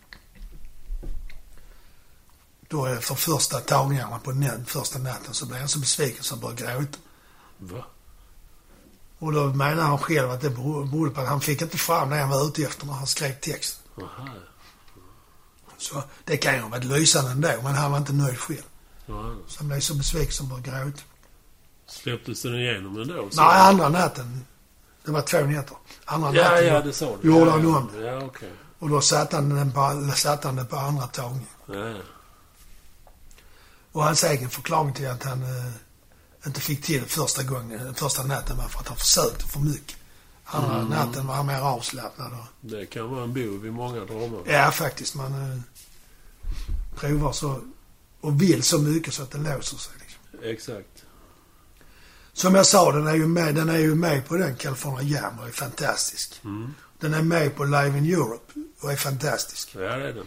Då 2.67 2.97
för 3.01 3.15
första 3.15 3.59
tagningarna 3.59 4.19
på 4.19 4.31
den 4.31 4.65
första 4.65 4.99
natten 4.99 5.33
så 5.33 5.45
blev 5.45 5.59
han 5.59 5.69
så 5.69 5.79
besviken 5.79 6.23
så 6.23 6.33
han 6.35 6.41
började 6.41 6.61
gråta. 6.79 6.97
Va? 7.57 7.85
Och 9.23 9.33
då 9.33 9.43
menar 9.45 9.83
han 9.83 9.97
själv 9.97 10.31
att 10.31 10.41
det 10.41 10.49
bero- 10.49 10.91
berodde 10.91 11.11
på 11.11 11.21
att 11.21 11.27
han 11.27 11.41
fick 11.41 11.61
inte 11.61 11.77
fram 11.77 12.09
det 12.09 12.15
han 12.15 12.29
var 12.29 12.47
ute 12.47 12.61
efter 12.63 12.85
när 12.85 12.93
han 12.93 13.07
skrev 13.07 13.33
texten. 13.39 13.83
Aha. 14.01 14.27
Så 15.77 16.03
det 16.25 16.37
kan 16.37 16.55
ju 16.55 16.61
ha 16.61 16.69
varit 16.69 16.83
lysande 16.83 17.31
ändå, 17.31 17.49
men 17.63 17.75
han 17.75 17.91
var 17.91 17.97
inte 17.97 18.13
nöjd 18.13 18.37
själv. 18.39 18.63
Ja. 19.05 19.35
Så 19.47 19.59
han 19.59 19.67
blev 19.67 19.79
så 19.79 19.93
besviken 19.95 20.31
så 20.31 20.43
han 20.43 20.49
började 20.61 20.85
gråta. 20.85 21.01
Släpptes 21.87 22.41
den 22.41 22.55
igenom 22.55 22.97
ändå? 23.01 23.27
Så- 23.31 23.41
Nej, 23.41 23.61
andra 23.61 23.89
natten. 23.89 24.45
Det 25.05 25.11
var 25.11 25.21
två 25.21 25.37
nätter. 25.39 25.77
Andra 26.05 26.33
Ja, 26.33 26.43
natten 26.43 26.67
ja, 26.67 26.81
det 26.81 26.93
sa 26.93 27.17
du. 27.21 27.27
gjorde 27.27 27.45
ja, 27.45 27.51
han 27.51 27.65
om 27.75 27.89
det. 27.93 28.01
Ja, 28.05 28.21
okej. 28.25 28.51
Och 28.79 28.89
då 28.89 29.01
satte 29.01 29.35
han, 29.35 29.49
den 29.49 29.71
på, 29.71 30.11
satte 30.15 30.47
han 30.47 30.55
det 30.55 30.65
på 30.65 30.75
andra 30.77 31.07
tagningen. 31.07 31.47
Ja, 31.67 31.75
ja. 31.89 31.97
Och 33.91 34.03
hans 34.03 34.23
egen 34.23 34.49
förklaring 34.49 34.93
till 34.93 35.07
att 35.09 35.23
han 35.23 35.43
eh, 35.43 35.71
inte 36.45 36.61
fick 36.61 36.83
till 36.83 37.05
första 37.05 37.43
gången, 37.43 37.83
den 37.85 37.95
första 37.95 38.23
natten 38.23 38.57
var 38.57 38.67
för 38.67 38.79
att 38.79 38.87
han 38.87 38.97
försökte 38.97 39.45
för 39.45 39.59
mycket. 39.59 39.97
Andra 40.45 40.75
Mm. 40.75 40.87
natten 40.89 41.27
var 41.27 41.35
han 41.35 41.45
mer 41.45 41.59
avslappnad. 41.61 42.31
Och, 42.33 42.45
Det 42.69 42.85
kan 42.85 43.09
vara 43.09 43.23
en 43.23 43.33
bov 43.33 43.65
i 43.65 43.71
många 43.71 43.99
dramer. 44.05 44.41
ja, 44.47 44.71
faktiskt. 44.71 45.15
Man 45.15 45.33
eh, 45.51 45.59
provar 46.95 47.31
så 47.31 47.61
och 48.21 48.41
vill 48.41 48.63
så 48.63 48.77
mycket 48.79 49.13
så 49.13 49.23
att 49.23 49.31
det 49.31 49.37
låser 49.37 49.77
sig. 49.77 49.93
Liksom. 49.99 50.49
Exakt. 50.49 51.03
Som 52.33 52.55
jag 52.55 52.65
sa, 52.65 52.91
den 52.91 53.07
är 53.07 53.15
ju 53.15 53.27
med, 53.27 53.55
den 53.55 53.69
är 53.69 53.77
ju 53.77 53.95
med 53.95 54.27
på 54.27 54.35
den 54.37 54.55
California 54.55 55.01
Jam 55.21 55.39
och 55.39 55.47
är 55.47 55.51
fantastisk. 55.51 56.41
Mm. 56.43 56.73
Den 56.99 57.13
är 57.13 57.21
med 57.21 57.55
på 57.55 57.63
Live 57.63 57.97
in 57.97 58.05
Europe 58.13 58.53
och 58.81 58.91
är 58.91 58.95
fantastisk. 58.95 59.69
Ja, 59.75 59.79
det 59.79 60.09
är 60.09 60.13
den. 60.13 60.25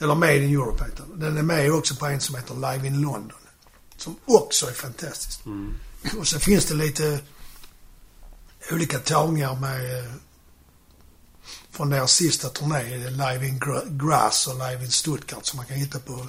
Eller 0.00 0.14
Made 0.14 0.36
in 0.36 0.50
Europe 0.54 0.84
heter 0.84 1.04
den. 1.10 1.20
Den 1.20 1.36
är 1.36 1.42
med 1.42 1.72
också 1.72 1.96
på 1.96 2.06
en 2.06 2.20
som 2.20 2.34
heter 2.34 2.54
Live 2.54 2.86
in 2.86 3.00
London. 3.00 3.38
Som 3.96 4.16
också 4.24 4.66
är 4.68 4.72
fantastisk. 4.72 5.46
Mm. 5.46 5.74
Och 6.18 6.28
så 6.28 6.38
finns 6.40 6.64
det 6.64 6.74
lite 6.74 7.18
olika 8.72 8.98
tagningar 8.98 9.54
med 9.54 9.98
eh, 9.98 10.10
från 11.70 11.90
deras 11.90 12.12
sista 12.12 12.48
turné, 12.48 12.96
Live 13.10 13.46
in 13.46 13.60
Gra- 13.60 14.08
Grass 14.08 14.46
och 14.46 14.54
Live 14.54 14.84
in 14.84 14.90
Stuttgart 14.90 15.46
som 15.46 15.56
man 15.56 15.66
kan 15.66 15.76
hitta 15.76 15.98
på 15.98 16.28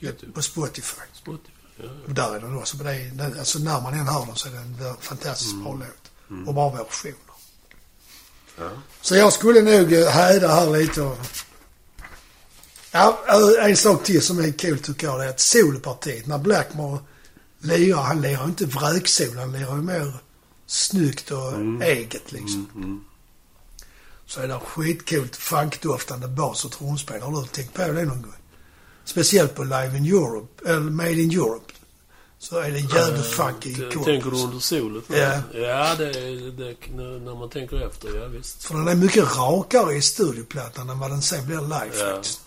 YouTube. 0.00 0.32
På 0.32 0.42
Spotify. 0.42 1.00
Spotify. 1.12 1.52
Ja. 1.76 1.88
Och 2.06 2.14
där 2.14 2.36
är 2.36 2.40
den 2.40 2.56
också. 2.58 2.76
Men 2.76 2.86
det 3.16 3.24
är, 3.24 3.38
alltså 3.38 3.58
när 3.58 3.80
man 3.80 3.94
än 3.94 4.08
hör 4.08 4.26
den 4.26 4.36
så 4.36 4.48
är 4.48 4.52
det 4.52 4.58
en 4.88 4.96
fantastiskt 5.00 5.54
bra 5.56 5.74
låt. 5.74 6.46
Och 6.48 6.54
bra 6.54 6.70
versioner. 6.70 7.16
Ja. 8.58 8.70
Så 9.00 9.16
jag 9.16 9.32
skulle 9.32 9.60
nog 9.62 9.92
eh, 9.92 10.08
häda 10.08 10.48
här 10.54 10.70
lite 10.78 11.02
och... 11.02 11.18
Ja, 12.92 13.18
en 13.60 13.76
sak 13.76 14.04
till 14.04 14.22
som 14.22 14.38
är 14.38 14.52
kul 14.52 14.78
tycker 14.78 15.06
jag 15.06 15.20
det 15.20 15.24
är 15.24 15.28
att 15.28 15.40
solopartiet, 15.40 16.26
när 16.26 16.38
Blackmore 16.38 16.98
lirar, 17.58 18.02
han 18.02 18.20
lirar 18.20 18.44
inte 18.44 18.64
vräksol, 18.66 19.36
han 19.36 19.52
lirar 19.52 19.76
ju 19.76 19.82
mer 19.82 20.12
snyggt 20.66 21.30
och 21.30 21.82
eget 21.82 22.32
liksom. 22.32 22.68
Mm, 22.74 22.84
mm. 22.84 23.04
Så 24.26 24.40
är 24.40 24.48
det 24.48 24.58
skitcoolt 24.64 25.36
funkdoftande 25.36 26.28
bas 26.28 26.64
och 26.64 26.72
trumspel. 26.72 27.22
Har 27.22 27.40
du 27.42 27.46
tänkt 27.48 27.74
på 27.74 27.82
det 27.82 27.92
någon 28.04 28.22
gång? 28.22 28.34
Speciellt 29.04 29.54
på 29.54 29.64
Live 29.64 29.96
in 29.96 30.04
Europe, 30.04 30.70
eller 30.70 30.80
Made 30.80 31.12
in 31.22 31.30
Europe. 31.30 31.72
Så 32.38 32.58
är 32.58 32.70
det 32.70 32.78
jävligt 32.78 33.26
funky 33.26 33.74
T- 33.74 33.80
coolt. 33.92 34.06
Tänker 34.06 34.30
du 34.30 34.36
under 34.36 34.58
solet? 34.58 35.04
Ja. 35.08 35.42
Ja, 35.60 35.94
det, 35.94 36.12
det, 36.50 36.76
när 36.96 37.34
man 37.38 37.50
tänker 37.50 37.86
efter, 37.86 38.20
ja 38.20 38.26
visst. 38.26 38.64
För 38.64 38.74
den 38.74 38.88
är 38.88 38.94
mycket 38.94 39.36
rakare 39.36 39.94
i 39.94 40.02
studioplattan 40.02 40.90
än 40.90 40.98
vad 40.98 41.10
den 41.10 41.22
sen 41.22 41.46
blir 41.46 41.60
live 41.60 41.90
Ja. 41.98 42.14
faktiskt. 42.14 42.40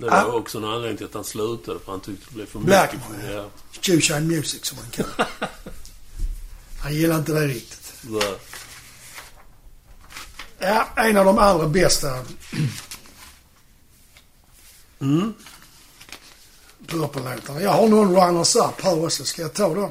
Det 0.00 0.06
var 0.06 0.16
Ah. 0.16 0.32
också 0.32 0.58
en 0.58 0.64
anledning 0.64 0.96
till 0.96 1.06
att 1.06 1.14
han 1.14 1.24
slutade, 1.24 1.78
för 1.84 1.92
han 1.92 2.00
tyckte 2.00 2.26
det 2.28 2.34
blev 2.34 2.46
för 2.46 2.58
Blackmore, 2.58 3.18
mycket. 3.18 3.32
Ja. 3.34 3.48
Shoeshine 3.82 4.26
Music 4.28 4.64
som 4.64 4.78
man 4.78 4.90
kallar. 4.90 5.28
Han 6.82 6.94
gillar 6.94 7.18
inte 7.18 7.32
det 7.32 7.46
riktigt. 7.46 7.92
Ja. 8.10 8.34
Ja, 10.58 10.88
en 10.96 11.16
av 11.16 11.24
de 11.24 11.38
allra 11.38 11.68
bästa 11.68 12.24
Mm. 15.00 15.34
Purple-låtarna. 16.86 17.62
Jag 17.62 17.70
har 17.70 17.88
någon 17.88 18.16
runners-up 18.16 18.80
här 18.80 19.04
också. 19.04 19.24
Ska 19.24 19.42
jag 19.42 19.54
ta 19.54 19.74
dem? 19.74 19.90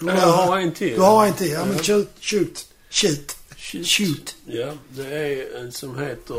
Eller- 0.00 0.14
Jag 0.16 0.26
har 0.32 0.58
en 0.58 0.72
till. 0.74 0.94
Du 0.94 1.00
har 1.00 1.26
en 1.26 1.34
till? 1.34 1.50
Ja, 1.50 1.64
men 1.64 1.76
Ja. 1.76 1.82
shoot. 1.82 2.08
Shoot. 2.20 2.66
Shoot. 2.90 3.36
Shoot. 3.56 3.86
Shoot. 3.86 4.34
Ja, 4.46 4.72
det 4.88 5.06
är 5.06 5.60
en 5.60 5.72
som 5.72 5.98
heter... 5.98 6.34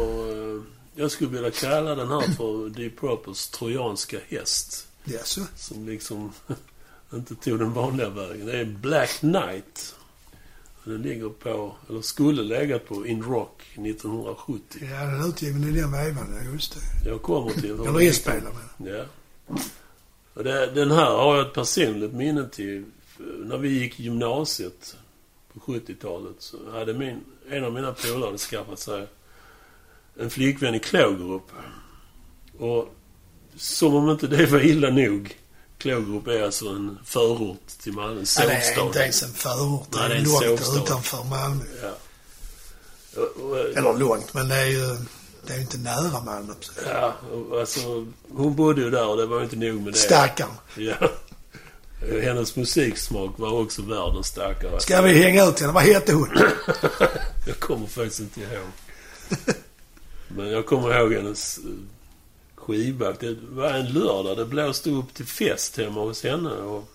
eh, 0.56 0.62
Jag 0.96 1.12
skulle 1.12 1.30
vilja 1.30 1.52
kalla 1.52 1.96
den 1.96 2.08
här 2.08 2.22
för 2.22 2.70
Deep 2.70 3.00
Purples 3.00 3.48
trojanska 3.48 4.18
häst. 4.28 4.88
Jaså? 5.04 5.42
Som 5.56 5.88
liksom 5.88 6.32
inte 7.14 7.36
tog 7.36 7.60
den 7.60 7.74
vanliga 7.74 8.10
vägen. 8.10 8.46
Det 8.46 8.60
är 8.60 8.66
Black 8.66 9.10
Knight. 9.20 9.96
Den 10.84 11.02
ligger 11.02 11.30
på, 11.30 11.76
eller 11.90 12.02
skulle 12.02 12.44
legat 12.44 12.88
på 12.88 13.08
In 13.08 13.24
Rock 13.24 13.62
1970. 13.62 14.62
Ja, 14.82 14.88
den 14.88 15.22
är 15.22 15.28
utgiven 15.28 15.64
i 15.64 15.72
den 15.72 15.92
vevan. 15.92 16.36
Ja, 16.36 16.52
just 16.52 16.74
det. 16.74 17.10
Jag 17.10 17.22
kommer 17.22 17.52
till... 17.52 17.72
Eller 17.72 18.02
inspelad 18.02 18.54
med. 18.78 18.96
Ja. 18.96 19.06
Och 20.34 20.44
det, 20.44 20.66
den 20.66 20.92
här 20.92 21.12
har 21.12 21.38
jag 21.38 21.48
ett 21.48 21.54
personligt 21.54 22.14
minne 22.14 22.50
till. 22.50 22.86
När 23.46 23.58
vi 23.58 23.70
gick 23.70 24.00
i 24.00 24.04
gymnasiet 24.04 24.98
på 25.54 25.60
70-talet 25.60 26.36
så 26.40 26.58
hade 26.72 26.94
min, 26.94 27.24
en 27.50 27.64
av 27.64 27.74
mina 27.74 27.94
polare 27.94 28.38
skaffat 28.38 28.80
sig 28.80 29.08
en 30.20 30.30
flickvän 30.30 30.76
i 30.76 30.80
Klågerup. 30.80 31.52
Och 32.60 32.88
som 33.58 33.96
om 33.96 34.10
inte 34.10 34.28
det 34.28 34.46
var 34.46 34.60
illa 34.60 34.90
nog. 34.90 35.38
Klågerup 35.78 36.28
är 36.28 36.42
alltså 36.44 36.68
en 36.70 37.00
förort 37.06 37.68
till 37.84 37.94
Malmö, 37.94 38.20
en 38.20 38.26
Ja, 38.38 38.46
det 38.48 38.54
är 38.54 38.58
inte 38.58 38.76
sovstad. 38.76 39.02
ens 39.02 39.24
en 39.24 39.34
förort. 39.34 39.88
Det 39.92 39.98
Nej, 40.00 40.10
det 40.10 40.16
är 40.16 40.20
en 40.20 40.24
långt 40.24 40.44
sovstad. 40.44 40.84
utanför 40.84 41.24
Malmö. 41.24 41.64
Ja. 41.84 41.92
Och, 43.22 43.50
och, 43.50 43.60
Eller 43.60 43.94
långt, 44.00 44.34
men 44.34 44.48
det 44.48 44.56
är 44.56 44.66
ju... 44.66 44.96
Det 45.48 45.54
är 45.54 45.58
ju 45.58 45.62
inte 45.62 45.78
nära 45.78 46.22
Malmö. 46.26 46.54
ja, 46.86 47.16
alltså, 47.60 48.06
hon 48.32 48.56
bodde 48.56 48.82
ju 48.82 48.90
där 48.90 49.08
och 49.08 49.18
det 49.18 49.26
var 49.26 49.38
ju 49.38 49.44
inte 49.44 49.56
nog 49.56 49.82
med 49.82 49.94
det. 49.94 50.00
Stackarn. 50.00 50.50
Ja. 50.78 50.96
Hennes 52.24 52.56
musiksmak 52.56 53.40
var 53.40 53.52
också 53.52 53.82
världens 53.82 54.28
starkare. 54.28 54.80
Ska 54.80 55.02
vi 55.02 55.24
hänga 55.24 55.46
ut 55.46 55.60
henne? 55.60 55.74
Vad 55.74 55.84
hette 55.84 56.14
hon? 56.14 56.30
Jag 57.48 57.60
kommer 57.60 57.88
faktiskt 57.88 58.20
inte 58.20 58.42
ihåg. 58.42 58.68
Men 60.28 60.48
jag 60.48 60.66
kommer 60.66 61.00
ihåg 61.00 61.14
hennes 61.14 61.58
eh, 61.58 61.64
skiva. 62.56 63.12
Det 63.12 63.38
var 63.50 63.70
en 63.70 63.94
lördag. 63.94 64.38
Det 64.38 64.46
blåste 64.46 64.90
upp 64.90 65.14
till 65.14 65.26
fest 65.26 65.78
hemma 65.78 66.02
hos 66.02 66.24
henne. 66.24 66.50
Och 66.50 66.90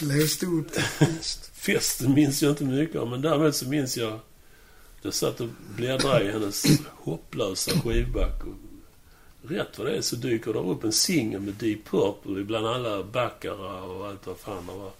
Läste 0.00 0.46
upp 0.46 0.72
det. 0.72 1.06
festen 1.52 2.14
minns 2.14 2.42
jag 2.42 2.52
inte 2.52 2.64
mycket 2.64 2.96
av. 2.96 3.10
Men 3.10 3.22
däremot 3.22 3.56
så 3.56 3.68
minns 3.68 3.96
jag... 3.96 4.20
Jag 5.02 5.14
satt 5.14 5.40
och 5.40 5.48
bläddrade 5.76 6.24
i 6.24 6.32
hennes 6.32 6.64
hopplösa 6.86 7.80
skivback. 7.80 8.42
Och 8.44 9.50
rätt 9.50 9.78
vad 9.78 9.86
det 9.86 9.96
är 9.96 10.00
så 10.00 10.16
dyker 10.16 10.52
det 10.52 10.58
upp 10.58 10.84
en 10.84 10.92
singel 10.92 11.40
med 11.40 11.54
Deep 11.54 11.84
Purple 11.84 12.44
bland 12.44 12.66
alla 12.66 13.02
Baccara 13.02 13.82
och 13.82 14.06
allt 14.06 14.26
vad 14.26 14.36
fan 14.36 14.66
det 14.66 14.72
var. 14.72 14.90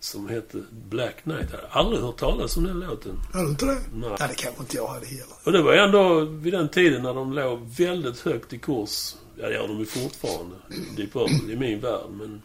Som 0.00 0.28
hette 0.28 0.62
Black 0.70 1.22
Knight. 1.22 1.46
Jag 1.50 1.58
hade 1.58 1.68
aldrig 1.68 2.02
hört 2.02 2.16
talas 2.16 2.56
om 2.56 2.64
den 2.64 2.80
låten. 2.80 3.20
Har 3.32 3.42
du 3.42 3.48
inte 3.48 3.66
det? 3.66 3.78
Nej. 3.92 4.16
Nej, 4.18 4.28
det 4.28 4.34
kanske 4.34 4.62
inte 4.62 4.76
jag 4.76 4.86
hade 4.86 5.06
heller. 5.06 5.36
Och 5.44 5.52
det 5.52 5.62
var 5.62 5.72
ändå 5.72 6.20
vid 6.20 6.52
den 6.52 6.68
tiden 6.68 7.02
när 7.02 7.14
de 7.14 7.32
låg 7.32 7.60
väldigt 7.60 8.20
högt 8.20 8.52
i 8.52 8.58
kurs. 8.58 9.14
Ja, 9.36 9.48
det 9.48 9.54
gör 9.54 9.68
de 9.68 9.78
ju 9.78 9.86
fortfarande. 9.86 10.56
Deep 10.96 11.12
Purple 11.12 11.52
i 11.52 11.56
min 11.56 11.80
värld. 11.80 12.10
Men 12.10 12.42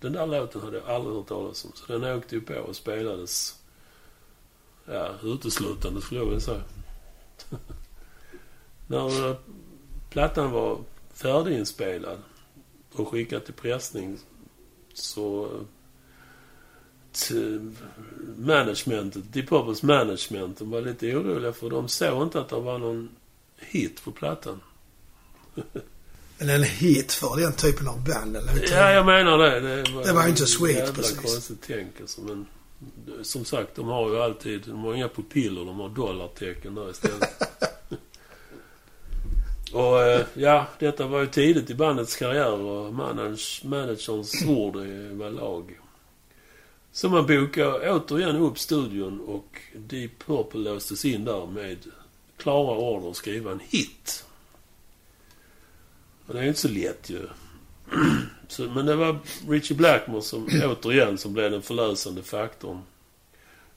den 0.00 0.12
där 0.12 0.26
låten 0.26 0.60
hade 0.60 0.76
jag 0.76 0.88
aldrig 0.88 1.16
hört 1.16 1.28
talas 1.28 1.64
om. 1.64 1.72
Så 1.74 1.98
den 1.98 2.16
åkte 2.16 2.34
ju 2.34 2.40
på 2.40 2.54
och 2.54 2.76
spelades. 2.76 3.54
Ja, 4.86 5.10
uteslutande 5.22 6.00
skulle 6.00 6.20
jag 6.20 6.26
vilja 6.26 6.40
säga. 6.40 6.62
när 8.86 9.30
eh, 9.30 9.36
plattan 10.10 10.50
var 10.50 10.78
färdiginspelad 11.14 12.18
och 12.92 13.08
skickad 13.08 13.44
till 13.44 13.54
pressning 13.54 14.18
så 14.94 15.50
eh, 17.30 17.60
managementet, 18.36 19.32
Deep 19.32 19.48
Purples 19.48 19.82
management, 19.82 20.58
de 20.58 20.70
var 20.70 20.80
lite 20.80 21.16
oroliga 21.16 21.52
för 21.52 21.70
de 21.70 21.88
såg 21.88 22.22
inte 22.22 22.40
att 22.40 22.48
det 22.48 22.60
var 22.60 22.78
någon 22.78 23.08
hit 23.58 24.04
på 24.04 24.10
plattan. 24.12 24.60
Men 26.38 26.48
en 26.48 26.62
hit 26.62 27.12
för 27.12 27.36
den 27.36 27.52
typen 27.52 27.88
av 27.88 28.04
band, 28.04 28.36
eller 28.36 28.52
hur? 28.52 28.68
Ja, 28.72 28.92
jag 28.92 29.06
menar 29.06 29.38
det. 29.38 29.60
Det 29.60 29.90
var, 29.92 30.04
Det 30.04 30.12
var 30.12 30.28
inte 30.28 30.46
sweet, 30.46 30.94
precis. 30.94 31.18
konstigt 31.18 31.58
tänk 31.66 32.00
alltså, 32.00 32.20
men 32.20 32.46
som 33.22 33.44
sagt, 33.44 33.74
de 33.74 33.88
har 33.88 34.10
ju 34.10 34.18
alltid, 34.18 34.62
de 34.66 34.84
har 34.84 34.94
inga 34.94 35.08
pupiller, 35.08 35.64
de 35.64 35.80
har 35.80 35.88
dollartecken 35.88 36.74
där 36.74 36.90
istället. 36.90 37.30
och 39.72 40.02
eh, 40.02 40.26
ja, 40.34 40.66
detta 40.78 41.06
var 41.06 41.20
ju 41.20 41.26
tidigt 41.26 41.70
i 41.70 41.74
bandets 41.74 42.16
karriär 42.16 42.52
och 42.52 42.94
manage, 42.94 43.62
managerns 43.64 44.44
ord 44.46 44.76
var 45.12 45.30
lag. 45.30 45.78
Så 46.94 47.08
man 47.08 47.26
bokade 47.26 47.90
återigen 47.92 48.36
upp 48.36 48.58
studion 48.58 49.20
och 49.20 49.60
Deep 49.76 50.10
Purple 50.26 50.60
låstes 50.60 51.04
in 51.04 51.24
där 51.24 51.46
med 51.46 51.78
klara 52.36 52.78
order 52.78 53.10
att 53.10 53.16
skriva 53.16 53.52
en 53.52 53.60
hit. 53.68 54.24
Och 56.26 56.34
det 56.34 56.40
är 56.40 56.42
ju 56.42 56.48
inte 56.48 56.60
så 56.60 56.68
lätt 56.68 57.10
ju. 57.10 57.28
Så, 58.48 58.62
men 58.62 58.86
det 58.86 58.96
var 58.96 59.18
Richie 59.48 59.76
Blackmore 59.76 60.22
som 60.22 60.48
återigen 60.64 61.18
som 61.18 61.32
blev 61.32 61.50
den 61.50 61.62
förlösande 61.62 62.22
faktorn. 62.22 62.82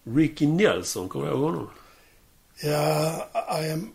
Ricky 0.04 0.48
Nelson, 0.48 1.10
kommer 1.10 1.26
du 1.26 1.32
ihåg 1.32 1.42
honom? 1.42 1.70
Ja, 2.64 3.30
I 3.62 3.72
am 3.72 3.94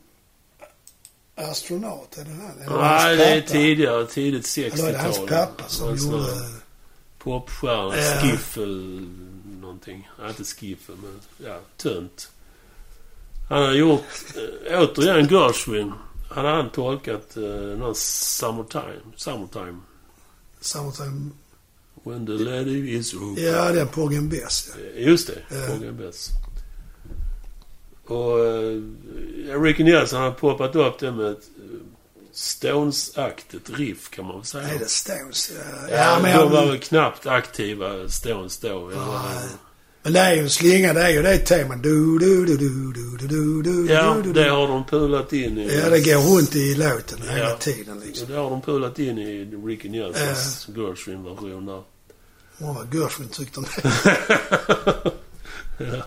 astronaut, 1.34 2.18
är 2.18 2.24
det? 2.24 2.30
Eller 2.64 2.78
Nej, 2.78 3.16
det 3.16 3.24
är 3.24 3.40
tidigare, 3.40 4.06
tidigt 4.06 4.44
60-tal. 4.44 4.78
Eller 4.78 4.88
är 4.88 4.92
det 4.92 4.98
hans 4.98 5.18
pappa 5.18 5.68
som 5.68 5.96
gjorde... 5.96 6.61
Popstjärna, 7.22 7.96
Ja. 7.96 8.20
skiffel, 8.20 9.06
någonting. 9.60 10.08
Ja, 10.20 10.28
inte 10.28 10.44
skiffel, 10.44 10.94
men 11.02 11.20
ja, 11.48 11.58
tönt. 11.76 12.30
Han 13.48 13.62
har 13.62 13.72
gjort, 13.72 14.04
äh, 14.70 14.80
återigen 14.80 15.28
Gershwin. 15.28 15.92
Han 16.30 16.44
har 16.44 16.52
han 16.52 16.70
tolkat 16.70 17.36
äh, 17.36 17.42
någon 17.78 17.94
Summertime. 17.94 19.00
Summertime. 19.16 19.76
Summertime... 20.60 21.30
When 22.04 22.26
the 22.26 22.32
lady 22.32 22.96
is 22.98 23.14
open. 23.14 23.44
Ja, 23.44 23.72
den 23.72 23.88
Porgy 23.88 24.16
and 24.18 24.28
Bess, 24.30 24.70
ja. 24.74 25.00
Eh, 25.00 25.08
Just 25.08 25.26
det, 25.26 25.38
Ja. 25.56 25.66
Frågan 25.66 25.96
Bess. 25.96 26.30
Och 28.06 28.38
uh, 28.38 28.82
Ricky 29.62 29.84
Nelson 29.84 30.20
har 30.22 30.30
poppat 30.30 30.76
upp 30.76 30.98
det 30.98 31.12
med 31.12 31.26
ett 31.32 31.50
Stones-aktigt 32.32 33.70
riff 33.78 34.10
kan 34.10 34.24
man 34.26 34.36
väl 34.36 34.44
säga. 34.44 34.68
Är 34.68 34.78
det 34.78 34.88
Stones? 34.88 35.52
Ja, 35.56 35.88
Ja, 35.90 35.96
ja 35.96 36.18
men, 36.22 36.38
de 36.38 36.50
var 36.52 36.66
väl 36.66 36.78
knappt 36.78 37.26
aktiva 37.26 38.08
Stones 38.08 38.58
då. 38.58 38.78
vad 38.78 39.20
men 40.04 40.12
det 40.12 40.20
är 40.20 40.34
ju 40.34 40.40
en 40.42 40.50
slinga. 40.50 40.92
Det 40.92 41.02
är 41.02 41.08
ju 41.08 41.22
det 41.22 41.38
temat. 41.38 41.82
Du, 41.82 42.18
du, 42.18 42.46
du, 42.46 42.56
du, 42.56 43.16
du, 43.18 43.26
du, 43.28 43.62
du. 43.62 43.92
Ja, 43.92 44.14
du, 44.14 44.22
du, 44.22 44.32
det 44.42 44.50
har 44.50 44.68
de 44.68 44.84
pulat 44.84 45.32
in 45.32 45.58
i... 45.58 45.78
Ja, 45.78 45.90
det 45.90 46.00
går 46.00 46.36
runt 46.36 46.54
i 46.56 46.74
låten 46.74 47.18
Ja. 47.26 47.32
hela 47.32 47.56
tiden 47.56 48.00
liksom. 48.06 48.28
det 48.28 48.36
har 48.36 48.50
de 48.50 48.62
pulat 48.62 48.98
in 48.98 49.18
i 49.18 49.44
Ricky 49.66 49.88
Nelsons 49.88 50.68
Gershwin-version 50.76 51.66
där. 51.66 51.82
Många 52.58 52.86
girlfriend 52.92 53.32
tyckte 53.32 53.60
om 53.60 53.66
det. 53.76 53.92
ja. 55.84 56.02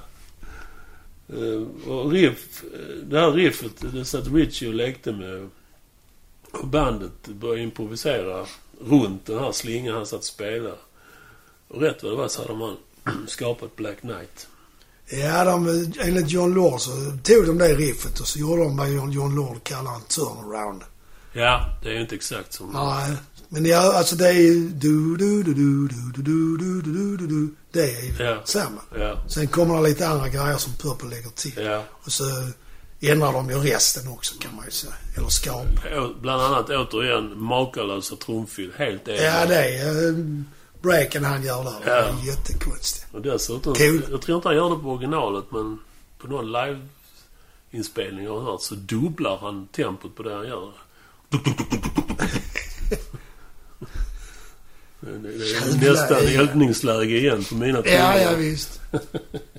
Eh, 1.30 1.90
och 1.92 2.12
riff, 2.12 2.64
eh, 2.64 2.96
det 3.06 3.20
här 3.20 3.32
riffet, 3.32 3.72
det 3.94 4.06
satt 4.06 4.28
Richie 4.28 4.68
och 4.68 4.74
lekte 4.76 5.12
med. 5.12 5.50
Och 6.62 6.68
bandet 6.68 7.28
började 7.28 7.62
improvisera 7.62 8.46
runt 8.82 9.26
den 9.26 9.40
här 9.40 9.52
slingan 9.52 9.96
han 9.96 10.06
satt 10.06 10.20
och 10.20 10.26
spelade. 10.26 10.76
Och 11.68 11.82
rätt 11.82 12.04
vad 12.04 12.12
det 12.12 12.16
var 12.16 12.28
så 12.28 12.42
hade 12.42 12.54
man 12.60 12.76
skapat 13.28 13.76
Black 13.76 14.00
Knight. 14.02 14.48
Ja, 15.10 15.44
de, 15.46 15.68
enligt 16.00 16.30
John 16.32 16.54
Lord 16.54 16.82
så 16.82 16.92
tog 17.24 17.46
de 17.46 17.58
det 17.58 17.76
riffet 17.76 18.20
och 18.20 18.28
så 18.28 18.40
gjorde 18.40 18.64
de 18.64 18.78
vad 18.78 18.90
John, 19.14 19.36
Lord 19.36 19.64
kallar 19.64 19.96
en 19.96 20.02
turnaround. 20.02 20.82
Ja, 21.34 21.66
det 21.84 21.90
är 21.90 21.94
ju 21.94 22.02
inte 22.02 22.16
exakt 22.16 22.54
som... 22.54 22.70
Nej, 22.74 23.18
men 23.50 23.66
ja, 23.66 23.98
alltså 23.98 24.16
det 24.16 24.28
är 24.28 24.34
ju 24.34 24.70
du, 24.70 25.16
du, 25.18 25.44
du, 25.44 25.54
du, 25.54 25.88
du, 25.88 26.12
du, 26.16 26.58
du, 26.58 26.58
du, 26.58 26.82
du, 26.82 27.18
du, 27.18 27.28
du. 27.28 27.50
Det 27.72 27.92
är 27.98 28.02
ju 28.04 28.24
Ja. 28.26 28.42
samma. 28.46 28.82
Ja, 29.00 29.18
Sen 29.30 29.48
kommer 29.48 29.76
det 29.76 29.90
lite 29.90 30.08
andra 30.08 30.30
grejer 30.30 30.58
som 30.58 30.74
Purple 30.74 31.10
lägger 31.10 31.30
till. 31.30 31.54
ja. 31.66 31.84
Och 31.92 32.12
så 32.12 32.24
ändrar 33.02 33.34
de 33.34 33.50
ju 33.50 33.56
resten 33.56 34.08
också 34.08 34.36
kan 34.40 34.56
man 34.56 34.66
ju 34.66 34.72
säga. 34.72 34.94
Eller 35.18 35.28
skapar. 35.28 36.14
Bland 36.22 36.42
annat 36.42 36.70
återigen 36.70 37.40
makalösa 37.44 38.16
trumfyll. 38.16 38.72
Helt 38.78 39.08
egna. 39.08 39.24
Ja, 39.24 39.46
det 39.46 39.56
är 39.78 40.08
eh, 40.10 40.14
breaken 40.82 41.24
han 41.26 41.44
gör 41.44 41.64
där. 41.64 41.74
Det 41.86 41.92
är 41.92 42.04
Ja. 42.08 42.16
jättekonstigt. 42.26 43.06
Och 43.14 43.22
dessutom, 43.22 43.74
Cool. 43.76 44.02
jag 44.12 44.22
tror 44.22 44.36
inte 44.36 44.48
han 44.48 44.56
gör 44.58 44.70
det 44.70 44.76
på 44.84 44.90
originalet, 44.92 45.46
men 45.52 45.80
på 46.18 46.28
någon 46.28 46.52
live-inspelning 46.52 48.28
har 48.28 48.40
hört 48.42 48.62
så 48.62 48.76
dubblar 48.76 49.38
han 49.38 49.68
tempot 49.68 50.16
på 50.16 50.24
det 50.24 50.34
han 50.36 50.48
gör. 50.48 50.72
Det 55.00 55.88
är 55.88 55.92
nästan 55.92 56.18
ja. 56.24 56.42
eldningsläge 56.42 57.18
igen 57.18 57.44
på 57.44 57.56
mina 57.56 57.78
Ja, 57.78 57.84
trummor. 57.84 58.32
ja 58.32 58.36
visst. 58.38 58.80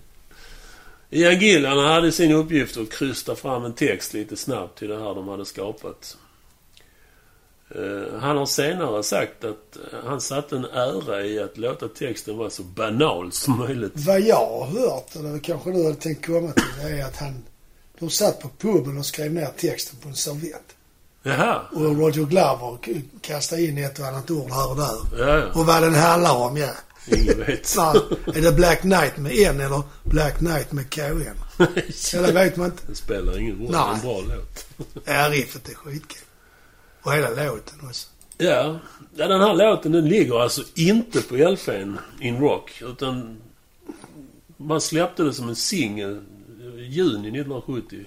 Ian 1.16 1.40
Gillan 1.40 1.78
hade 1.78 2.12
sin 2.12 2.32
uppgift 2.32 2.76
att 2.76 2.90
krysta 2.92 3.36
fram 3.36 3.64
en 3.64 3.72
text 3.72 4.14
lite 4.14 4.36
snabbt 4.36 4.78
till 4.78 4.88
det 4.88 4.98
här 4.98 5.14
de 5.14 5.28
hade 5.28 5.44
skapat. 5.44 6.16
Eh, 7.74 8.18
Han 8.20 8.36
har 8.36 8.46
senare 8.46 9.02
sagt 9.02 9.44
att 9.44 9.76
eh, 9.76 9.98
han 10.04 10.20
satte 10.20 10.56
en 10.56 10.64
ära 10.64 11.24
i 11.24 11.38
att 11.38 11.58
låta 11.58 11.88
texten 11.88 12.36
vara 12.36 12.50
så 12.50 12.62
banal 12.62 13.32
som 13.32 13.58
möjligt. 13.58 13.92
Vad 13.94 14.20
jag 14.20 14.46
har 14.46 14.66
hört, 14.66 15.16
eller 15.16 15.38
kanske 15.38 15.70
du 15.72 15.84
hade 15.84 15.96
tänkt 15.96 16.26
komma 16.26 16.52
till, 16.52 16.64
det 16.82 17.00
är 17.00 17.04
att 17.04 17.16
han... 17.16 17.44
De 17.98 18.10
satt 18.10 18.40
på 18.40 18.48
puben 18.58 18.98
och 18.98 19.06
skrev 19.06 19.32
ner 19.32 19.48
texten 19.56 19.98
på 20.02 20.08
en 20.08 20.14
servett. 20.14 20.76
Jaha. 21.22 21.60
Och 21.72 21.96
Roger 21.96 22.24
Glover 22.24 22.78
kastade 23.20 23.62
in 23.62 23.78
ett 23.78 23.98
och 23.98 24.06
annat 24.06 24.30
ord 24.30 24.50
här 24.50 24.70
och 24.70 24.76
där. 24.76 25.18
Ja, 25.18 25.38
ja. 25.38 25.60
Och 25.60 25.66
vad 25.66 25.82
den 25.82 25.94
handlar 25.94 26.36
om, 26.36 26.56
ja. 26.56 26.70
Ingen 27.06 27.38
vet. 27.38 27.74
Nej, 27.76 28.00
är 28.34 28.40
det 28.42 28.52
Black 28.52 28.80
Knight 28.80 29.16
med 29.16 29.32
N 29.38 29.60
eller 29.60 29.82
Black 30.04 30.38
Knight 30.38 30.72
med 30.72 30.90
KN? 30.90 31.00
Eller 32.14 32.32
vet 32.32 32.56
man 32.56 32.66
inte. 32.66 32.82
Det 32.86 32.94
spelar 32.94 33.38
ingen 33.38 33.58
roll. 33.58 33.72
Det 33.72 33.78
är 33.78 33.94
en 33.94 34.00
bra 34.00 34.20
låt. 34.20 34.66
Ja, 35.04 35.28
riffet 35.30 35.68
är 35.68 35.74
skitkul. 35.74 36.22
Och 37.02 37.12
hela 37.12 37.28
låten 37.28 37.78
också. 37.88 38.08
Ja. 38.38 38.78
ja, 39.16 39.26
den 39.28 39.40
här 39.40 39.54
låten 39.54 39.92
den 39.92 40.08
ligger 40.08 40.40
alltså 40.40 40.62
inte 40.74 41.22
på 41.22 41.34
LPn 41.36 41.96
In 42.20 42.38
Rock. 42.40 42.82
Utan 42.82 43.36
man 44.56 44.80
släppte 44.80 45.22
det 45.22 45.32
som 45.32 45.48
en 45.48 45.56
singel 45.56 46.20
i 46.78 46.82
juni 46.82 47.28
1970. 47.28 48.04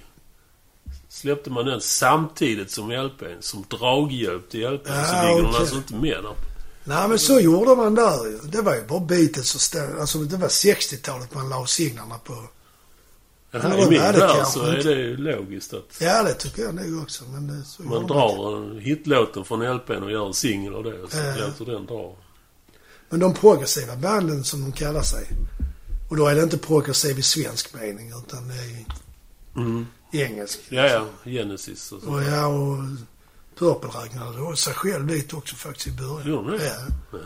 Släppte 1.08 1.50
man 1.50 1.64
den 1.66 1.80
samtidigt 1.80 2.70
som 2.70 2.90
LPn. 2.90 3.40
Som 3.40 3.64
draghjälp 3.68 4.50
till 4.50 4.68
LPn. 4.74 4.86
så 4.88 4.92
Ja, 5.14 5.22
ligger 5.22 5.36
den 5.36 5.46
okej. 5.46 5.60
alltså 5.60 5.76
inte 5.76 5.94
med 5.94 6.18
där. 6.22 6.34
Nej, 6.84 7.08
men 7.08 7.18
så 7.18 7.40
gjorde 7.40 7.76
man 7.76 7.94
där. 7.94 8.50
Det 8.50 8.62
var 8.62 8.74
ju 8.74 8.82
bara 8.86 9.00
Beatles 9.00 9.54
och 9.54 9.60
stå, 9.60 9.78
Alltså 10.00 10.18
det 10.18 10.36
var 10.36 10.48
60-talet 10.48 11.34
man 11.34 11.48
la 11.48 11.66
singlarna 11.66 12.18
på. 12.18 12.34
Ja, 13.50 13.58
I 13.58 13.80
min 13.80 13.90
det 13.90 13.96
är 13.96 14.12
det 14.12 14.18
värld 14.18 14.46
så 14.46 14.62
är 14.62 14.76
det 14.82 14.92
ju 14.94 15.16
logiskt 15.16 15.72
att 15.74 15.96
Ja, 16.00 16.22
det 16.22 16.34
tycker 16.34 16.62
jag 16.62 16.74
nog 16.74 17.02
också. 17.02 17.24
Men 17.32 17.46
det, 17.46 17.64
så 17.64 17.82
man 17.82 18.06
drar 18.06 18.56
en 18.56 18.80
hitlåten 18.80 19.44
från 19.44 19.76
LPn 19.76 19.92
och 20.02 20.10
gör 20.12 20.26
en 20.26 20.34
singel 20.34 20.74
av 20.74 20.84
det. 20.84 20.98
Så 21.10 21.16
Ja. 21.18 21.34
låter 21.46 21.72
den 21.72 21.86
dra. 21.86 22.16
Men 23.08 23.20
de 23.20 23.34
progressiva 23.34 23.96
banden 23.96 24.44
som 24.44 24.60
de 24.62 24.72
kallar 24.72 25.02
sig. 25.02 25.26
Och 26.10 26.16
då 26.16 26.26
är 26.26 26.34
det 26.34 26.42
inte 26.42 26.58
progressiv 26.58 27.18
i 27.18 27.22
svensk 27.22 27.74
mening 27.74 28.08
utan 28.26 28.48
det 28.48 28.54
är 28.54 28.84
Mm. 29.56 29.86
engelsk. 30.12 30.60
Ja, 30.68 30.86
ja. 30.86 31.06
Genesis 31.24 31.92
och 31.92 32.02
så. 32.02 32.08
Och 32.10 32.22
ja, 32.22 32.46
och 32.46 32.78
Purple 33.60 33.90
räknade 34.02 34.56
sig 34.56 34.74
själv 34.74 35.06
dit 35.06 35.32
också 35.34 35.56
faktiskt 35.56 35.86
i 35.86 35.90
början. 35.92 36.28
Gjorde 36.28 36.58
de? 36.58 36.64
Ja. 36.64 36.72
Ja. 37.12 37.18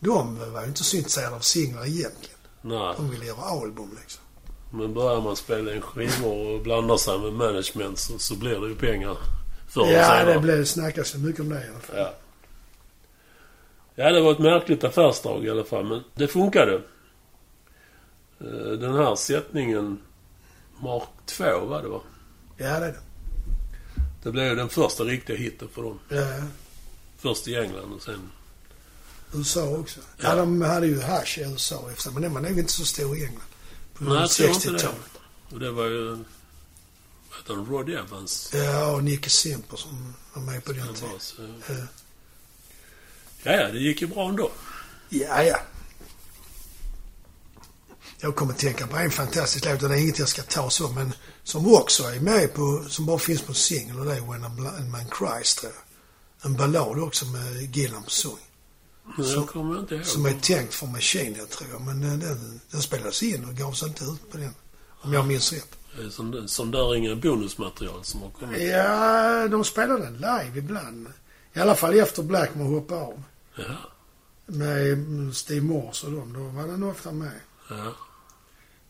De 0.00 0.52
var 0.52 0.62
ju 0.62 0.68
inte 0.68 0.84
så 0.84 0.96
intresserade 0.96 1.36
av 1.36 1.40
singlar 1.40 1.86
egentligen. 1.86 2.36
Nej. 2.62 2.94
De 2.96 3.10
ville 3.10 3.24
göra 3.24 3.42
album 3.42 3.98
liksom. 4.00 4.22
Men 4.70 4.94
börjar 4.94 5.20
man 5.20 5.36
spela 5.36 5.74
in 5.74 5.80
skivor 5.80 6.54
och 6.54 6.60
blandar 6.62 6.96
sig 6.96 7.18
med 7.18 7.32
management 7.32 7.98
så, 7.98 8.18
så 8.18 8.34
blir 8.36 8.60
det 8.60 8.68
ju 8.68 8.74
pengar 8.74 9.16
förr 9.68 9.86
Ja, 9.92 10.04
senare. 10.04 10.34
det 10.34 10.40
blev, 10.40 10.64
snackas 10.64 11.14
ju 11.14 11.18
mycket 11.18 11.40
om 11.40 11.48
det 11.48 11.64
i 11.66 11.68
alla 11.70 11.80
fall. 11.80 11.96
Ja. 11.96 12.14
ja, 13.94 14.12
det 14.12 14.20
var 14.20 14.32
ett 14.32 14.38
märkligt 14.38 14.84
affärsdrag 14.84 15.44
i 15.44 15.50
alla 15.50 15.64
fall, 15.64 15.84
men 15.84 16.04
det 16.14 16.28
funkade. 16.28 16.74
Eh, 18.40 18.46
Den 18.78 18.94
här 18.94 19.14
sättningen 19.16 19.98
Mark 20.82 21.08
2 21.26 21.44
var 21.66 21.82
det 21.82 21.88
va? 21.88 22.00
Ja, 22.56 22.64
det 22.80 22.86
är 22.86 22.92
det. 22.92 22.98
Det 24.26 24.32
blev 24.32 24.46
ju 24.46 24.54
den 24.54 24.68
första 24.68 25.04
riktiga 25.04 25.36
hitten 25.36 25.68
för 25.68 25.82
dem. 25.82 25.98
Ja, 26.08 26.42
Först 27.18 27.48
i 27.48 27.56
England 27.56 27.92
och 27.92 28.02
sen... 28.02 28.30
USA 29.34 29.68
också. 29.68 30.00
Ja. 30.00 30.28
Ja. 30.28 30.34
de 30.34 30.62
hade 30.62 30.86
ju 30.86 31.00
hash 31.00 31.38
i 31.38 31.42
USA 31.42 31.90
efter, 31.90 32.10
men 32.10 32.22
den 32.22 32.34
var 32.34 32.40
nog 32.40 32.58
inte 32.58 32.72
så 32.72 32.84
stor 32.84 33.16
i 33.16 33.24
England. 33.24 33.46
På 33.94 34.04
Nej, 34.04 34.20
jag 34.20 34.30
tror 34.30 34.48
inte 34.48 34.70
det. 34.70 34.76
60-talet. 34.76 35.20
Och 35.52 35.60
det 35.60 35.70
var 35.70 35.84
ju... 35.84 36.10
Vad 36.10 37.38
heter? 37.38 37.54
Rod 37.54 37.90
Evans. 37.90 38.50
Ja, 38.54 38.86
och 38.92 39.04
Nicky 39.04 39.30
Simper 39.30 39.76
som 39.76 40.14
var 40.32 40.42
med 40.42 40.64
på 40.64 40.72
den 40.72 40.94
tiden. 40.94 41.10
Ja. 41.68 41.74
Ja, 43.42 43.52
ja, 43.52 43.68
det 43.68 43.78
gick 43.78 44.00
ju 44.00 44.06
bra 44.06 44.28
ändå. 44.28 44.50
Ja, 45.08 45.42
ja. 45.42 45.58
Jag 48.20 48.36
kommer 48.36 48.52
att 48.52 48.58
tänka 48.58 48.86
på 48.86 48.96
en 48.96 49.10
fantastisk 49.10 49.64
låt, 49.64 49.82
och 49.82 49.88
det 49.88 49.94
är 49.94 50.00
inget 50.00 50.18
jag 50.18 50.28
ska 50.28 50.42
ta 50.42 50.70
så, 50.70 50.88
men 50.88 51.12
som 51.44 51.74
också 51.74 52.02
är 52.02 52.20
med 52.20 52.54
på, 52.54 52.84
som 52.88 53.06
bara 53.06 53.18
finns 53.18 53.42
på 53.42 53.54
singel 53.54 53.98
och 53.98 54.04
det 54.04 54.16
är 54.16 54.32
When 54.32 54.44
a 54.44 54.50
Blind 54.56 54.90
Man 54.90 55.06
Cries, 55.10 55.54
tror 55.54 55.72
jag. 55.72 55.82
En 56.50 56.56
ballad 56.56 57.02
också 57.02 57.26
med 57.26 57.76
Gillan 57.76 58.02
på 58.02 58.10
sång. 58.10 58.38
Ihåg. 59.18 60.06
Som 60.06 60.26
är 60.26 60.40
tänkt 60.40 60.74
för 60.74 60.86
Machine, 60.86 61.34
jag 61.38 61.48
tror 61.48 61.70
jag. 61.70 61.80
Men 61.80 62.02
eh, 62.02 62.18
den, 62.18 62.60
den 62.70 62.82
spelades 62.82 63.22
in 63.22 63.44
och 63.44 63.54
gavs 63.54 63.82
inte 63.82 64.04
ut 64.04 64.30
på 64.30 64.38
den. 64.38 64.54
Om 65.00 65.12
jag 65.12 65.26
minns 65.26 65.52
rätt. 65.52 65.76
Som, 66.10 66.48
som 66.48 66.70
där 66.70 66.92
är 66.92 66.96
inga 66.96 67.16
bonusmaterial 67.16 68.04
som 68.04 68.22
har 68.22 68.30
kommit. 68.30 68.62
Ja, 68.62 69.48
de 69.48 69.64
spelade 69.64 70.04
den 70.04 70.14
live 70.14 70.58
ibland. 70.58 71.06
I 71.52 71.60
alla 71.60 71.74
fall 71.74 71.94
efter 71.94 72.22
Blackmore 72.22 72.68
hoppade 72.68 73.00
av. 73.00 73.22
Ja. 73.56 73.64
Med 74.46 74.92
mm, 74.92 75.34
Steve 75.34 75.66
Morse 75.66 76.06
och 76.06 76.12
dem. 76.12 76.32
Då 76.32 76.40
var 76.40 76.68
den 76.68 76.82
ofta 76.82 77.12
med. 77.12 77.40
Ja. 77.68 77.92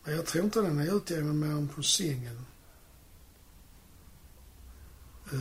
Jag 0.07 0.25
tror 0.25 0.45
inte 0.45 0.61
den 0.61 0.79
är 0.79 0.95
utgiven 0.97 1.39
mer 1.39 1.47
än 1.47 1.67
på 1.67 1.83
singeln. 1.83 2.45
Uh, 5.33 5.39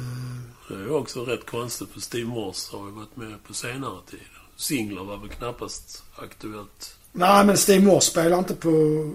Det 0.68 0.74
är 0.74 0.90
också 0.90 1.24
rätt 1.24 1.46
konstigt 1.46 1.88
för 1.88 2.00
Steve 2.00 2.26
Morse 2.26 2.76
har 2.76 2.86
ju 2.86 2.92
varit 2.92 3.16
med 3.16 3.44
på 3.46 3.54
senare 3.54 3.98
tid. 4.10 4.18
Singlar 4.56 5.04
var 5.04 5.16
väl 5.16 5.28
knappast 5.28 6.02
aktuellt. 6.16 6.96
nej, 7.12 7.46
men 7.46 7.56
Steve 7.58 7.84
Morse 7.84 8.10
spelar 8.10 8.38
inte 8.38 8.54
på 8.54 8.68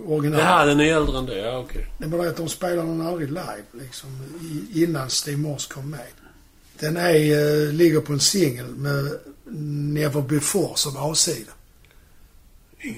original. 0.07 0.39
Jaha, 0.39 0.65
den 0.65 0.79
är 0.79 0.85
äldre 0.95 1.17
än 1.17 1.25
det. 1.25 1.37
Ja, 1.37 1.57
okej. 1.57 1.87
Det 1.97 2.07
bara 2.07 2.21
det 2.21 2.29
att 2.29 2.37
de 2.37 2.49
spelar 2.49 2.83
den 2.83 3.01
aldrig 3.01 3.27
live, 3.29 3.63
liksom, 3.71 4.09
i, 4.41 4.83
innan 4.83 5.09
Steve 5.09 5.37
Morse 5.37 5.73
kom 5.73 5.89
med. 5.89 6.07
Den 6.79 6.97
är, 6.97 7.15
eh, 7.15 7.73
ligger 7.73 8.01
på 8.01 8.13
en 8.13 8.19
singel 8.19 8.65
med 8.65 9.19
Never 9.93 10.21
Before 10.21 10.77
som 10.77 10.97
A-sida. 10.97 11.51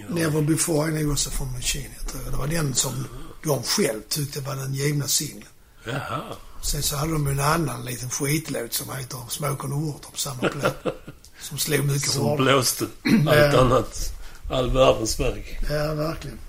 Never 0.10 0.42
Before 0.42 0.92
nog 0.92 1.12
också 1.12 1.30
från 1.30 1.52
Machine, 1.52 1.90
jag 2.00 2.08
tror. 2.08 2.22
Det 2.32 2.38
var 2.38 2.48
den 2.48 2.74
som 2.74 3.08
de 3.44 3.64
själv 3.64 4.02
tyckte 4.10 4.42
var 4.42 4.56
den 4.56 4.74
givna 4.74 5.08
singeln. 5.08 5.48
Jaha. 5.86 6.22
Sen 6.62 6.84
så 6.84 6.96
hade 6.96 7.12
de 7.14 7.28
en 7.28 7.40
annan 7.40 7.86
liten 7.86 8.10
skitlåt 8.10 8.74
som 8.74 8.96
heter 8.98 9.20
Smoke 9.30 9.64
on 9.68 9.70
the 9.70 9.92
Water 9.92 10.10
på 10.12 10.18
samma 10.18 10.50
platta. 10.50 10.92
som 11.42 11.58
slog 11.58 11.86
mycket 11.86 12.10
Som 12.12 12.22
hårdare. 12.22 12.46
blåste 12.46 12.86
allt 13.28 13.56
annat. 13.56 14.14
All 14.52 14.72
världens 14.72 15.20
väg. 15.20 15.60
Ja, 15.70 15.94
verkligen. 15.94 16.40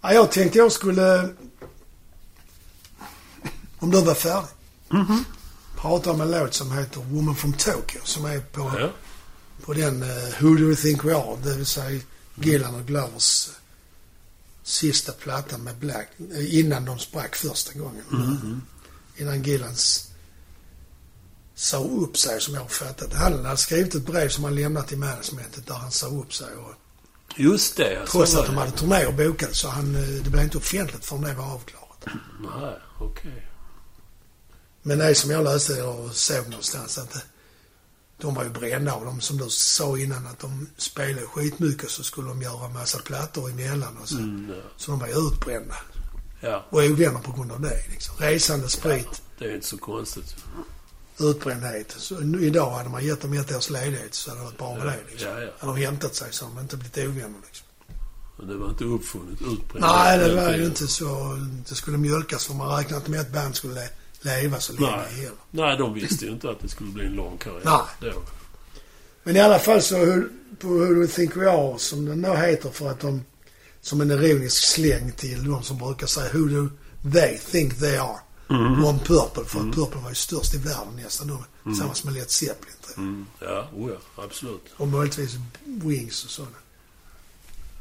Ja, 0.00 0.12
jag 0.12 0.32
tänkte 0.32 0.58
jag 0.58 0.72
skulle... 0.72 1.28
Om 3.78 3.90
du 3.90 4.02
var 4.02 4.14
färdig. 4.14 4.48
Prata 5.76 6.10
om 6.10 6.20
en 6.20 6.30
låt 6.30 6.54
som 6.54 6.72
heter 6.72 7.00
Woman 7.00 7.36
from 7.36 7.52
Tokyo 7.52 8.00
som 8.04 8.24
är 8.24 8.40
på, 8.40 8.72
Ja. 8.80 8.90
På 9.64 9.74
den 9.74 10.02
uh, 10.02 10.08
Who 10.40 10.54
Do 10.54 10.60
You 10.60 10.76
Think 10.76 11.04
We 11.04 11.16
Are, 11.16 11.36
det 11.42 11.54
vill 11.56 11.66
säga 11.66 12.00
Gillan 12.34 12.74
och 12.74 12.86
Glovers 12.86 13.48
eh, 13.48 13.54
sista 14.62 15.12
platta 15.12 15.58
med 15.58 15.76
Black, 15.76 16.08
eh, 16.34 16.58
innan 16.58 16.84
de 16.84 16.98
sprack 16.98 17.36
första 17.36 17.78
gången. 17.78 18.04
Mhm. 18.10 18.62
Innan 19.16 19.42
Gillans 19.42 20.10
sa 21.54 21.78
upp 21.78 22.18
sig 22.18 22.40
som 22.40 22.54
jag 22.54 22.60
har 22.60 22.68
fattat. 22.68 23.12
Han 23.12 23.44
hade 23.44 23.56
skrivit 23.56 23.94
ett 23.94 24.06
brev 24.06 24.28
som 24.28 24.44
han 24.44 24.54
lämnat 24.54 24.88
till 24.88 24.98
managementet 24.98 25.66
där 25.66 25.74
han 25.74 25.90
sa 25.90 26.06
upp 26.06 26.34
sig. 26.34 26.54
Och, 26.54 26.74
Just 27.36 27.76
det. 27.76 28.06
Trots 28.06 28.34
att 28.34 28.46
de 28.46 28.56
hade 28.56 28.70
turnéer 28.70 29.12
bokade 29.12 29.54
så 29.54 29.68
han, 29.68 29.94
eh, 29.96 30.24
det 30.24 30.30
blev 30.30 30.44
inte 30.44 30.58
offentligt 30.58 31.04
förrän 31.04 31.22
det 31.22 31.34
var 31.34 31.52
avklarat. 31.52 32.04
Nej, 32.40 32.78
okej. 33.00 33.50
Men 34.82 34.98
det 34.98 35.04
är 35.04 35.14
som 35.14 35.30
jag 35.30 35.44
läste 35.44 35.82
och 35.82 36.14
såg 36.14 36.48
någonstans 36.48 36.98
att 36.98 37.16
de 38.18 38.34
var 38.34 38.44
ju 38.44 38.50
brända 38.50 38.94
och 38.94 39.04
de 39.04 39.20
som 39.20 39.36
du 39.36 39.48
sa 39.50 39.98
innan 39.98 40.26
att 40.26 40.38
de 40.38 40.66
spelade 40.76 41.26
skitmycket 41.26 41.90
så 41.90 42.02
skulle 42.02 42.28
de 42.28 42.42
göra 42.42 42.68
massa 42.68 42.98
plattor 42.98 43.50
emellan 43.50 43.98
och 44.02 44.08
så. 44.08 44.16
Mm, 44.18 44.50
ja. 44.56 44.62
Så 44.76 44.90
de 44.90 45.00
var 45.00 45.06
ju 45.06 45.14
utbrända. 45.14 45.74
ja. 46.40 46.66
Och 46.70 46.78
ovänner 46.82 47.20
på 47.20 47.32
grund 47.32 47.52
av 47.52 47.60
det 47.60 47.82
liksom. 47.90 48.14
Resande, 48.18 48.68
sprit, 48.68 49.22
Det 49.38 49.44
är 49.44 49.54
inte 49.54 49.66
så 49.66 49.78
konstigt. 49.78 50.36
utbrändhet. 51.20 51.94
Så 51.98 52.20
idag 52.40 52.70
hade 52.70 52.88
man 52.88 53.04
gett 53.06 53.20
dem 53.20 53.32
ett 53.32 53.56
års 53.56 53.70
ledighet 53.70 54.14
så 54.14 54.30
hade 54.30 54.40
det 54.40 54.44
varit 54.44 54.58
bra 54.58 54.74
med 54.74 54.86
det 54.86 54.98
liksom. 55.10 55.30
Ja, 55.30 55.40
ja. 55.40 55.50
Hade 55.58 55.72
de 55.72 55.84
hämtat 55.86 56.14
sig 56.14 56.28
så 56.32 56.44
hade 56.44 56.56
de 56.56 56.62
inte 56.62 56.76
blivit 56.76 56.98
ovänner 56.98 57.38
liksom. 57.46 57.66
Men 58.38 58.48
det 58.48 58.56
var 58.56 58.68
inte 58.70 58.84
uppfunnet, 58.84 59.40
utbränt. 59.42 59.80
Nej, 59.80 60.18
det 60.18 60.34
var 60.34 60.56
ju 60.56 60.64
inte 60.64 60.86
så. 60.88 61.38
Det 61.68 61.74
skulle 61.74 61.96
mjölkas 61.98 62.46
för 62.46 62.54
man 62.54 62.76
räknade 62.76 62.96
inte 62.96 63.10
med 63.10 63.20
att 63.20 63.32
band 63.32 63.56
skulle 63.56 63.74
le- 63.74 63.88
leva 64.24 64.60
så 64.60 64.72
länge 64.72 64.96
Nej. 64.96 65.14
heller. 65.14 65.32
Nej, 65.50 65.76
de 65.78 65.94
visste 65.94 66.24
ju 66.24 66.30
inte 66.30 66.50
att 66.50 66.60
det 66.60 66.68
skulle 66.68 66.90
bli 66.90 67.06
en 67.06 67.12
lång 67.12 67.38
karriär. 67.38 67.60
Nej. 67.64 67.82
Då. 68.12 68.22
Men 69.22 69.36
i 69.36 69.40
alla 69.40 69.58
fall 69.58 69.82
så 69.82 69.96
höll- 69.96 70.28
på 70.58 70.68
Who 70.68 70.84
Do 70.84 70.94
You 70.94 71.06
Think 71.06 71.36
We 71.36 71.50
Are, 71.50 71.78
som 71.78 72.04
den 72.04 72.22
då 72.22 72.34
heter 72.34 72.70
för 72.70 72.90
att 72.90 73.00
de, 73.00 73.24
som 73.80 74.00
en 74.00 74.10
ironisk 74.10 74.64
släng 74.64 75.12
till 75.12 75.44
de 75.50 75.62
som 75.62 75.78
brukar 75.78 76.06
säga 76.06 76.32
Who 76.32 76.38
Do 76.48 76.68
They 77.12 77.38
Think 77.38 77.78
They 77.80 77.96
Are. 77.96 78.18
Mm. 78.50 78.84
Om 78.84 78.98
Purple, 78.98 79.44
för 79.44 79.60
att 79.60 79.74
Purple 79.74 80.00
var 80.00 80.08
ju 80.08 80.14
störst 80.14 80.54
i 80.54 80.58
världen 80.58 80.96
nästan 80.96 81.28
då. 81.28 81.44
Tillsammans 81.64 82.04
med 82.04 82.14
Led 82.14 82.30
Zeppelin 82.30 82.74
tror 82.82 82.94
jag. 82.96 82.98
Mm. 83.04 83.26
Ja, 83.40 83.68
oh 83.76 83.90
ja, 83.90 84.22
absolut. 84.24 84.64
Och 84.76 84.88
möjligtvis 84.88 85.34
Wings 85.64 86.24
och 86.24 86.30
sådana. 86.30 86.56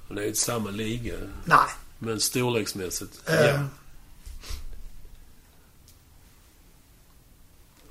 Det 0.10 0.22
är 0.24 0.28
inte 0.28 0.40
samma 0.40 0.70
liga. 0.70 1.14
Nej. 1.46 1.58
Men 2.00 2.20
storleksmässigt, 2.20 3.22
Eh, 3.30 3.36
ja. 3.36 3.60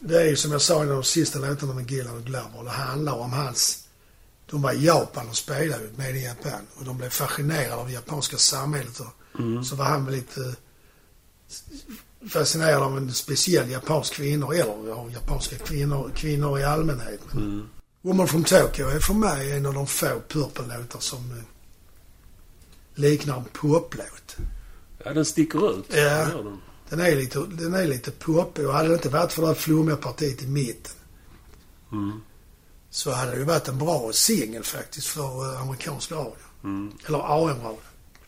Det 0.04 0.22
är 0.22 0.28
ju 0.28 0.36
som 0.36 0.52
jag 0.52 0.60
sa 0.60 0.84
i 0.84 0.86
de 0.86 1.04
sista 1.04 1.38
låtarna 1.38 1.74
med 1.74 1.90
Gillan 1.90 2.16
och 2.16 2.24
Glover. 2.24 2.64
Det 2.64 2.70
handlar 2.70 3.12
om 3.12 3.32
hans... 3.32 3.78
De 4.50 4.62
var 4.62 4.72
i 4.72 4.84
Japan 4.84 5.28
och 5.28 5.36
spelade 5.36 5.84
med 5.96 6.16
i 6.16 6.24
Japan. 6.24 6.66
Och 6.74 6.84
de 6.84 6.98
blev 6.98 7.10
fascinerade 7.10 7.74
av 7.74 7.86
det 7.86 7.92
japanska 7.92 8.36
samhället. 8.36 9.00
Och 9.00 9.06
Mm. 9.38 9.64
Så 9.64 9.76
var 9.76 9.84
han 9.84 10.04
väl 10.04 10.14
lite 10.14 10.54
fascinerad 12.28 12.82
av 12.82 12.96
en 12.96 13.12
speciell 13.12 13.70
japansk 13.70 14.14
kvinnor, 14.14 14.54
eller 14.54 14.92
av 14.92 15.12
japanska 15.12 15.58
kvinnor, 15.58 16.10
kvinnor 16.14 16.58
i 16.58 16.64
allmänhet. 16.64 17.20
Men 17.30 17.42
Mm. 17.42 17.68
Woman 18.02 18.28
from 18.28 18.44
Tokyo 18.44 18.88
är 18.88 18.98
för 18.98 19.14
mig 19.14 19.52
en 19.52 19.66
av 19.66 19.74
de 19.74 19.86
få 19.86 20.20
Purple-låtar 20.28 21.00
som 21.00 21.30
eh, 21.30 21.44
liknar 22.94 23.36
en 23.36 23.44
poplåt. 23.44 24.36
Ja, 25.04 25.12
den 25.12 25.24
sticker 25.24 25.78
ut. 25.78 25.84
Ja. 25.88 26.24
Den. 26.24 26.58
Den 26.92 27.00
är 27.00 27.16
lite, 27.16 27.38
den 27.38 27.74
är 27.74 27.86
lite 27.86 28.10
poppig 28.10 28.66
och 28.66 28.72
hade 28.74 28.88
det 28.88 28.94
inte 28.94 29.08
varit 29.08 29.32
för 29.32 29.42
det 29.42 29.48
här 29.48 29.54
flummiga 29.54 29.96
partiet 29.96 30.42
i 30.42 30.46
mitten 30.46 30.92
Mm. 31.92 32.20
så 32.90 33.10
hade 33.10 33.30
det 33.30 33.36
ju 33.38 33.44
varit 33.44 33.68
en 33.68 33.78
bra 33.78 34.10
singel 34.12 34.64
faktiskt 34.64 35.06
för 35.06 35.54
eh, 35.54 35.62
amerikansk 35.62 36.12
radio. 36.12 36.34
Mm. 36.64 36.92
Eller 37.06 37.18
AM-radio. 37.18 37.78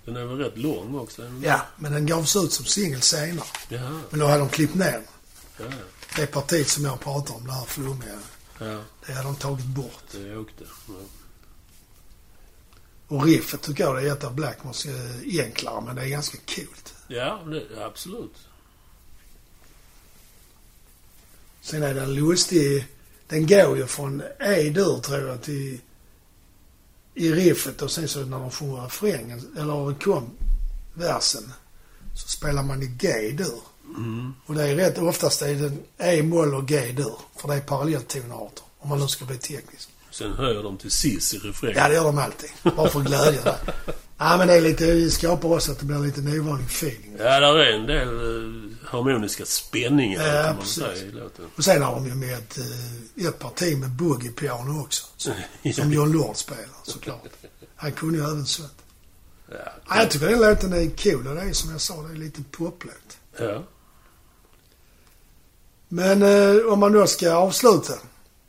Den 0.05 0.17
är 0.17 0.25
väl 0.25 0.39
rätt 0.39 0.59
lång 0.59 0.99
också? 0.99 1.23
Ja, 1.43 1.61
men 1.77 1.93
den 1.93 2.07
gavs 2.07 2.37
ut 2.37 2.53
som 2.53 2.65
singel 2.65 3.01
senare. 3.01 3.47
Jaha. 3.69 4.01
Men 4.11 4.21
då 4.21 4.27
hade 4.27 4.39
de 4.39 4.49
klippt 4.49 4.75
ner 4.75 4.93
den. 4.93 5.03
Ja, 5.71 5.77
Det 6.17 6.27
partiet 6.27 6.69
som 6.69 6.85
jag 6.85 7.01
pratar 7.01 7.35
om, 7.35 7.47
det 7.47 7.53
här 7.53 7.65
flummiga, 7.65 8.19
ja. 8.59 8.81
det 9.07 9.13
hade 9.13 9.29
de 9.29 9.37
tagit 9.37 9.67
bort. 9.67 10.05
Det 10.13 10.37
åkte. 10.37 10.65
Ja. 10.89 10.95
Och 13.09 13.25
riffet 13.25 13.63
tycker 13.63 13.85
jag 13.85 13.97
det 13.97 14.09
är 14.09 14.13
ett 14.13 14.25
av 14.25 14.35
Blackmores 14.35 14.87
eh, 14.87 15.45
enklare, 15.45 15.81
men 15.81 15.97
det 15.97 16.03
är 16.03 16.09
ganska 16.09 16.39
coolt. 16.55 16.95
Ja, 17.09 17.43
det, 17.47 17.85
absolut. 17.85 18.35
Sen 21.65 21.83
är 21.83 21.95
den 21.95 22.15
lustig. 22.15 22.87
Den 23.29 23.47
går 23.47 23.77
ju 23.77 23.87
från 23.87 24.23
E-dur 24.41 25.01
tror 25.01 25.29
jag 25.29 25.43
till 25.43 25.81
i 27.15 27.33
riffet 27.33 27.83
och 27.83 27.91
sen 27.91 28.09
så 28.09 28.21
när 28.21 28.39
de 28.39 28.51
sjunger 28.51 28.83
refrängen, 28.83 29.49
eller 29.59 30.01
kom 30.01 30.31
versen, 30.95 31.53
så 32.15 32.29
spelar 32.29 32.63
man 32.63 32.83
i 32.83 32.87
G-dur. 32.87 33.61
Mm. 33.97 34.35
Och 34.47 34.55
det 34.55 34.69
är 34.69 34.77
rätt 34.77 34.99
oftast 34.99 35.43
är 35.43 35.55
den 35.55 35.79
E-moll 35.99 36.55
och 36.55 36.69
G-dur. 36.69 37.19
För 37.37 37.49
det 37.49 37.55
är 37.55 37.61
parallelltonarter. 37.61 38.65
Om 38.79 38.89
man 38.89 39.01
nu 39.01 39.09
ska 39.09 39.25
bli 39.25 39.37
teknisk. 39.37 39.89
Sen 40.11 40.33
höjer 40.33 40.63
de 40.63 40.77
till 40.77 40.91
sis 40.91 41.35
i 41.35 41.39
refrängen. 41.39 41.77
Ja, 41.79 41.89
det 41.89 41.95
gör 41.95 42.05
de 42.05 42.19
alltid. 42.19 42.51
Bara 42.77 42.89
för 42.89 43.01
glädje 43.01 43.41
där. 43.45 43.57
Ja, 44.19 44.37
men 44.37 44.49
det 44.49 44.55
är 44.55 44.61
lite, 44.61 44.87
det 44.87 45.11
skapar 45.11 45.49
också 45.49 45.73
att 45.73 45.79
det 45.79 45.85
blir 45.85 45.99
lite 45.99 46.21
ovanlig 46.21 46.67
feeling. 46.67 47.17
Ja, 47.19 47.41
där 47.41 47.59
är 47.59 47.73
en 47.73 47.87
del 47.87 48.09
eh, 48.09 48.74
harmoniska 48.85 49.45
spänningar 49.45 50.23
Ja, 50.37 50.55
precis. 50.61 50.75
säga. 50.83 51.25
Och 51.57 51.65
sen 51.65 51.83
har 51.83 51.95
de 51.95 52.07
ju 52.07 52.15
med 52.15 52.35
ett, 52.39 52.59
eh, 52.59 53.27
ett 53.27 53.39
parti 53.39 53.79
med 53.79 53.91
boogie-piano 53.91 54.81
också. 54.81 55.07
Som, 55.17 55.33
som 55.75 55.93
John 55.93 56.13
Lord 56.13 56.37
spelar 56.37 56.65
såklart. 56.83 57.23
Han 57.77 57.93
kunde 57.93 58.19
ju 58.19 58.25
även 58.25 58.47
sånt. 58.47 58.73
Ja, 59.51 59.57
Ja, 59.89 59.97
jag 59.99 60.11
tycker 60.11 60.27
den 60.29 60.41
låten 60.41 60.73
är 60.73 60.91
cool 61.03 61.27
och 61.27 61.35
det 61.35 61.41
är 61.41 61.53
som 61.53 61.71
jag 61.71 61.81
sa, 61.81 62.03
det 62.03 62.13
är 62.15 62.17
lite 62.17 62.43
poplåt. 62.51 63.19
ja. 63.39 63.63
Men 65.89 66.23
eh, 66.23 66.73
om 66.73 66.81
man 66.81 66.93
då 66.93 67.07
ska 67.07 67.35
avsluta 67.35 67.93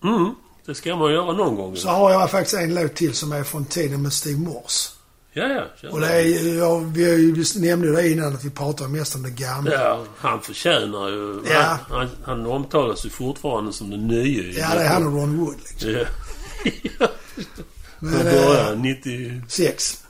Mm, 0.04 0.36
det 0.66 0.76
ska 0.76 0.96
man 0.96 1.14
göra 1.14 1.32
någon 1.34 1.56
gång. 1.56 1.76
så 1.78 1.88
har 1.90 2.12
jag 2.12 2.32
faktiskt 2.32 2.56
en 2.56 2.74
låt 2.76 2.96
till 2.96 3.14
som 3.14 3.32
är 3.32 3.44
från 3.44 3.66
tiden 3.66 4.02
med 4.02 4.14
Steve 4.14 4.40
Morse. 4.40 4.90
Ja, 5.38 5.68
ja. 5.82 5.90
Och 5.90 6.00
det 6.00 6.08
är, 6.08 6.58
ja, 6.58 6.78
vi, 6.78 7.46
nämnde 7.56 7.88
ju 7.88 7.96
det 7.96 8.10
innan 8.10 8.36
att 8.36 8.44
vi 8.44 8.50
pratar 8.50 8.88
mest 8.88 9.16
om 9.16 9.24
det 9.24 9.30
gamla. 9.30 9.74
Ja, 9.74 10.06
han 10.18 10.42
förtjänar 10.42 11.10
ju... 11.10 11.42
Ja. 11.50 11.80
Han, 11.90 11.98
han, 11.98 12.10
han 12.26 12.46
omtalas 12.46 13.06
ju 13.06 13.10
fortfarande 13.10 13.74
som 13.74 13.90
den 13.90 14.08
nye. 14.08 14.60
Ja, 14.60 14.76
det 14.76 14.82
är 14.82 14.88
han 14.88 15.08
och 15.08 15.14
Ron 15.14 15.38
Wood 15.38 15.56
liksom. 15.70 15.92
Ja. 15.92 16.06
ja. 17.00 17.08
Men, 18.00 18.24
början, 18.24 18.82
90... 18.82 19.42
Sex. 19.48 20.04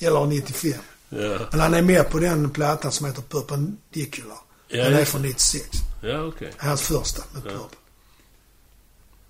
Eller 0.00 0.26
95. 0.26 0.72
Ja, 1.08 1.38
Men 1.50 1.60
han 1.60 1.74
är 1.74 1.82
med 1.82 2.10
på 2.10 2.18
den 2.18 2.50
plattan 2.50 2.92
som 2.92 3.06
heter 3.06 3.22
Perpendicular. 3.22 4.38
Ja, 4.68 4.84
den 4.84 4.94
är 4.94 5.04
från 5.04 5.22
96. 5.22 5.68
ja 6.02 6.22
okej. 6.22 6.52
Hans 6.56 6.82
första 6.82 7.22
med 7.32 7.42
Ja. 7.44 7.50
Purple. 7.50 7.78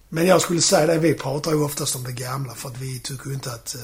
Men 0.09 0.27
jag 0.27 0.41
skulle 0.41 0.61
säga 0.61 0.87
det, 0.87 0.99
vi 0.99 1.15
pratar 1.15 1.51
ju 1.51 1.65
oftast 1.65 1.97
om 1.97 2.05
det 2.05 2.13
gamla 2.13 2.55
för 2.55 2.69
att 2.69 2.79
vi 2.79 3.01
tycker 3.01 3.29
ju 3.29 3.35
inte 3.35 3.53
att 3.53 3.75
eh, 3.75 3.81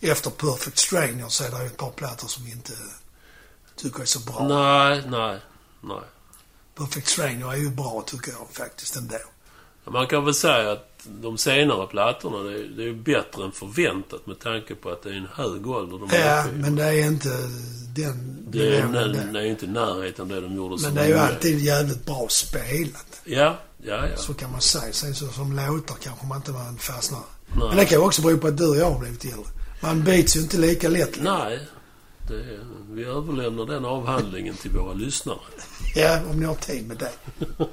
efter 0.00 0.30
Perfect 0.30 0.78
Stranger 0.78 1.28
så 1.28 1.44
är 1.44 1.50
det 1.50 1.60
ju 1.60 1.66
ett 1.66 1.76
par 1.76 1.90
plattor 1.90 2.28
som 2.28 2.44
vi 2.44 2.50
inte 2.50 2.72
tycker 3.76 4.00
är 4.00 4.06
så 4.06 4.20
bra. 4.20 4.48
Nej, 4.48 5.02
nej, 5.08 5.40
nej. 5.80 6.00
Perfect 6.74 7.08
Stranger 7.08 7.52
är 7.52 7.56
ju 7.56 7.70
bra 7.70 8.04
tycker 8.06 8.32
jag 8.32 8.48
faktiskt 8.52 8.96
ändå. 8.96 9.16
Man 9.90 10.06
kan 10.06 10.24
väl 10.24 10.34
säga 10.34 10.72
att 10.72 10.84
de 11.22 11.38
senare 11.38 11.86
plattorna, 11.86 12.38
det 12.38 12.52
är, 12.58 12.64
det 12.76 12.88
är 12.88 12.92
bättre 12.92 13.44
än 13.44 13.52
förväntat 13.52 14.26
med 14.26 14.38
tanke 14.38 14.74
på 14.74 14.90
att 14.90 15.02
det 15.02 15.08
är 15.10 15.14
en 15.14 15.28
hög 15.34 15.66
ålder 15.66 15.98
de 15.98 16.08
Ja, 16.16 16.46
men 16.54 16.76
det 16.76 16.84
är 16.84 17.06
inte 17.06 17.28
den 17.94 18.46
Det 18.50 18.76
är, 18.76 18.82
där. 18.88 19.28
det 19.32 19.40
är 19.40 19.44
inte 19.44 19.64
i 19.64 19.68
närheten 19.68 20.28
det 20.28 20.40
de 20.40 20.56
gjorde 20.56 20.78
som 20.78 20.86
Men 20.86 20.94
det 20.94 21.00
är 21.02 21.08
ju 21.08 21.18
alltid 21.18 21.58
jävligt 21.60 22.06
bra 22.06 22.26
spelat. 22.30 23.20
Ja, 23.24 23.58
ja, 23.82 24.06
ja. 24.08 24.16
Så 24.16 24.34
kan 24.34 24.52
man 24.52 24.60
säga. 24.60 24.92
Sen 24.92 25.14
så 25.14 25.28
som 25.28 25.52
låtar 25.56 25.94
kanske 26.02 26.26
man 26.26 26.36
inte 26.36 26.50
man 26.52 26.78
fastnar. 26.78 27.20
Nej. 27.56 27.68
Men 27.68 27.76
det 27.76 27.84
kan 27.84 27.98
ju 27.98 28.04
också 28.04 28.22
bero 28.22 28.38
på 28.38 28.46
att 28.46 28.56
du 28.58 28.68
och 28.68 28.76
jag 28.76 28.90
har 28.90 28.98
blivit 29.00 29.24
äldre. 29.24 29.44
Man 29.80 30.04
bits 30.04 30.36
ju 30.36 30.40
inte 30.40 30.56
lika 30.58 30.88
lätt. 30.88 31.22
Nej. 31.22 31.68
Det 32.28 32.60
vi 32.90 33.04
överlämnar 33.04 33.66
den 33.66 33.84
avhandlingen 33.84 34.54
till 34.56 34.70
våra 34.70 34.92
lyssnare. 34.92 35.38
Ja, 35.94 36.20
om 36.30 36.40
ni 36.40 36.46
har 36.46 36.54
tid 36.54 36.86
med 36.88 36.96
det. 36.96 37.12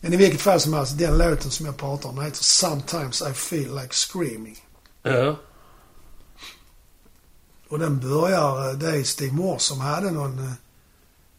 Men 0.00 0.12
i 0.12 0.16
vilket 0.16 0.40
fall 0.40 0.60
som 0.60 0.72
helst, 0.72 0.98
den 0.98 1.18
låten 1.18 1.50
som 1.50 1.66
jag 1.66 1.76
pratar 1.76 2.08
om 2.08 2.14
den 2.16 2.24
heter 2.24 2.42
Sometimes 2.44 3.22
I 3.22 3.32
feel 3.34 3.74
like 3.74 3.94
screaming. 3.94 4.58
Ja. 5.02 5.36
Och 7.68 7.78
den 7.78 8.00
börjar, 8.00 8.68
eh, 8.70 8.78
det 8.78 8.88
är 8.96 9.04
Steve 9.04 9.32
Morse 9.32 9.60
som 9.64 9.80
hade 9.80 10.10
någon 10.10 10.38
eh, 10.38 10.52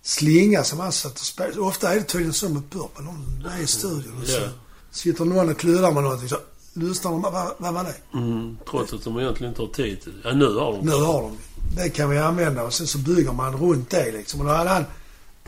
slinga 0.02 0.64
som 0.64 0.80
han 0.80 0.92
satt 0.92 1.12
och 1.14 1.26
spelade. 1.26 1.60
Ofta 1.62 1.92
är 1.94 1.96
det 1.96 2.04
tydligen 2.04 2.34
så 2.34 2.50
med 2.50 2.70
Purple. 2.70 3.06
De 3.06 3.46
är 3.50 3.62
i 3.62 3.68
studion 3.68 4.22
och 4.22 4.28
så 4.28 4.42
Ja. 4.42 4.48
sitter 4.92 5.26
någon 5.26 5.50
och 5.50 5.58
kluddar 5.60 5.92
med 5.92 6.04
någonting 6.04 6.30
så 6.30 6.38
lyssnar 6.74 7.12
de. 7.12 7.22
Vad, 7.22 7.54
vad 7.58 7.74
var 7.74 7.84
det? 7.84 8.18
Mm, 8.18 8.58
trots 8.70 8.94
att 8.94 9.04
de 9.04 9.20
egentligen 9.20 9.52
inte 9.52 9.62
har 9.62 9.70
tid 9.70 10.02
till 10.02 10.12
det. 10.22 10.30
Ja, 10.30 10.36
nu 10.36 10.46
har 10.54 10.72
de 10.74 10.86
Nu 10.86 10.92
har 10.92 11.22
de 11.22 11.38
det. 11.76 11.90
kan 11.90 12.10
vi 12.10 12.18
använda 12.18 12.64
och 12.64 12.74
sen 12.74 12.88
så 12.88 12.98
bygger 12.98 13.32
man 13.32 13.58
runt 13.58 13.90
det 13.90 14.12
liksom. 14.12 14.40
Och 14.40 14.46
då 14.46 14.52
hade 14.54 14.70
han 14.70 14.86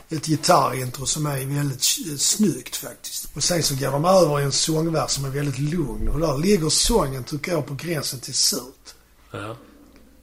ett 0.08 0.26
gitarrintro 0.26 1.06
som 1.06 1.26
är 1.26 1.44
väldigt 1.44 1.80
s- 1.80 2.20
snyggt 2.28 2.76
faktiskt. 2.76 3.28
Och 3.36 3.42
sen 3.44 3.62
så 3.62 3.74
går 3.74 3.90
de 3.92 4.04
över 4.04 4.40
i 4.40 4.44
en 4.44 4.52
sångvers 4.52 5.10
som 5.10 5.24
är 5.24 5.28
väldigt 5.30 5.58
lugn. 5.58 6.08
Och 6.08 6.20
där 6.20 6.38
ligger 6.38 6.68
sången, 6.68 7.24
tycker 7.24 7.52
jag, 7.52 7.66
på 7.66 7.74
gränsen 7.74 8.20
till 8.20 8.34
surt. 8.34 8.94
Ja. 9.32 9.56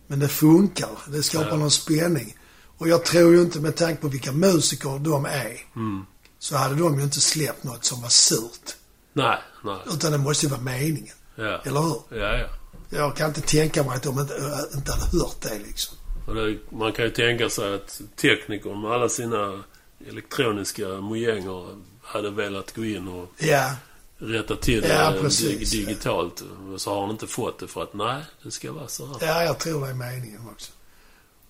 Men 0.07 0.19
det 0.19 0.27
funkar. 0.27 0.89
Det 1.07 1.23
skapar 1.23 1.49
Ja. 1.49 1.55
någon 1.55 1.71
spänning. 1.71 2.35
Och 2.77 2.87
jag 2.89 3.05
tror 3.05 3.33
ju 3.33 3.41
inte, 3.41 3.59
med 3.59 3.75
tanke 3.75 4.01
på 4.01 4.07
vilka 4.07 4.31
musiker 4.31 4.99
de 4.99 5.25
är, 5.25 5.57
Mm. 5.75 6.05
så 6.39 6.55
hade 6.57 6.75
de 6.75 6.97
ju 6.97 7.03
inte 7.03 7.21
släppt 7.21 7.63
något 7.63 7.85
som 7.85 8.01
var 8.01 8.09
surt. 8.09 8.75
Nej, 9.14 9.38
nej. 9.64 9.78
Utan 9.93 10.11
det 10.11 10.18
måste 10.18 10.45
ju 10.45 10.49
vara 10.49 10.61
meningen. 10.61 11.16
Ja. 11.36 11.61
Eller 11.64 11.82
hur? 11.82 12.01
Ja, 12.09 12.38
ja. 12.38 12.47
Jag 12.89 13.16
kan 13.16 13.28
inte 13.28 13.41
tänka 13.41 13.84
mig 13.84 13.95
att 13.95 14.03
de 14.03 14.20
inte, 14.20 14.36
äh, 14.36 14.78
inte 14.78 14.91
hade 14.91 15.05
hört 15.18 15.41
det 15.41 15.59
liksom. 15.68 15.97
Det, 16.28 16.57
man 16.78 16.91
kan 16.93 17.05
ju 17.05 17.11
tänka 17.11 17.49
sig 17.49 17.76
att 17.76 18.01
teknikern 18.16 18.82
med 18.82 18.91
alla 18.91 19.09
sina 19.09 19.64
elektroniska 20.07 20.88
mojänger 20.88 21.68
hade 22.01 22.30
velat 22.30 22.76
gå 22.76 22.86
in 22.86 23.07
och 23.07 23.30
Ja, 23.38 23.72
rätta 24.18 24.55
till 24.55 24.82
det 24.82 24.88
Ja, 24.88 25.11
dig- 25.11 25.22
precis, 25.22 25.72
digitalt. 25.72 26.43
Och 26.74 26.82
så 26.82 26.93
har 26.93 27.01
han 27.01 27.09
inte 27.09 27.28
fått 27.28 27.59
det 27.59 27.68
för 27.68 27.84
att 27.84 27.93
nej, 27.93 28.24
det 28.43 28.51
ska 28.51 28.72
vara 28.72 28.88
så 28.88 29.05
här. 29.05 29.16
ja, 29.28 29.43
jag 29.43 29.59
tror 29.59 29.86
det 29.86 29.89
är 29.91 29.93
meningen 29.93 30.41
också. 30.53 30.72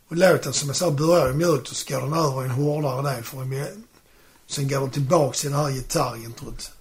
Och 0.08 0.16
låten 0.18 0.54
som 0.54 0.70
jag 0.70 0.76
sa 0.76 0.92
börjar 0.92 1.28
ju 1.28 1.34
mjukt 1.34 1.70
och 1.70 1.76
så 1.76 1.94
går 1.94 2.02
den 2.02 2.14
över 2.14 2.42
i 2.42 2.46
en 2.46 2.52
hårdare 2.52 3.14
del 3.16 3.24
för 3.24 3.38
Sen 4.48 4.68
går 4.68 4.80
den 4.80 4.90
tillbaks 4.90 5.42
till 5.42 5.52
det 5.52 5.58
här 5.58 5.72
gitarrintrot. 5.72 6.72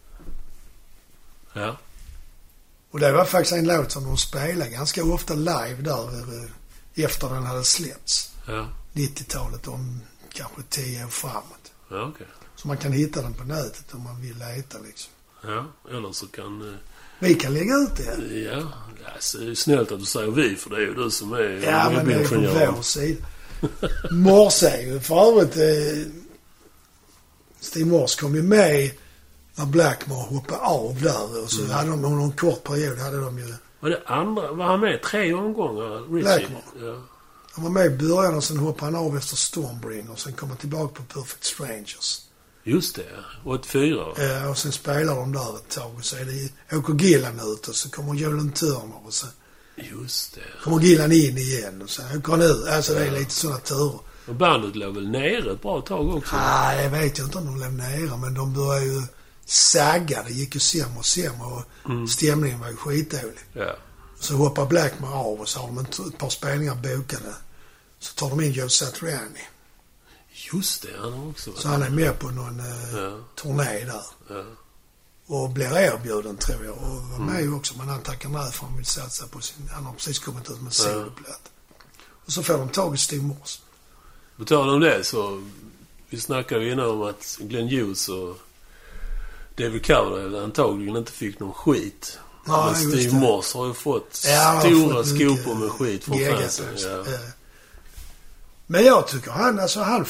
Ja. 1.53 1.77
Och 2.91 3.01
det 3.01 3.13
var 3.13 3.25
faktiskt 3.25 3.53
en 3.53 3.65
låt 3.67 3.93
som 3.93 4.05
de 4.05 4.17
spelade 4.17 4.71
ganska 4.71 5.05
ofta 5.05 5.35
live 5.35 5.77
där 5.83 6.09
eh, 6.99 7.05
efter 7.05 7.29
den 7.29 7.45
hade 7.47 7.65
släppts. 7.65 8.33
Ja. 8.47 8.69
90-talet 8.93 9.69
om 9.69 10.01
kanske 10.33 10.63
10 10.69 11.05
år 11.05 11.09
framåt. 11.09 11.73
Ja, 11.91 12.03
okej. 12.15 12.27
Så 12.57 12.69
man 12.69 12.77
kan 12.77 12.93
hitta 12.93 13.23
den 13.23 13.35
på 13.35 13.45
nätet 13.45 13.85
om 13.95 14.03
man 14.03 14.21
vill 14.23 14.39
leta 14.39 14.79
liksom. 14.87 15.13
Ja, 15.45 15.67
eller 15.91 16.13
så 16.13 16.27
kan... 16.27 16.69
eh, 16.69 16.77
Vi 17.19 17.35
kan 17.35 17.55
lägga 17.55 17.75
ut 17.77 17.97
det. 17.97 18.35
Ja, 18.41 18.73
alltså, 19.15 19.39
det 19.39 19.51
är 19.51 19.55
snällt 19.55 19.93
att 19.93 19.99
du 20.01 20.05
säger 20.07 20.31
vi, 20.31 20.57
för 20.57 20.71
det 20.71 20.77
är 20.77 20.81
ju 20.81 20.95
du 20.95 21.11
som 21.11 21.33
är 21.33 21.41
Ja, 21.65 21.91
men 21.91 22.07
det 22.07 22.15
är 22.15 22.29
på 22.29 22.75
vår 22.77 22.83
sida. 22.83 23.27
Morse 24.11 24.67
är 24.69 24.83
ju 24.83 25.01
för 25.01 25.29
övrigt... 25.29 25.57
Eh, 25.57 26.13
Steve 27.61 27.85
Morse 27.91 28.21
kom 28.21 28.35
ju 28.35 28.43
med 28.43 28.91
när 29.55 29.67
Blackmore 29.67 30.21
hoppade 30.21 30.61
av 30.61 31.01
där. 31.03 31.43
Och 31.43 31.51
så 31.51 31.73
hade 31.73 31.91
de 31.91 32.05
under 32.05 32.25
en 32.25 32.33
kort 32.33 32.65
period 32.65 32.99
hade 32.99 33.21
de 33.21 33.39
ju... 33.39 33.55
Var 33.81 33.91
det 33.91 34.03
andra? 34.07 34.53
Var 34.53 34.65
han 34.65 34.81
med 34.81 35.03
tre 35.03 35.33
omgångar, 35.35 36.15
Richie? 36.15 36.23
Blackmore. 36.23 36.87
Ja. 36.87 37.03
Han 37.55 37.65
var 37.65 37.71
med 37.71 37.87
i 37.87 37.91
början 37.91 38.35
och 38.35 38.45
sen 38.45 38.57
hoppade 38.57 38.93
han 38.93 39.07
av 39.07 39.17
efter 39.17 39.37
Stormbringer. 39.37 40.11
Och 40.13 40.19
sen 40.19 40.33
kom 40.33 40.49
han 40.49 40.59
tillbaka 40.59 40.95
på 40.95 41.03
Perfect 41.03 41.45
Strangers. 41.45 42.21
Just 42.65 42.97
det, 42.97 43.05
84. 43.45 44.05
Eh, 44.19 44.51
och 44.51 44.59
sen 44.59 44.73
spelar 44.73 45.17
de 45.17 45.33
där 45.33 45.57
ett 45.57 45.69
tag. 45.69 45.95
Och 45.99 46.05
så 46.05 46.17
är 46.17 46.25
det, 46.25 46.77
åker 46.77 46.95
Gillan 46.95 47.41
ut 47.53 47.69
och 47.69 47.75
så 47.75 47.91
kommer 47.91 48.15
Jolan 48.15 48.53
Turner. 48.53 49.07
Och 49.07 49.13
så 49.13 49.27
Just 49.77 50.35
det. 50.35 50.41
kommer 50.65 50.81
Gillan 50.81 51.13
in 51.13 51.39
igen. 51.39 51.83
Och 51.83 51.91
sen 51.91 52.19
åker 52.19 52.33
han 52.33 52.43
ut. 52.43 52.69
Alltså 52.69 52.95
det 52.95 53.07
är 53.07 53.11
lite 53.11 53.31
sådana 53.31 53.59
turer. 53.59 53.99
Och 54.27 54.35
bandet 54.35 54.77
låg 54.77 54.95
väl 54.95 55.11
nere 55.11 55.53
ett 55.53 55.63
bra 55.63 55.81
tag 55.81 56.15
också? 56.17 56.37
Nej, 56.37 56.83
jag 56.83 56.91
vet 56.91 57.19
ju 57.19 57.25
inte 57.25 57.39
om 57.39 57.45
de 57.45 57.55
blev 57.59 57.73
nere, 57.73 58.17
men 58.17 58.35
de 58.35 58.55
började 58.55 58.87
ju 58.87 59.03
sagga. 59.47 60.23
Det 60.23 60.33
gick 60.33 60.55
ju 60.55 60.61
sämre 60.61 60.99
och 60.99 61.07
sämre 61.07 61.47
och 61.47 61.63
Mm. 61.85 62.09
stämningen 62.09 62.61
var 62.61 62.69
ju 62.69 62.77
skitdålig. 62.77 63.39
Ja. 63.53 63.77
Så 64.21 64.35
hoppar 64.37 64.67
Blackmore 64.67 65.15
av 65.15 65.41
och 65.41 65.49
så 65.49 65.61
har 65.61 65.67
de 65.67 65.79
ett, 65.79 66.19
par 66.19 66.29
spelningar 66.29 66.75
bokade. 66.75 67.35
Så 67.99 68.15
tar 68.15 68.31
de 68.31 68.41
in 68.41 68.53
Joe 68.53 68.69
Satriani. 68.69 69.41
Just 70.53 70.83
det, 70.83 70.89
han 71.01 71.13
har 71.13 71.29
också 71.29 71.53
Så 71.57 71.69
han 71.69 71.83
är 71.83 71.91
med 71.91 72.19
på 72.19 72.31
någon 72.31 72.61
eh, 72.61 72.95
Ja. 72.99 73.19
turné 73.43 73.85
där. 73.85 74.03
Ja. 74.29 74.45
Och 75.27 75.51
blir 75.51 75.77
erbjuden 75.79 76.37
tror 76.37 76.65
jag. 76.65 76.75
Och 76.75 77.03
var 77.03 77.19
med 77.19 77.41
Mm. 77.43 77.55
också, 77.55 77.75
men 77.79 77.89
han 77.89 78.03
tackar 78.03 78.29
nej 78.29 78.53
för 78.53 78.67
han 78.67 78.77
vill 78.77 78.87
satsa 78.87 79.27
på 79.27 79.41
sin... 79.41 79.69
Han 79.73 79.85
har 79.87 79.93
precis 79.93 80.19
kommit 80.19 80.51
ut 80.51 80.57
med 80.57 80.67
en 80.67 80.71
soloplatta. 80.73 81.51
Och 82.27 82.33
så 82.33 82.43
får 82.43 82.59
de 82.59 82.69
tag 82.69 82.95
i 82.95 82.99
Steve 82.99 83.23
Morse. 83.23 83.61
På 84.37 84.45
tal 84.45 84.69
om 84.69 84.81
det 84.81 85.05
så... 85.05 85.43
Vi 86.09 86.21
snackade 86.21 86.65
ju 86.65 86.73
innan 86.73 86.87
om 86.91 87.03
att 87.03 87.39
Glenn 87.41 87.69
Hughes 87.69 88.09
och 88.09 88.39
David 89.57 89.87
Coverdale 89.87 90.43
antagligen 90.45 90.97
inte 90.97 91.13
fick 91.13 91.41
någon 91.41 91.53
skit. 91.53 92.19
Ja, 92.47 92.71
Men 92.73 92.91
Steve. 92.93 93.15
Morse 93.15 93.59
har 93.59 93.67
ju 93.67 93.75
fått 93.75 94.23
Ja, 94.27 94.61
stora 94.67 94.95
fått 94.95 95.07
skopor 95.07 95.55
med 95.55 95.71
skit 95.71 96.05
från 96.05 96.19
fansen. 96.19 96.67
Ja. 96.77 96.99
Eh, 97.13 97.21
Men 98.67 98.85
jag 98.85 99.07
tycker 99.09 99.31
han, 99.31 99.61
alltså 99.61 99.81
han... 99.81 100.07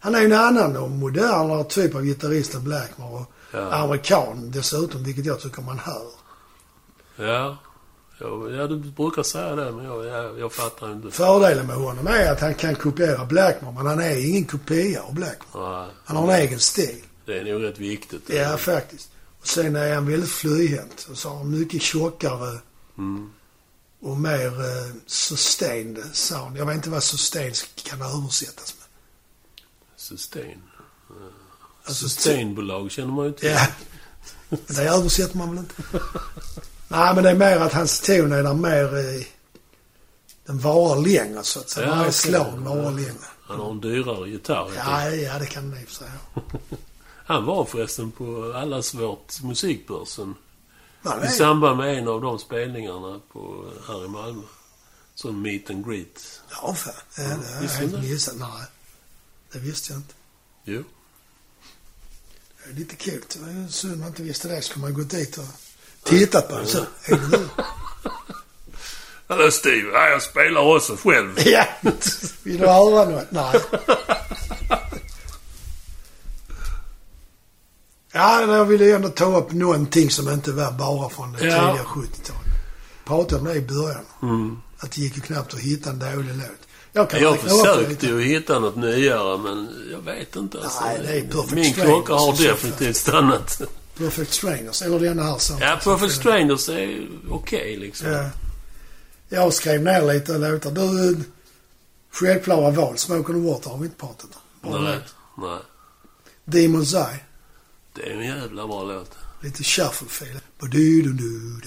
Han 0.00 0.14
är 0.14 0.20
ju 0.20 0.26
en 0.26 0.32
annan 0.32 0.76
och 0.76 0.90
modernare 0.90 1.64
typ 1.64 1.94
av 1.94 2.02
gitarrist 2.04 2.54
än 2.54 2.64
Blackmore. 2.64 3.12
Och 3.20 3.32
Ja. 3.52 3.72
amerikan 3.72 4.50
dessutom, 4.50 5.04
vilket 5.04 5.24
jag 5.26 5.40
tycker 5.40 5.62
man 5.62 5.78
hör. 5.78 6.06
Ja. 7.16 7.56
Ja, 8.20 8.50
ja, 8.50 8.66
du 8.66 8.76
brukar 8.78 9.22
säga 9.22 9.54
det, 9.56 9.72
men 9.72 9.84
jag, 9.84 10.06
jag, 10.06 10.38
jag 10.38 10.52
fattar 10.52 10.92
inte. 10.92 11.10
Fördelen 11.10 11.66
med 11.66 11.76
honom 11.76 12.06
är 12.06 12.32
att 12.32 12.40
han 12.40 12.54
kan 12.54 12.74
kopiera 12.74 13.24
Blackmore, 13.24 13.74
men 13.74 13.86
han 13.86 14.00
är 14.00 14.28
ingen 14.28 14.44
kopia 14.44 15.02
av 15.02 15.14
Blackmore. 15.14 15.78
Nej, 15.78 15.88
Han 16.04 16.16
har 16.16 16.32
en 16.32 16.40
egen 16.40 16.58
stil. 16.60 17.02
Det 17.28 17.40
är 17.40 17.44
nog 17.44 17.62
rätt 17.62 17.78
viktigt. 17.78 18.22
Ja, 18.28 18.56
faktiskt. 18.56 19.10
Och 19.40 19.46
sen 19.48 19.76
är 19.76 19.94
han 19.94 20.06
väldigt 20.10 20.30
flyhänt. 20.30 21.06
Och 21.10 21.18
så 21.18 21.28
har 21.28 21.36
han 21.36 21.50
mycket 21.58 21.82
tjockare 21.82 22.58
Mm. 22.98 23.30
och 24.00 24.16
mer 24.16 24.46
eh, 24.60 24.92
sustained 25.06 25.98
sound. 26.12 26.56
Jag 26.56 26.66
vet 26.66 26.74
inte 26.76 26.90
vad 26.90 27.02
sustain 27.02 27.54
kan 27.84 28.02
översättas 28.02 28.74
med. 28.78 28.86
Sustain. 29.96 30.62
Alltså, 31.84 32.08
Sustainbolag 32.08 32.90
känner 32.90 33.12
man 33.12 33.26
ju 33.26 33.32
till. 33.32 33.48
Ja. 33.48 33.66
Det 34.66 34.82
översätter 34.82 35.36
man 35.36 35.48
väl 35.50 35.58
inte? 35.58 35.74
Nej, 36.88 37.14
men 37.14 37.24
det 37.24 37.30
är 37.30 37.34
mer 37.34 37.56
att 37.56 37.72
hans 37.72 38.00
ton 38.00 38.32
är 38.32 38.42
där 38.42 38.54
mer... 38.54 38.98
Eh, 38.98 39.22
den 40.46 40.58
varar 40.58 41.00
längre 41.02 41.42
så 41.42 41.60
att 41.60 41.70
säga. 41.70 41.86
Ja, 41.86 41.90
Varje 41.92 42.02
okej. 42.02 42.12
slag 42.12 42.52
varar 42.58 42.90
längre. 42.90 43.12
Han 43.42 43.60
har 43.60 43.70
en 43.70 43.80
dyrare 43.80 44.28
gitarr. 44.30 44.70
Ja, 44.76 45.10
ja, 45.10 45.38
det 45.38 45.46
kan 45.46 45.70
det 45.70 45.80
i 45.80 45.84
och 45.84 45.88
för 45.88 45.94
sig. 45.94 46.08
Han 47.28 47.44
var 47.44 47.64
förresten 47.64 48.10
på 48.10 48.52
allas 48.56 48.94
vårt 48.94 49.42
musikbörsen. 49.42 50.34
Det 51.02 51.26
I 51.26 51.28
samband 51.28 51.76
med 51.76 51.98
en 51.98 52.08
av 52.08 52.20
de 52.20 52.38
spelningarna 52.38 53.20
på, 53.32 53.64
här 53.88 54.04
i 54.04 54.08
Malmö. 54.08 54.42
Som 55.14 55.42
meet 55.42 55.70
and 55.70 55.86
greet. 55.86 56.40
Ja, 56.50 56.74
fan. 56.74 56.94
Ja, 57.16 57.22
det 57.22 57.66
har 57.66 57.82
jag 57.82 57.90
det? 57.90 57.98
missat. 57.98 58.34
Nej, 58.38 58.62
det 59.52 59.58
visste 59.58 59.92
jag 59.92 59.98
inte. 60.00 60.14
Jo. 60.64 60.84
Det 62.64 62.70
är 62.70 62.74
lite 62.74 62.96
kul. 62.96 63.22
Det 63.32 63.40
var 63.40 63.48
ju 63.48 63.68
synd 63.68 63.98
man 63.98 64.08
inte 64.08 64.22
visste 64.22 64.48
det. 64.48 64.62
Skulle 64.62 64.84
man 64.84 64.94
gått 64.94 65.10
dit 65.10 65.38
och 65.38 65.44
tittat 66.02 66.48
på 66.48 66.58
det. 66.58 66.66
Så? 66.66 66.84
Hallå 69.26 69.50
Steve, 69.50 69.90
ja, 69.92 70.08
jag 70.08 70.22
spelar 70.22 70.76
också 70.76 70.96
själv. 70.96 71.34
Ja, 71.46 71.66
vill 72.42 72.58
du 72.58 72.66
höra 72.66 73.10
något? 73.10 73.30
Nej. 73.30 73.60
Ja, 78.12 78.56
jag 78.56 78.64
ville 78.64 78.94
ändå 78.94 79.08
ta 79.08 79.38
upp 79.38 79.52
någonting 79.52 80.10
som 80.10 80.28
inte 80.30 80.52
var 80.52 80.72
bara 80.72 81.08
från 81.08 81.32
det 81.32 81.44
Ja. 81.46 81.52
tidiga 81.70 81.84
70-talet. 81.84 82.42
Pratade 83.04 83.40
om 83.40 83.46
det 83.48 83.54
i 83.54 83.60
början. 83.62 84.04
Mm. 84.22 84.56
Att 84.78 84.90
det 84.92 85.00
gick 85.00 85.16
ju 85.16 85.22
knappt 85.22 85.54
att 85.54 85.60
hitta 85.60 85.90
en 85.90 85.98
dålig 85.98 86.34
låt. 86.36 86.68
Jag 86.92 87.10
kan 87.10 87.20
Jag 87.22 87.38
försökte 87.38 88.06
ju 88.06 88.20
hitta 88.22 88.58
något 88.58 88.76
nyare, 88.76 89.38
men 89.38 89.68
jag 89.92 90.00
vet 90.00 90.36
inte. 90.36 90.58
Alltså. 90.62 90.80
Nej, 90.84 90.98
det 91.02 91.18
är 91.18 91.22
Perfect 91.22 91.52
Min 91.54 91.72
klocka 91.74 92.12
har 92.14 92.32
så 92.34 92.42
definitivt 92.42 92.96
stannat. 92.96 93.60
Perfect 93.98 94.32
Strangers, 94.32 94.82
eller 94.82 95.00
denna 95.00 95.22
här 95.22 95.38
som... 95.38 95.58
Ja, 95.60 95.78
Perfect 95.84 96.14
Strangers 96.14 96.68
är 96.68 97.08
okej 97.30 97.76
liksom. 97.76 98.08
Ja. 98.08 98.30
Jag 99.28 99.52
skrev 99.54 99.82
ner 99.82 100.12
lite 100.14 100.38
låtar. 100.38 100.70
Du, 100.70 101.18
självklara 102.12 102.70
val. 102.70 102.98
Smoke 102.98 103.32
on 103.32 103.42
the 103.44 103.50
Water 103.50 103.70
har 103.70 103.78
vi 103.78 103.84
inte 103.84 103.96
pratat 103.98 104.30
om. 104.62 104.70
Bra 104.70 104.80
Nej, 104.80 104.98
låt. 105.36 105.48
nej. 105.48 105.58
Demon's 106.66 106.96
Eye. 107.10 107.20
Det 107.98 108.10
är 108.12 108.14
en 108.16 108.26
jävla 108.26 108.66
bra 108.66 108.82
låt. 108.84 109.16
Lite 109.40 109.62
du. 111.16 111.58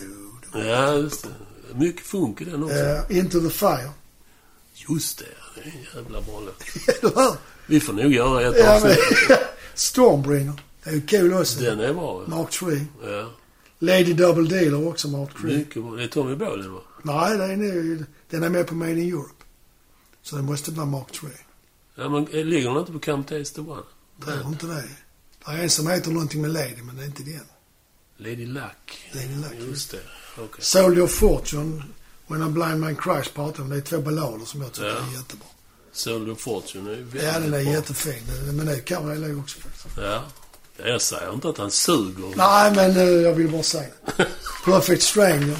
Ja, 0.54 0.94
just 0.94 1.24
det. 1.24 1.76
Mycket 1.76 2.06
funk 2.06 2.42
i 2.42 2.46
den 2.46 2.64
också. 2.64 2.76
Eh, 2.76 3.18
Into 3.18 3.40
the 3.42 3.50
Fire. 3.50 3.90
Just 4.74 5.18
det, 5.20 5.26
det 5.56 5.62
är 5.62 5.74
en 5.74 6.04
jävla 6.04 6.22
bra 6.22 6.40
låt. 6.40 7.38
Vi 7.68 7.80
får 7.80 7.94
nog 7.94 8.14
göra 8.14 8.48
ett 8.50 8.56
Ja, 8.58 8.76
avsnitt. 8.76 8.98
Stormbringer. 9.74 10.54
Det 10.84 10.90
är 10.90 10.94
ju 10.94 11.02
kul 11.02 11.34
också. 11.34 11.60
Den 11.60 11.80
är 11.80 11.94
bra. 11.94 12.24
ja. 12.28 12.36
Mark 12.36 12.50
3. 12.52 12.86
Ja, 13.04 13.30
Lady 13.80 14.14
Double 14.14 14.50
Dealer 14.60 14.88
också 14.88 15.08
Mark 15.08 15.30
3. 15.42 15.58
mycket 15.58 15.84
bra. 15.84 15.96
Det 15.96 16.04
är 16.04 16.08
Tommy 16.08 16.36
Bolin 16.36 16.74
va? 16.74 16.80
Nej, 17.04 17.38
den 17.38 17.62
är, 17.62 18.06
den 18.30 18.44
är 18.44 18.50
med 18.50 18.68
på 18.68 18.76
Made 18.76 18.92
in 18.92 19.10
Europe. 19.14 19.44
Så 20.22 20.36
det 20.36 20.42
måste 20.42 20.72
vara 20.72 20.86
Mark 20.86 21.12
3. 21.12 21.30
Ja, 21.96 22.10
men 22.10 22.28
eh, 22.28 22.46
ligger 22.46 22.70
den 22.70 22.80
inte 22.80 22.92
på 22.92 23.00
Come 23.00 23.24
Taste 23.24 23.56
the 23.56 23.62
One? 23.62 23.82
Tror 24.26 24.48
inte 24.48 24.66
det. 24.66 24.84
Det 25.46 25.52
är 25.52 25.58
en 25.58 25.70
som 25.70 25.88
heter 25.88 26.12
någonting 26.12 26.42
med 26.42 26.52
Lady, 26.54 26.82
men 26.84 26.96
det 26.98 27.02
är 27.04 27.06
inte 27.06 27.24
den. 27.24 27.42
Lady 28.18 28.46
Luck. 28.46 29.10
Lady 29.12 29.36
Luck, 29.36 29.70
Just 29.70 29.92
det. 29.92 30.00
Okej. 30.38 30.64
Soldier 30.64 31.04
of 31.04 31.12
Fortune, 31.12 31.84
When 32.28 32.44
a 32.44 32.50
Blind 32.50 32.80
Man 32.80 32.96
Cries 32.96 33.30
pratar 33.30 33.64
om. 33.64 33.70
Det 33.70 33.76
är 33.78 33.82
två 33.82 34.00
ballader 34.02 34.46
som 34.46 34.62
jag 34.62 34.72
tycker 34.72 34.88
Ja. 34.88 34.96
är 34.96 35.18
jättebra. 35.18 35.48
Soldier 35.92 36.32
of 36.34 36.40
Fortune 36.42 36.92
är 36.92 36.96
ju 36.96 37.04
väldigt 37.04 37.24
Ja, 37.24 37.34
den 37.34 37.44
är 37.54 37.64
bra. 37.64 37.74
jättefin. 37.74 38.24
Men 38.54 38.66
det 38.66 38.80
kan 38.80 39.06
vara 39.06 39.16
det 39.16 39.36
också 39.36 39.60
faktiskt. 39.60 39.88
Ja. 39.98 40.24
Jag 40.86 41.02
säger 41.02 41.34
inte 41.34 41.50
att 41.50 41.58
han 41.58 41.72
suger. 41.72 42.34
Nej, 42.36 42.72
men 42.76 42.98
eh, 42.98 43.04
jag 43.04 43.34
vill 43.34 43.52
bara 43.52 43.64
säga. 43.64 43.90
Perfect 44.66 45.04
Stranger. 45.04 45.58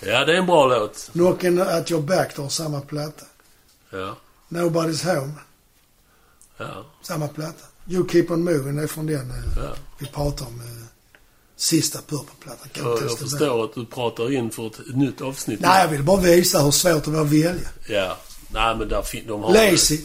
Ja, 0.00 0.24
det 0.24 0.32
är 0.32 0.36
en 0.38 0.46
bra 0.46 0.66
låt. 0.66 1.10
Knockin' 1.12 1.78
at 1.78 1.90
your 1.90 2.02
back, 2.02 2.36
har 2.36 2.48
samma 2.48 2.80
platta. 2.80 3.24
Ja. 3.90 4.16
Nobody's 4.48 5.14
home, 5.14 5.32
Ja. 6.56 6.86
samma 7.02 7.28
platta. 7.28 7.64
You 7.86 8.08
keep 8.08 8.26
on 8.30 8.44
moving, 8.44 8.78
är 8.78 8.86
från 8.86 9.06
den 9.06 9.30
eh, 9.30 9.36
ja. 9.56 9.74
vi 9.98 10.06
pratar 10.06 10.46
om. 10.46 10.60
Eh, 10.60 10.84
sista 11.56 11.98
Purple-plattan. 11.98 12.68
Kan 12.72 12.84
Jag, 12.84 13.18
förstår 13.18 13.64
att 13.64 13.74
du 13.74 13.86
pratar 13.86 14.32
in 14.32 14.50
för 14.50 14.66
ett 14.66 14.96
nytt 14.96 15.20
avsnitt. 15.20 15.60
Nej, 15.60 15.82
jag 15.82 15.88
vill 15.88 16.02
bara 16.02 16.20
visa 16.20 16.62
hur 16.62 16.70
svårt 16.70 17.04
det 17.04 17.10
var 17.10 17.20
att 17.20 17.26
välja. 17.26 17.68
Ja. 17.86 18.18
Nej, 18.48 18.76
men 18.76 18.88
där 18.88 19.02
fin- 19.02 19.26
de 19.26 19.42
har... 19.42 19.52
Lazy. 19.52 20.00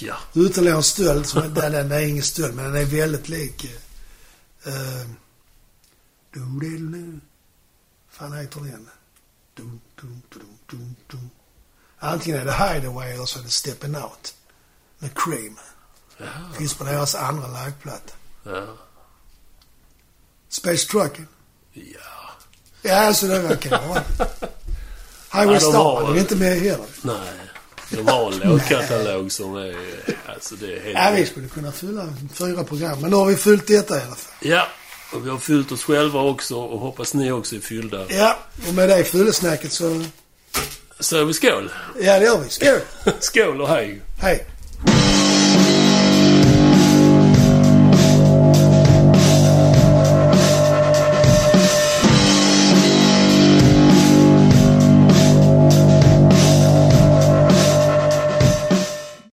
ja. 0.00 0.16
Ytterligare 0.34 0.76
en 0.76 0.82
stöld. 0.82 1.26
Som, 1.26 1.54
den, 1.54 1.72
den 1.72 1.92
är 1.92 2.00
ingen 2.00 2.22
stöld, 2.22 2.54
men 2.54 2.64
den 2.64 2.82
är 2.82 2.84
väldigt 2.84 3.28
lik... 3.28 3.70
Uh, 4.66 5.10
du 6.32 6.40
fan 8.10 8.32
heter 8.32 8.60
den? 8.60 8.88
Dum, 9.54 9.80
dum, 10.00 10.22
dum, 10.32 10.58
dum, 10.70 10.96
dum. 11.10 11.30
Antingen 11.98 12.40
är 12.40 12.44
det 12.44 12.52
Hideaway 12.52 13.12
eller 13.12 13.24
så 13.24 13.38
är 13.38 13.42
det 13.42 13.48
Steppin' 13.48 14.02
Out. 14.02 14.34
Med 14.98 15.10
Cream. 15.14 15.58
Jaha. 16.18 16.28
Finns 16.58 16.74
på 16.74 16.84
deras 16.84 17.14
andra 17.14 17.46
liveplatta. 17.46 18.12
Ja. 18.42 18.66
Space 20.48 20.88
Trucken. 20.88 21.28
Ja. 21.72 22.16
Ja, 22.82 22.94
alltså 22.94 23.26
det 23.26 23.40
var 23.40 23.56
kan 23.56 23.70
det 23.70 23.88
vara. 23.88 24.02
Ja, 24.18 25.40
Highway 25.40 25.60
Star 25.60 25.72
var 25.72 26.18
inte 26.18 26.36
med 26.36 26.60
heller. 26.60 26.86
Nej. 27.02 27.18
De 27.90 28.08
har 28.08 28.32
en 28.32 28.38
låtkatalog 28.38 29.32
som 29.32 29.56
är... 29.56 29.76
Alltså 30.26 30.54
det 30.54 30.76
är 30.76 30.80
helt... 30.80 30.98
Ja, 30.98 31.12
vi 31.16 31.26
skulle 31.26 31.48
kunna 31.48 31.72
fylla 31.72 32.08
fyra 32.34 32.64
program. 32.64 33.00
Men 33.00 33.10
nu 33.10 33.16
har 33.16 33.26
vi 33.26 33.36
fyllt 33.36 33.66
detta 33.66 33.98
i 33.98 34.02
alla 34.02 34.14
fall. 34.14 34.34
Ja. 34.40 34.68
Och 35.12 35.26
vi 35.26 35.30
har 35.30 35.38
fyllt 35.38 35.72
oss 35.72 35.84
själva 35.84 36.20
också 36.20 36.56
och 36.56 36.80
hoppas 36.80 37.14
ni 37.14 37.32
också 37.32 37.56
är 37.56 37.60
fyllda. 37.60 38.06
Ja, 38.08 38.38
och 38.68 38.74
med 38.74 38.88
det 38.88 39.04
fyllesnacket 39.04 39.72
så... 39.72 40.04
Så 41.00 41.24
vi 41.24 41.34
skål. 41.34 41.72
Ja, 42.00 42.18
det 42.18 42.24
gör 42.24 42.38
vi. 42.38 42.50
Skål! 42.50 42.80
Skål 43.20 43.60
och 43.60 43.68
hej. 43.68 44.02
Hej! 44.20 44.46